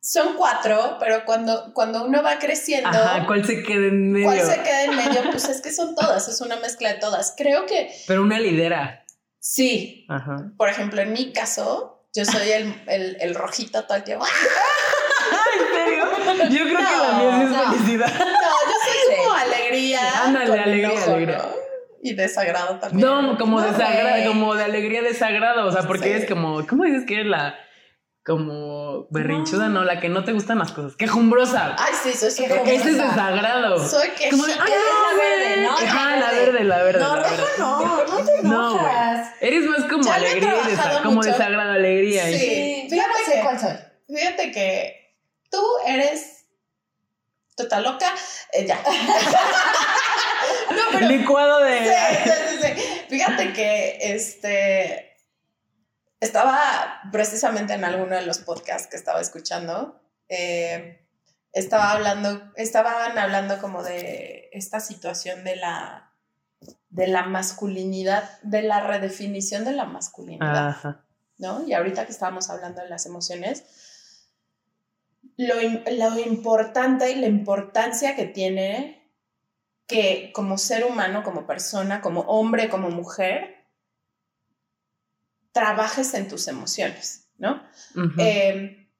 Son 0.00 0.34
cuatro, 0.34 0.98
pero 1.00 1.24
cuando, 1.24 1.72
cuando 1.74 2.04
uno 2.04 2.22
va 2.22 2.38
creciendo, 2.38 2.88
Ajá, 2.88 3.26
¿cuál 3.26 3.44
se 3.44 3.62
queda 3.64 3.86
en 3.88 4.12
medio? 4.12 4.26
¿cuál 4.26 4.40
se 4.40 4.62
queda 4.62 4.84
en 4.84 4.94
medio? 4.96 5.20
Pues 5.32 5.48
es 5.48 5.60
que 5.60 5.72
son 5.72 5.96
todas, 5.96 6.28
es 6.28 6.40
una 6.40 6.56
mezcla 6.56 6.92
de 6.92 7.00
todas. 7.00 7.34
Creo 7.36 7.66
que 7.66 7.90
Pero 8.06 8.22
una 8.22 8.38
lidera. 8.38 9.04
sí. 9.40 10.06
Ajá. 10.08 10.36
Por 10.56 10.68
ejemplo, 10.68 11.00
en 11.00 11.12
mi 11.12 11.32
caso, 11.32 12.04
yo 12.14 12.24
soy 12.24 12.50
el, 12.52 12.82
el, 12.86 13.16
el 13.20 13.34
rojito 13.34 13.82
todo 13.84 13.96
el 13.96 14.04
tiempo. 14.04 14.26
¿En 15.60 15.74
serio? 15.74 16.04
Yo 16.50 16.64
creo 16.64 16.78
que 16.78 16.96
la 16.96 17.12
mía 17.18 17.42
es 17.42 17.50
No, 17.50 17.72
felicidad. 17.72 18.12
No, 18.18 18.24
yo 18.24 18.76
soy 18.84 19.16
como 19.16 19.32
alegría. 19.34 20.00
Ándale, 20.24 20.60
alegría, 20.60 20.88
enojo, 20.92 21.10
alegría. 21.14 21.38
¿No? 22.02 22.10
Y 22.10 22.14
desagrado 22.14 22.78
también. 22.78 23.00
No, 23.06 23.36
como 23.38 23.60
No, 23.60 23.66
desagrado, 23.66 24.26
como 24.26 24.54
de 24.54 24.64
alegría 24.64 25.02
desagrado. 25.02 25.66
O 25.66 25.72
sea, 25.72 25.82
porque 25.82 26.04
Sí. 26.04 26.10
eres 26.10 26.28
como, 26.28 26.66
¿cómo 26.66 26.84
dices 26.84 27.04
que 27.06 27.14
eres 27.14 27.26
la 27.26 27.54
como 28.24 29.06
berrinchuda? 29.10 29.68
No, 29.68 29.84
la 29.84 30.00
que 30.00 30.08
no 30.08 30.24
te 30.24 30.32
gustan 30.32 30.58
las 30.58 30.72
cosas. 30.72 30.96
Quejumbrosa. 30.96 31.76
Ay, 31.78 31.92
sí, 32.02 32.12
soy 32.12 32.30
Quejumbrosa. 32.34 32.72
Ese 32.72 32.74
es 32.90 32.96
quejumbrosa. 32.96 33.30
desagrado. 33.30 33.88
Soy 33.88 34.08
que 34.18 34.30
Como 34.30 34.46
de, 34.46 34.52
ay, 34.52 34.58
es 34.58 34.68
la 34.68 35.12
no, 35.12 35.18
verde. 35.22 35.62
¿no? 35.62 35.70
Ajá, 35.78 36.16
La 36.16 36.30
verde. 36.32 36.64
la 36.64 36.82
verde. 36.82 37.00
No, 37.00 37.16
la 37.16 37.22
verde. 37.22 37.42
no, 37.58 37.78
no 38.04 38.16
te 38.24 38.32
No, 38.42 38.70
enojas. 38.72 39.30
Eres 39.40 39.64
más 39.66 39.84
como 39.84 40.02
Ya 40.02 40.14
alegría 40.16 40.54
desa- 40.54 40.62
trabajado 40.74 41.02
como 41.04 41.22
desagrado, 41.22 41.72
alegría. 41.72 42.24
Sí. 42.24 42.32
y- 42.34 42.82
no 42.84 42.90
fíjate 42.90 43.24
sé 43.26 43.32
que- 43.34 43.40
cuál 43.42 43.60
soy. 43.60 43.72
Fíjate 44.08 44.50
que 44.52 45.14
tú 45.50 45.62
eres 45.86 46.35
total 47.56 47.82
loca. 47.84 48.14
eh, 48.52 48.66
ya. 48.66 48.76
no, 50.70 50.82
pero. 50.92 51.08
Licuado 51.08 51.60
de. 51.60 51.78
Sí, 51.78 52.30
sí, 52.30 52.30
sí, 52.48 52.56
sí. 52.62 52.82
Fíjate 53.08 53.52
que 53.52 53.98
este. 54.00 55.16
Estaba 56.20 57.00
precisamente 57.12 57.74
en 57.74 57.84
alguno 57.84 58.16
de 58.16 58.22
los 58.22 58.38
podcasts 58.38 58.88
que 58.88 58.96
estaba 58.96 59.20
escuchando. 59.20 60.00
eh, 60.28 61.02
estaba 61.52 61.92
hablando, 61.92 62.52
estaban 62.56 63.16
hablando 63.16 63.58
como 63.60 63.82
de 63.82 64.50
esta 64.52 64.78
situación 64.78 65.42
de 65.42 65.56
la 65.56 66.12
de 66.90 67.06
la 67.06 67.24
masculinidad, 67.24 68.40
de 68.42 68.62
la 68.62 68.80
redefinición 68.80 69.64
de 69.64 69.72
la 69.72 69.84
masculinidad. 69.84 70.68
Ajá. 70.68 71.04
¿no? 71.38 71.66
Y 71.66 71.74
ahorita 71.74 72.06
que 72.06 72.12
estábamos 72.12 72.50
hablando 72.50 72.82
de 72.82 72.88
las 72.88 73.06
emociones, 73.06 73.64
lo, 75.36 75.54
lo 75.60 76.18
importante 76.18 77.10
y 77.10 77.16
la 77.16 77.26
importancia 77.26 78.16
que 78.16 78.26
tiene 78.26 78.96
que 79.86 80.32
como 80.32 80.58
ser 80.58 80.84
humano, 80.84 81.22
como 81.22 81.46
persona, 81.46 82.00
como 82.00 82.22
hombre, 82.22 82.68
como 82.68 82.90
mujer, 82.90 83.56
trabajes 85.52 86.12
en 86.14 86.28
tus 86.28 86.48
emociones, 86.48 87.28
¿no? 87.38 87.62
Eh, 88.18 88.90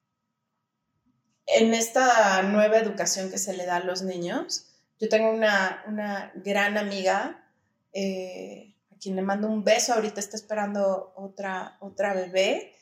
en 1.45 1.73
esta 1.73 2.41
nueva 2.43 2.77
educación 2.77 3.29
que 3.29 3.37
se 3.37 3.55
le 3.55 3.65
da 3.65 3.77
a 3.77 3.83
los 3.83 4.01
niños, 4.01 4.65
yo 4.99 5.09
tengo 5.09 5.31
una, 5.31 5.83
una 5.87 6.31
gran 6.35 6.77
amiga 6.77 7.51
eh, 7.93 8.75
a 8.91 8.97
quien 8.97 9.15
le 9.15 9.21
mando 9.21 9.47
un 9.47 9.63
beso, 9.63 9.93
ahorita 9.93 10.19
está 10.19 10.35
esperando 10.35 11.13
otra, 11.15 11.77
otra 11.79 12.13
bebé, 12.13 12.73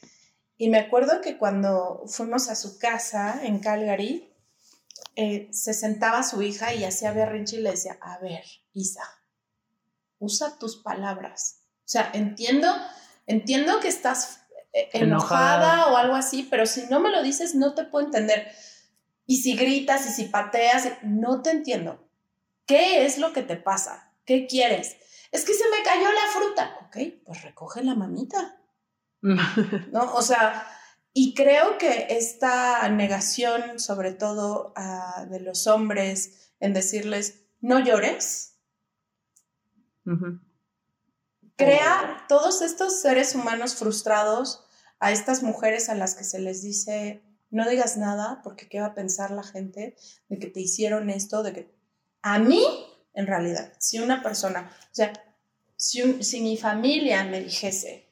y 0.58 0.70
me 0.70 0.80
acuerdo 0.80 1.22
que 1.22 1.38
cuando 1.38 2.03
fuimos 2.08 2.49
a 2.49 2.56
su 2.56 2.78
casa 2.78 3.41
en 3.43 3.60
Calgary, 3.60 4.34
eh, 5.16 5.49
se 5.51 5.74
sentaba 5.74 6.24
su 6.24 6.41
hija 6.41 6.74
y 6.74 6.84
hacía 6.84 7.12
berrinche 7.12 7.58
y 7.58 7.62
le 7.62 7.72
decía, 7.72 7.97
a 8.01 8.18
ver, 8.20 8.43
Isa, 8.74 9.03
usa 10.20 10.58
tus 10.58 10.78
palabras. 10.78 11.62
O 11.80 11.88
sea, 11.88 12.10
entiendo, 12.14 12.68
entiendo 13.28 13.80
que 13.80 13.88
estás 13.88 14.41
eh, 14.74 14.89
enojada, 14.93 15.74
Enojada. 15.74 15.93
o 15.93 15.97
algo 15.97 16.16
así, 16.16 16.47
pero 16.49 16.66
si 16.66 16.86
no 16.88 16.99
me 16.99 17.12
lo 17.12 17.22
dices, 17.22 17.56
no 17.56 17.74
te 17.76 17.84
puedo 17.84 18.06
entender. 18.06 18.51
Y 19.26 19.41
si 19.41 19.56
gritas 19.56 20.06
y 20.08 20.10
si 20.12 20.26
pateas, 20.26 20.88
no 21.01 21.41
te 21.41 21.51
entiendo. 21.51 22.08
¿Qué 22.66 23.06
es 23.06 23.18
lo 23.18 23.34
que 23.34 23.41
te 23.41 23.58
pasa? 23.58 24.12
¿Qué 24.26 24.47
quieres? 24.47 24.97
Es 25.32 25.45
que 25.45 25.53
se 25.53 25.70
me 25.70 25.84
cayó 25.84 26.12
la 26.12 26.32
fruta. 26.34 26.78
Ok, 26.88 26.97
pues 27.26 27.41
recoge 27.43 27.84
la 27.84 27.95
mamita. 27.95 28.58
¿no? 29.91 30.13
O 30.13 30.21
sea, 30.21 30.67
y 31.13 31.34
creo 31.34 31.78
que 31.78 32.07
esta 32.09 32.88
negación, 32.89 33.80
sobre 33.80 34.13
todo 34.13 34.73
ah, 34.76 35.26
de 35.30 35.39
los 35.39 35.67
hombres, 35.67 36.51
en 36.59 36.73
decirles, 36.73 37.45
no 37.61 37.80
llores, 37.80 38.57
crea 41.55 42.26
todos 42.30 42.61
estos 42.61 43.01
seres 43.01 43.34
humanos 43.36 43.76
frustrados, 43.76 44.61
a 44.99 45.11
estas 45.11 45.41
mujeres 45.43 45.89
a 45.89 45.95
las 45.95 46.15
que 46.15 46.23
se 46.23 46.39
les 46.39 46.61
dice, 46.61 47.21
no 47.49 47.67
digas 47.69 47.97
nada, 47.97 48.41
porque 48.43 48.67
qué 48.69 48.80
va 48.80 48.88
a 48.88 48.93
pensar 48.93 49.32
la 49.32 49.43
gente 49.43 49.95
de 50.30 50.39
que 50.39 50.47
te 50.47 50.61
hicieron 50.61 51.09
esto, 51.09 51.43
de 51.43 51.53
que 51.53 51.76
a 52.21 52.39
mí, 52.39 52.63
en 53.13 53.28
realidad, 53.28 53.73
si 53.80 53.99
una 53.99 54.21
persona, 54.23 54.71
o 54.91 54.95
sea, 54.95 55.11
si, 55.76 56.01
un- 56.01 56.23
si 56.23 56.41
mi 56.41 56.57
familia 56.57 57.23
me 57.26 57.41
dijese, 57.41 58.05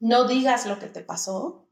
no 0.00 0.26
digas 0.26 0.66
lo 0.66 0.78
que 0.78 0.86
te 0.86 1.02
pasó, 1.02 1.68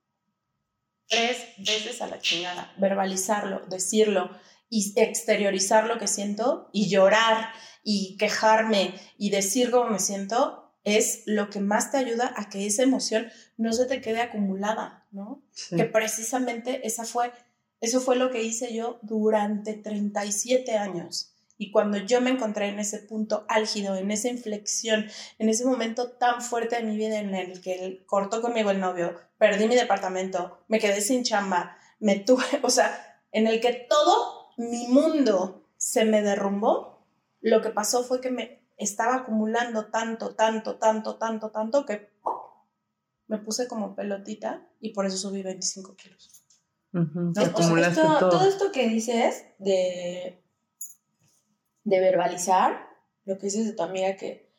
tres 1.09 1.39
veces 1.59 2.01
a 2.03 2.07
la 2.07 2.21
chingada, 2.21 2.73
verbalizarlo, 2.77 3.67
decirlo 3.67 4.31
y 4.71 4.93
exteriorizar 4.97 5.87
lo 5.87 5.99
que 5.99 6.07
siento 6.07 6.69
y 6.73 6.89
llorar 6.89 7.51
y 7.83 8.17
quejarme 8.19 8.95
y 9.17 9.31
decir 9.31 9.71
cómo 9.71 9.91
me 9.91 9.99
siento 9.99 10.75
es 10.85 11.23
lo 11.27 11.51
que 11.51 11.61
más 11.61 11.91
te 11.91 11.99
ayuda 11.99 12.33
a 12.37 12.49
que 12.49 12.67
esa 12.67 12.83
emoción 12.83 13.29
no 13.57 13.73
se 13.73 13.87
te 13.87 14.01
quede 14.01 14.21
acumulada, 14.21 15.07
¿no? 15.11 15.43
Sí. 15.53 15.77
Que 15.77 15.85
precisamente 15.85 16.87
esa 16.87 17.05
fue, 17.05 17.33
eso 17.81 18.01
fue 18.01 18.17
lo 18.17 18.31
que 18.31 18.43
hice 18.43 18.75
yo 18.75 18.99
durante 19.03 19.75
37 19.75 20.77
años. 20.77 21.35
Y 21.61 21.73
cuando 21.73 21.99
yo 21.99 22.21
me 22.21 22.31
encontré 22.31 22.69
en 22.69 22.79
ese 22.79 23.01
punto 23.01 23.45
álgido, 23.49 23.97
en 23.97 24.13
esa 24.13 24.29
inflexión, 24.29 25.07
en 25.39 25.49
ese 25.49 25.67
momento 25.67 26.13
tan 26.13 26.41
fuerte 26.41 26.77
de 26.77 26.85
mi 26.85 26.97
vida 26.97 27.19
en 27.19 27.35
el 27.35 27.61
que 27.61 27.85
él 27.85 28.05
cortó 28.07 28.41
conmigo 28.41 28.71
el 28.71 28.81
novio, 28.81 29.15
perdí 29.39 29.67
mi 29.67 29.75
departamento, 29.75 30.61
me 30.69 30.79
quedé 30.79 31.01
sin 31.01 31.25
chamba, 31.25 31.77
me 31.99 32.17
tuve, 32.21 32.45
o 32.63 32.71
sea, 32.71 33.21
en 33.33 33.49
el 33.49 33.61
que 33.61 33.87
todo 33.89 34.51
mi 34.57 34.87
mundo 34.87 35.69
se 35.77 36.05
me 36.05 36.23
derrumbó, 36.23 37.05
lo 37.41 37.61
que 37.61 37.71
pasó 37.71 38.05
fue 38.05 38.21
que 38.21 38.31
me 38.31 38.63
estaba 38.77 39.17
acumulando 39.17 39.87
tanto, 39.87 40.37
tanto, 40.37 40.77
tanto, 40.77 41.17
tanto, 41.17 41.51
tanto 41.51 41.85
que 41.85 42.09
me 43.27 43.39
puse 43.39 43.67
como 43.67 43.97
pelotita 43.97 44.67
y 44.81 44.93
por 44.93 45.07
eso 45.07 45.17
subí 45.17 45.43
25 45.43 45.97
kilos. 45.97 46.45
Ujú. 46.93 47.21
No, 47.21 47.31
o 47.31 47.35
sea, 47.35 47.47
Acumulaste 47.49 48.01
esto, 48.01 48.19
todo. 48.19 48.31
todo 48.31 48.49
esto 48.49 48.73
que 48.73 48.89
dices 48.89 49.45
de, 49.59 50.43
de 51.89 52.01
verbalizar, 52.01 52.87
lo 53.25 53.37
que 53.39 53.47
dices 53.47 53.67
de 53.67 53.73
tu 53.73 53.83
amiga 53.83 54.17
que, 54.17 54.51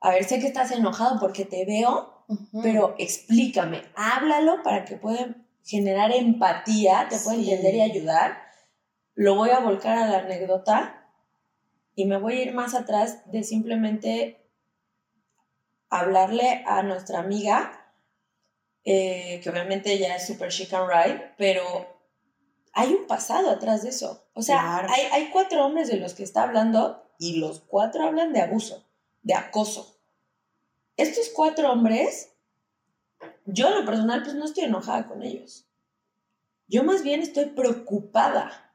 a 0.00 0.10
ver, 0.10 0.24
sé 0.24 0.38
que 0.40 0.46
estás 0.46 0.70
enojado 0.70 1.18
porque 1.20 1.44
te 1.44 1.64
veo, 1.64 2.24
pero 2.62 2.94
explícame, 2.98 3.82
háblalo 3.94 4.62
para 4.62 4.84
que 4.84 4.96
pueda 4.96 5.34
generar 5.64 6.12
empatía, 6.12 7.06
te 7.08 7.18
pueda 7.18 7.36
Sí. 7.36 7.50
entender 7.50 7.74
y 7.76 7.80
ayudar. 7.80 8.42
Lo 9.14 9.34
voy 9.34 9.50
a 9.50 9.60
volcar 9.60 9.98
a 9.98 10.06
la 10.06 10.18
anécdota 10.18 11.10
y 11.94 12.04
me 12.06 12.18
voy 12.18 12.34
a 12.38 12.42
ir 12.42 12.54
más 12.54 12.74
atrás 12.74 13.30
de 13.30 13.42
simplemente 13.42 14.46
hablarle 15.90 16.62
a 16.66 16.82
nuestra 16.82 17.20
amiga, 17.20 17.92
eh, 18.84 19.40
que 19.42 19.50
obviamente 19.50 19.98
ya 19.98 20.16
es 20.16 20.26
super 20.26 20.50
chic 20.50 20.72
and 20.72 20.88
right, 20.88 21.22
pero 21.36 21.62
hay 22.78 22.94
un 22.94 23.06
pasado 23.06 23.50
atrás 23.50 23.82
de 23.82 23.88
eso. 23.88 24.24
O 24.34 24.42
sea, 24.42 24.60
Claro. 24.60 24.88
hay, 24.94 25.02
hay 25.24 25.30
cuatro 25.30 25.64
hombres 25.66 25.88
de 25.88 25.96
los 25.96 26.14
que 26.14 26.22
está 26.22 26.44
hablando 26.44 27.02
y 27.18 27.36
los 27.38 27.60
cuatro 27.60 28.04
hablan 28.04 28.32
de 28.32 28.40
abuso, 28.40 28.84
de 29.22 29.34
acoso. 29.34 29.96
Estos 30.96 31.28
cuatro 31.34 31.72
hombres, 31.72 32.30
yo 33.46 33.68
en 33.68 33.74
lo 33.80 33.84
personal, 33.84 34.22
pues 34.22 34.34
no 34.36 34.44
estoy 34.44 34.64
enojada 34.64 35.08
con 35.08 35.22
ellos. 35.22 35.66
Yo 36.68 36.84
más 36.84 37.02
bien 37.02 37.20
estoy 37.20 37.46
preocupada 37.46 38.72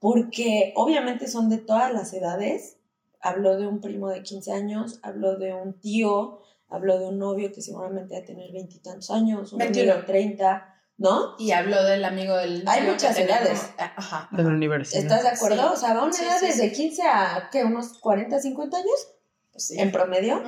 porque 0.00 0.72
obviamente 0.76 1.28
son 1.28 1.48
de 1.48 1.58
todas 1.58 1.92
las 1.92 2.12
edades. 2.14 2.78
Hablo 3.20 3.56
de 3.56 3.66
un 3.66 3.80
primo 3.80 4.08
de 4.08 4.22
15 4.22 4.52
años, 4.52 4.98
hablo 5.02 5.36
de 5.36 5.52
un 5.54 5.78
tío, 5.80 6.40
habló 6.68 6.98
de 6.98 7.06
un 7.06 7.18
novio 7.18 7.52
que 7.52 7.62
seguramente 7.62 8.14
va 8.14 8.20
a 8.20 8.24
tener 8.24 8.50
veintitantos 8.52 9.10
años, 9.10 9.52
un 9.52 9.58
21. 9.58 9.92
amigo 9.92 10.06
treinta, 10.06 10.77
¿no? 10.98 11.36
Y 11.38 11.52
habló 11.52 11.82
del 11.84 12.04
amigo 12.04 12.36
del. 12.36 12.62
Hay 12.68 12.82
muchas 12.82 13.16
edades. 13.18 13.60
como- 13.60 13.90
Ajá. 13.96 14.28
De 14.32 14.42
la 14.42 14.48
universidad. 14.50 15.02
¿Estás 15.02 15.22
de 15.22 15.28
acuerdo? 15.30 15.62
Sí. 15.68 15.72
O 15.72 15.76
sea, 15.76 15.94
va 15.94 16.00
a 16.00 16.04
una 16.04 16.12
Sí, 16.12 16.24
edad 16.24 16.38
sí, 16.40 16.46
desde 16.46 16.68
sí. 16.70 16.76
15 16.76 17.02
a, 17.02 17.48
¿qué? 17.50 17.64
Unos 17.64 17.98
40, 17.98 18.38
50 18.40 18.76
años 18.76 19.08
Pues 19.52 19.66
sí. 19.68 19.80
en 19.80 19.90
promedio. 19.92 20.42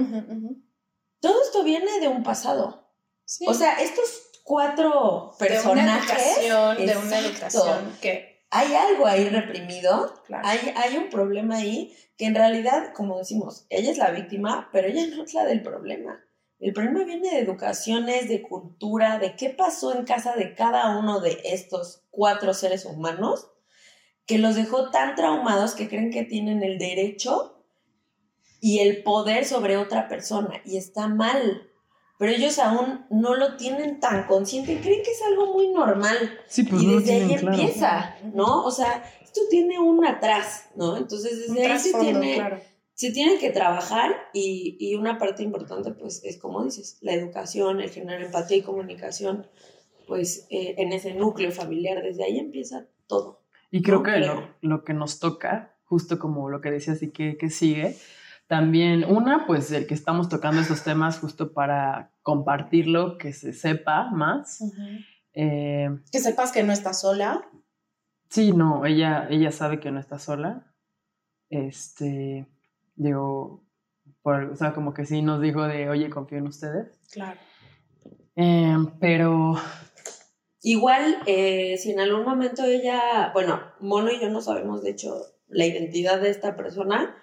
Todo 1.21 1.43
esto 1.43 1.63
viene 1.65 2.01
de 2.01 2.09
un 2.09 2.23
pasado. 2.23 2.89
Sí. 3.25 3.45
O 3.49 3.55
sea, 3.55 3.75
estos 3.81 4.29
cuatro 4.45 5.35
de 5.39 5.47
una 5.47 5.55
personajes, 6.01 6.39
educación, 6.39 6.87
de 6.87 6.97
una 6.97 7.19
educación 7.19 7.97
que. 8.01 8.45
hay 8.51 8.75
algo 8.75 9.07
ahí 9.07 9.29
reprimido, 9.29 10.21
Claro. 10.27 10.47
hay, 10.49 10.75
hay 10.77 10.97
un 10.97 11.09
problema 11.11 11.57
ahí 11.59 11.95
que 12.17 12.25
en 12.27 12.35
realidad, 12.35 12.93
como 12.95 13.19
decimos, 13.19 13.67
ella 13.71 13.93
es 13.93 13.99
la 13.99 14.11
víctima, 14.11 14.69
pero 14.73 14.89
ella 14.89 15.07
no 15.15 15.23
es 15.23 15.33
la 15.35 15.45
del 15.45 15.63
problema. 15.63 16.19
El 16.61 16.75
problema 16.75 17.05
viene 17.05 17.31
de 17.31 17.39
educaciones, 17.39 18.29
de 18.29 18.43
cultura, 18.43 19.19
de 19.19 19.35
qué 19.35 19.49
pasó 19.49 19.95
en 19.95 20.05
casa 20.05 20.37
de 20.37 20.55
cada 20.55 20.99
uno 20.99 21.21
de 21.21 21.41
estos 21.45 22.03
cuatro 22.11 22.53
seres 22.53 22.85
humanos 22.85 23.51
que 24.27 24.39
los 24.39 24.55
dejó 24.55 24.91
tan 24.91 25.15
traumados 25.15 25.75
que 25.75 25.89
creen 25.89 26.11
que 26.11 26.23
tienen 26.23 26.63
el 26.63 26.79
derecho 26.79 27.65
y 28.61 28.81
el 28.81 29.03
poder 29.03 29.47
sobre 29.47 29.79
otra 29.79 30.07
persona. 30.07 30.61
Y 30.65 30.77
está 30.77 31.09
mal. 31.09 31.67
Pero 32.19 32.33
ellos 32.33 32.59
aún 32.59 33.07
no 33.09 33.35
lo 33.35 33.57
tienen 33.57 33.99
tan 33.99 34.27
consciente 34.27 34.75
y 34.75 34.77
creen 34.77 35.03
que 35.03 35.13
es 35.13 35.23
algo 35.23 35.55
muy 35.55 35.69
normal. 35.69 36.39
Sí, 36.47 36.65
pues 36.65 36.83
y 36.83 36.87
no 36.87 36.93
lo 36.93 37.01
desde 37.01 37.15
ahí 37.15 37.37
claro. 37.37 37.57
empieza, 37.57 38.17
¿no? 38.35 38.65
O 38.65 38.71
sea, 38.71 39.03
esto 39.23 39.41
tiene 39.49 39.79
un 39.79 40.05
atrás, 40.05 40.67
¿no? 40.77 40.99
Entonces 40.99 41.49
Un 41.49 41.55
desde 41.55 41.73
ahí 41.73 41.79
se 41.79 41.99
tiene, 41.99 42.35
claro. 42.35 42.61
Se 43.01 43.13
tiene 43.13 43.39
que 43.39 43.51
trabajar 43.51 44.11
y, 44.35 44.77
y 44.79 44.95
una 44.97 45.17
parte 45.19 45.43
importante, 45.43 45.91
pues, 45.93 46.23
es 46.25 46.37
como 46.39 46.63
dices, 46.65 46.99
la 47.01 47.15
educación, 47.15 47.81
el 47.81 47.91
generar 47.91 48.21
empatía 48.23 48.59
y 48.59 48.63
comunicación, 48.63 49.47
pues, 50.07 50.47
eh, 50.51 50.75
en 50.79 50.93
ese 50.93 51.15
núcleo 51.15 51.51
familiar, 51.51 52.03
desde 52.03 52.25
ahí 52.25 52.39
empieza 52.39 52.87
todo. 53.07 53.43
Y 53.71 53.81
creo 53.83 53.99
No 53.99 54.03
que 54.05 54.13
creo. 54.13 54.35
lo, 54.61 54.71
lo 54.77 54.85
que 54.85 54.93
nos 54.93 55.19
toca, 55.19 55.77
justo 55.85 56.19
como 56.19 56.51
lo 56.51 56.61
que 56.61 56.71
decías 56.71 57.03
y 57.03 57.11
que, 57.11 57.39
que 57.39 57.49
sigue, 57.49 57.97
también 58.47 59.05
una, 59.05 59.47
pues 59.47 59.71
el 59.73 59.87
que 59.87 59.95
estamos 59.95 60.29
tocando 60.29 60.61
estos 60.61 60.83
temas 60.85 61.21
justo 61.21 61.53
para 61.55 62.13
compartirlo, 62.23 63.17
que 63.17 63.33
se 63.33 63.53
sepa 63.55 64.11
más. 64.11 64.63
Eh, 65.33 65.89
Que 66.13 66.19
sepas 66.19 66.51
que 66.53 66.65
no 66.65 66.73
estás 66.73 67.01
sola. 67.01 67.49
sí, 68.29 68.53
no, 68.53 68.85
ella, 68.85 69.27
ella 69.31 69.53
sabe 69.53 69.81
que 69.81 69.91
no 69.91 70.01
está 70.01 70.19
sola. 70.19 70.75
Este, 71.49 72.47
digo, 73.01 73.65
por, 74.23 74.45
o 74.45 74.57
sea, 74.57 74.73
como 74.73 74.95
que 74.95 75.07
sí 75.07 75.23
nos 75.23 75.41
dijo 75.41 75.63
de, 75.67 75.89
oye, 75.89 76.11
confío 76.11 76.39
en 76.39 76.47
ustedes. 76.47 76.99
Claro. 77.11 77.39
Eh, 78.37 78.77
pero 79.01 79.55
Igual, 80.63 81.23
eh, 81.27 81.79
si 81.79 81.91
en 81.91 82.01
algún 82.01 82.25
momento 82.25 82.65
ella, 82.65 83.31
bueno, 83.33 83.63
Mono 83.81 84.11
y 84.13 84.21
yo 84.21 84.29
no 84.29 84.43
sabemos, 84.43 84.83
de 84.83 84.91
hecho, 84.91 85.23
la 85.49 85.65
identidad 85.65 86.21
de 86.21 86.29
esta 86.29 86.55
persona, 86.55 87.17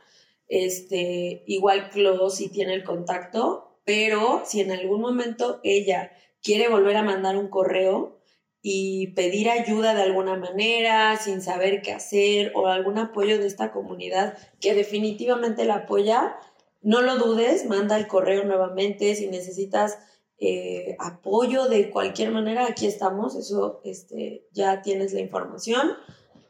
este, 0.48 1.44
igual 1.46 1.90
Clo 1.92 2.32
sí 2.32 2.50
tiene 2.50 2.74
el 2.74 2.84
contacto, 2.84 3.80
pero 3.86 4.42
si 4.44 4.62
en 4.62 4.72
algún 4.72 5.02
momento 5.02 5.60
ella 5.64 6.12
quiere 6.42 6.68
volver 6.68 6.98
a 6.98 7.04
mandar 7.04 7.38
un 7.38 7.50
correo 7.50 8.17
y 8.62 9.14
pedir 9.14 9.50
ayuda 9.50 9.94
de 9.94 10.02
alguna 10.02 10.36
manera, 10.36 11.18
sin 11.18 11.42
saber 11.42 11.82
qué 11.82 11.94
hacer, 11.94 12.52
o 12.56 12.68
algún 12.68 12.98
apoyo 12.98 13.38
de 13.38 13.48
esta 13.48 13.72
comunidad 13.72 14.38
que 14.60 14.74
definitivamente 14.74 15.66
la 15.66 15.76
apoya, 15.76 16.36
no 16.82 17.02
lo 17.02 17.18
dudes, 17.18 17.66
manda 17.66 17.98
el 17.98 18.08
correo 18.08 18.44
nuevamente, 18.44 19.16
si 19.16 19.28
necesitas 19.28 20.00
eh, 20.40 20.96
apoyo 21.00 21.68
de 21.68 21.90
cualquier 21.90 22.32
manera, 22.32 22.68
aquí 22.68 22.88
estamos, 22.88 23.36
eso 23.36 23.82
este, 23.84 24.48
ya 24.52 24.82
tienes 24.82 25.14
la 25.14 25.22
información, 25.22 25.94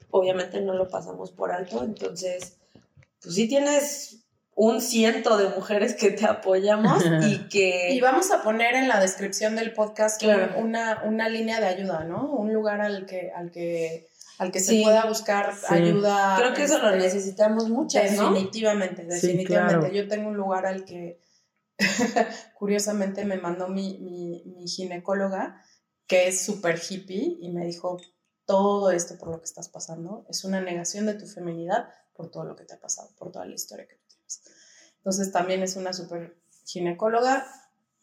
obviamente 0.09 0.61
no 0.61 0.73
lo 0.73 0.89
pasamos 0.89 1.31
por 1.31 1.51
alto, 1.51 1.83
entonces, 1.83 2.57
pues 3.21 3.35
sí 3.35 3.47
tienes 3.47 4.26
un 4.59 4.81
ciento 4.81 5.37
de 5.37 5.49
mujeres 5.49 5.93
que 5.93 6.09
te 6.09 6.25
apoyamos 6.25 7.03
y 7.27 7.47
que... 7.47 7.91
Y 7.91 8.01
vamos 8.01 8.31
a 8.31 8.41
poner 8.41 8.73
en 8.73 8.87
la 8.87 8.99
descripción 8.99 9.55
del 9.55 9.71
podcast 9.71 10.19
Claro. 10.19 10.55
una, 10.59 11.03
una 11.05 11.29
línea 11.29 11.59
de 11.59 11.67
ayuda, 11.67 12.05
¿no? 12.05 12.31
Un 12.33 12.51
lugar 12.51 12.81
al 12.81 13.05
que, 13.05 13.31
al 13.35 13.51
que, 13.51 14.09
al 14.39 14.51
que 14.51 14.59
Sí. 14.59 14.77
se 14.79 14.83
pueda 14.83 15.05
buscar 15.05 15.53
Sí. 15.55 15.65
ayuda. 15.75 16.37
Creo 16.39 16.55
que 16.55 16.63
eso 16.63 16.79
lo 16.79 16.89
este, 16.89 17.03
necesitamos 17.03 17.69
muchas, 17.69 18.13
¿no? 18.13 18.31
Definitivamente, 18.31 19.03
Sí, 19.03 19.27
definitivamente. 19.27 19.77
claro. 19.79 19.93
Yo 19.93 20.07
tengo 20.07 20.29
un 20.29 20.37
lugar 20.37 20.65
al 20.65 20.85
que 20.85 21.21
curiosamente 22.55 23.25
me 23.25 23.37
mandó 23.37 23.67
mi, 23.67 23.99
mi, 23.99 24.43
mi 24.55 24.67
ginecóloga, 24.67 25.61
que 26.07 26.29
es 26.29 26.43
súper 26.43 26.79
hippie, 26.89 27.37
y 27.41 27.51
me 27.51 27.63
dijo, 27.63 27.97
todo 28.45 28.89
esto 28.89 29.19
por 29.19 29.29
lo 29.29 29.37
que 29.39 29.45
estás 29.45 29.69
pasando 29.69 30.25
es 30.29 30.43
una 30.45 30.61
negación 30.61 31.05
de 31.05 31.13
tu 31.13 31.27
feminidad 31.27 31.89
por 32.13 32.31
todo 32.31 32.43
lo 32.45 32.55
que 32.55 32.63
te 32.63 32.73
ha 32.73 32.79
pasado, 32.79 33.11
por 33.19 33.31
toda 33.31 33.45
la 33.45 33.53
historia 33.53 33.87
que 33.87 33.99
Entonces 34.97 35.31
también 35.31 35.63
es 35.63 35.75
una 35.75 35.93
súper 35.93 36.35
ginecóloga, 36.65 37.47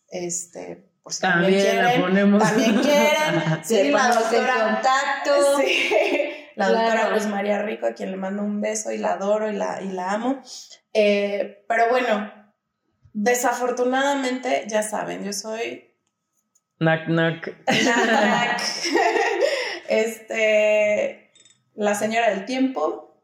este, 0.09 0.89
por 1.03 1.13
si 1.13 1.21
también, 1.21 1.53
también 1.53 1.77
la 1.77 1.83
quieren, 1.91 2.01
ponemos. 2.03 2.43
también 2.43 2.75
quieren. 2.81 3.43
Sí, 3.65 3.91
la 3.91 3.99
ponemos 3.99 4.33
en 4.33 4.41
doctora- 4.41 4.65
contacto. 4.75 5.59
Sí, 5.59 5.89
la 6.57 6.69
Claro. 6.69 6.81
doctora 6.83 7.11
Luz 7.17 7.27
María 7.27 7.63
Rico, 7.63 7.87
a 7.87 7.93
quien 7.93 8.11
le 8.11 8.17
mando 8.17 8.43
un 8.43 8.61
beso 8.61 8.91
y 8.93 8.99
la 8.99 9.13
adoro 9.15 9.51
y 9.51 9.55
la, 9.55 9.83
y 9.83 9.89
la 9.89 10.13
amo. 10.13 10.43
Eh, 10.95 11.65
pero 11.69 11.89
bueno, 11.91 12.33
desafortunadamente, 13.13 14.65
ya 14.69 14.83
saben, 14.83 15.25
yo 15.25 15.33
soy 15.33 15.91
Knock, 16.79 17.07
knock. 17.07 17.49
Nanak, 17.85 18.61
este, 19.89 21.31
la 21.75 21.95
señora 21.95 22.31
del 22.31 22.45
tiempo, 22.47 23.23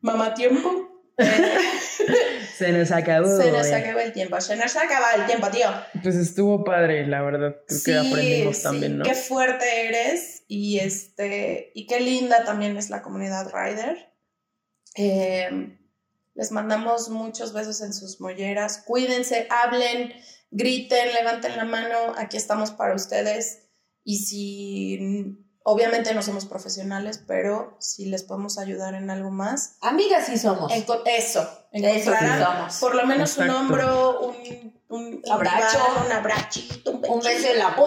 mamá 0.00 0.34
tiempo. 0.34 0.91
Se 2.56 2.72
nos 2.72 2.92
acabó. 2.92 3.36
se 3.36 3.50
nos 3.50 3.66
eh. 3.66 3.74
acaba 3.74 4.02
el 4.02 4.12
tiempo, 4.12 4.40
se 4.40 4.56
nos 4.56 4.76
acaba 4.76 5.12
el 5.14 5.26
tiempo, 5.26 5.48
tío. 5.48 5.68
Pues 6.02 6.14
estuvo 6.16 6.64
padre, 6.64 7.06
la 7.06 7.22
verdad. 7.22 7.56
Creo 7.66 7.82
que 7.84 8.08
aprendimos 8.08 8.56
sí, 8.58 8.62
también, 8.62 8.98
¿no? 8.98 9.04
Qué 9.04 9.14
fuerte 9.14 9.88
eres 9.88 10.44
y 10.48 10.78
este 10.78 11.72
y 11.74 11.86
qué 11.86 12.00
linda 12.00 12.44
también 12.44 12.76
es 12.76 12.90
la 12.90 13.02
comunidad 13.02 13.50
Rider. 13.52 14.12
Eh, 14.96 15.78
les 16.34 16.52
mandamos 16.52 17.08
muchos 17.08 17.52
besos 17.52 17.80
en 17.82 17.92
sus 17.92 18.20
molleras. 18.20 18.82
Cuídense, 18.86 19.46
hablen, 19.50 20.12
griten, 20.50 21.12
levanten 21.14 21.56
la 21.56 21.64
mano. 21.64 22.14
Aquí 22.16 22.36
estamos 22.36 22.70
para 22.70 22.94
ustedes. 22.94 23.70
Y 24.04 24.18
si 24.18 25.41
obviamente 25.64 26.14
no 26.14 26.22
somos 26.22 26.44
profesionales, 26.46 27.20
pero 27.26 27.76
si 27.80 28.06
les 28.06 28.22
podemos 28.22 28.58
ayudar 28.58 28.94
en 28.94 29.10
algo 29.10 29.30
más, 29.30 29.76
Amigas 29.80 30.26
sí 30.26 30.38
somos. 30.38 30.70
enco- 30.72 31.02
eso, 31.06 31.40
Eso 31.42 31.66
sí 31.72 31.84
encontrarán 31.86 32.44
somos. 32.44 32.76
por 32.76 32.94
lo 32.94 33.06
menos 33.06 33.36
un 33.38 33.50
hombro, 33.50 34.20
un, 34.20 34.80
un 34.88 35.22
Abrazo. 35.30 35.78
un 36.06 36.12
abrachito, 36.12 36.90
un, 36.90 36.96
Un 37.08 37.20
beso 37.20 37.48
en 37.48 37.58
la 37.58 37.70
beso, 37.70 37.86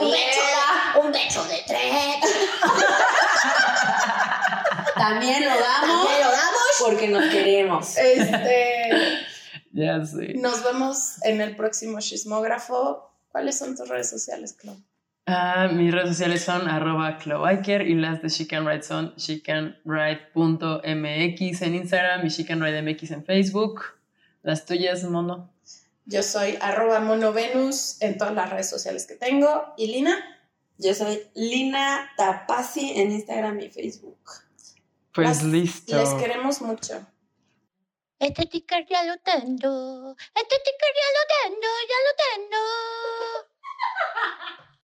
un 1.03 1.11
beso 1.11 1.43
de 1.45 1.61
tres. 1.67 2.15
También 4.95 5.43
lo 5.45 5.51
damos 5.59 6.07
¿Ya 6.09 6.25
lo 6.25 6.31
damos? 6.31 6.61
porque 6.83 7.07
nos 7.07 7.25
queremos. 7.31 7.97
Este, 7.97 8.89
Ya 9.71 10.03
sé. 10.05 10.35
nos 10.35 10.63
vemos 10.63 11.21
en 11.23 11.41
el 11.41 11.55
próximo 11.57 11.99
chismógrafo. 11.99 13.11
¿Cuáles 13.29 13.57
son 13.57 13.75
tus 13.75 13.89
redes 13.89 14.09
sociales, 14.09 14.53
Clau? 14.53 14.77
Ah, 15.27 15.67
mis 15.71 15.91
redes 15.91 16.09
sociales 16.09 16.43
son 16.43 16.69
arroba 16.69 17.17
Cloviker 17.17 17.81
y 17.87 17.95
las 17.95 18.21
de 18.21 18.29
She 18.29 18.45
Can 18.47 18.63
Write 18.65 18.83
son 18.83 19.15
shecanwrite.mx 19.17 21.61
en 21.63 21.73
Instagram 21.75 22.23
y 22.25 22.29
She 22.29 22.45
Can 22.45 22.61
Write 22.61 22.81
MX 22.83 23.09
en 23.11 23.25
Facebook. 23.25 23.81
Las 24.43 24.65
tuyas, 24.67 25.03
mono. 25.05 25.49
Yo 26.05 26.21
soy 26.21 26.57
arroba 26.61 26.99
monovenus 26.99 27.99
en 28.01 28.19
todas 28.19 28.35
las 28.35 28.51
redes 28.51 28.69
sociales 28.69 29.07
que 29.07 29.15
tengo. 29.15 29.73
¿Y 29.77 29.87
Lina? 29.87 30.15
Yo 30.77 30.93
soy 30.93 31.19
Lina 31.33 32.11
Tapasi 32.17 32.91
en 32.99 33.11
Instagram 33.11 33.59
y 33.61 33.69
Facebook. 33.69 34.19
Pues 35.11 35.27
Las- 35.27 35.41
listo. 35.43 35.97
Les 35.97 36.09
queremos 36.13 36.61
mucho. 36.61 37.03
Este 38.19 38.43
sticker 38.43 38.85
ya 38.87 39.03
lo 39.05 39.17
tengo. 39.17 40.15
Este 40.35 40.55
sticker 40.55 40.93
ya 40.93 41.09
lo 41.15 41.23
tengo, 41.49 41.67
ya 41.89 41.97
lo 42.05 42.11
tengo. 42.45 42.61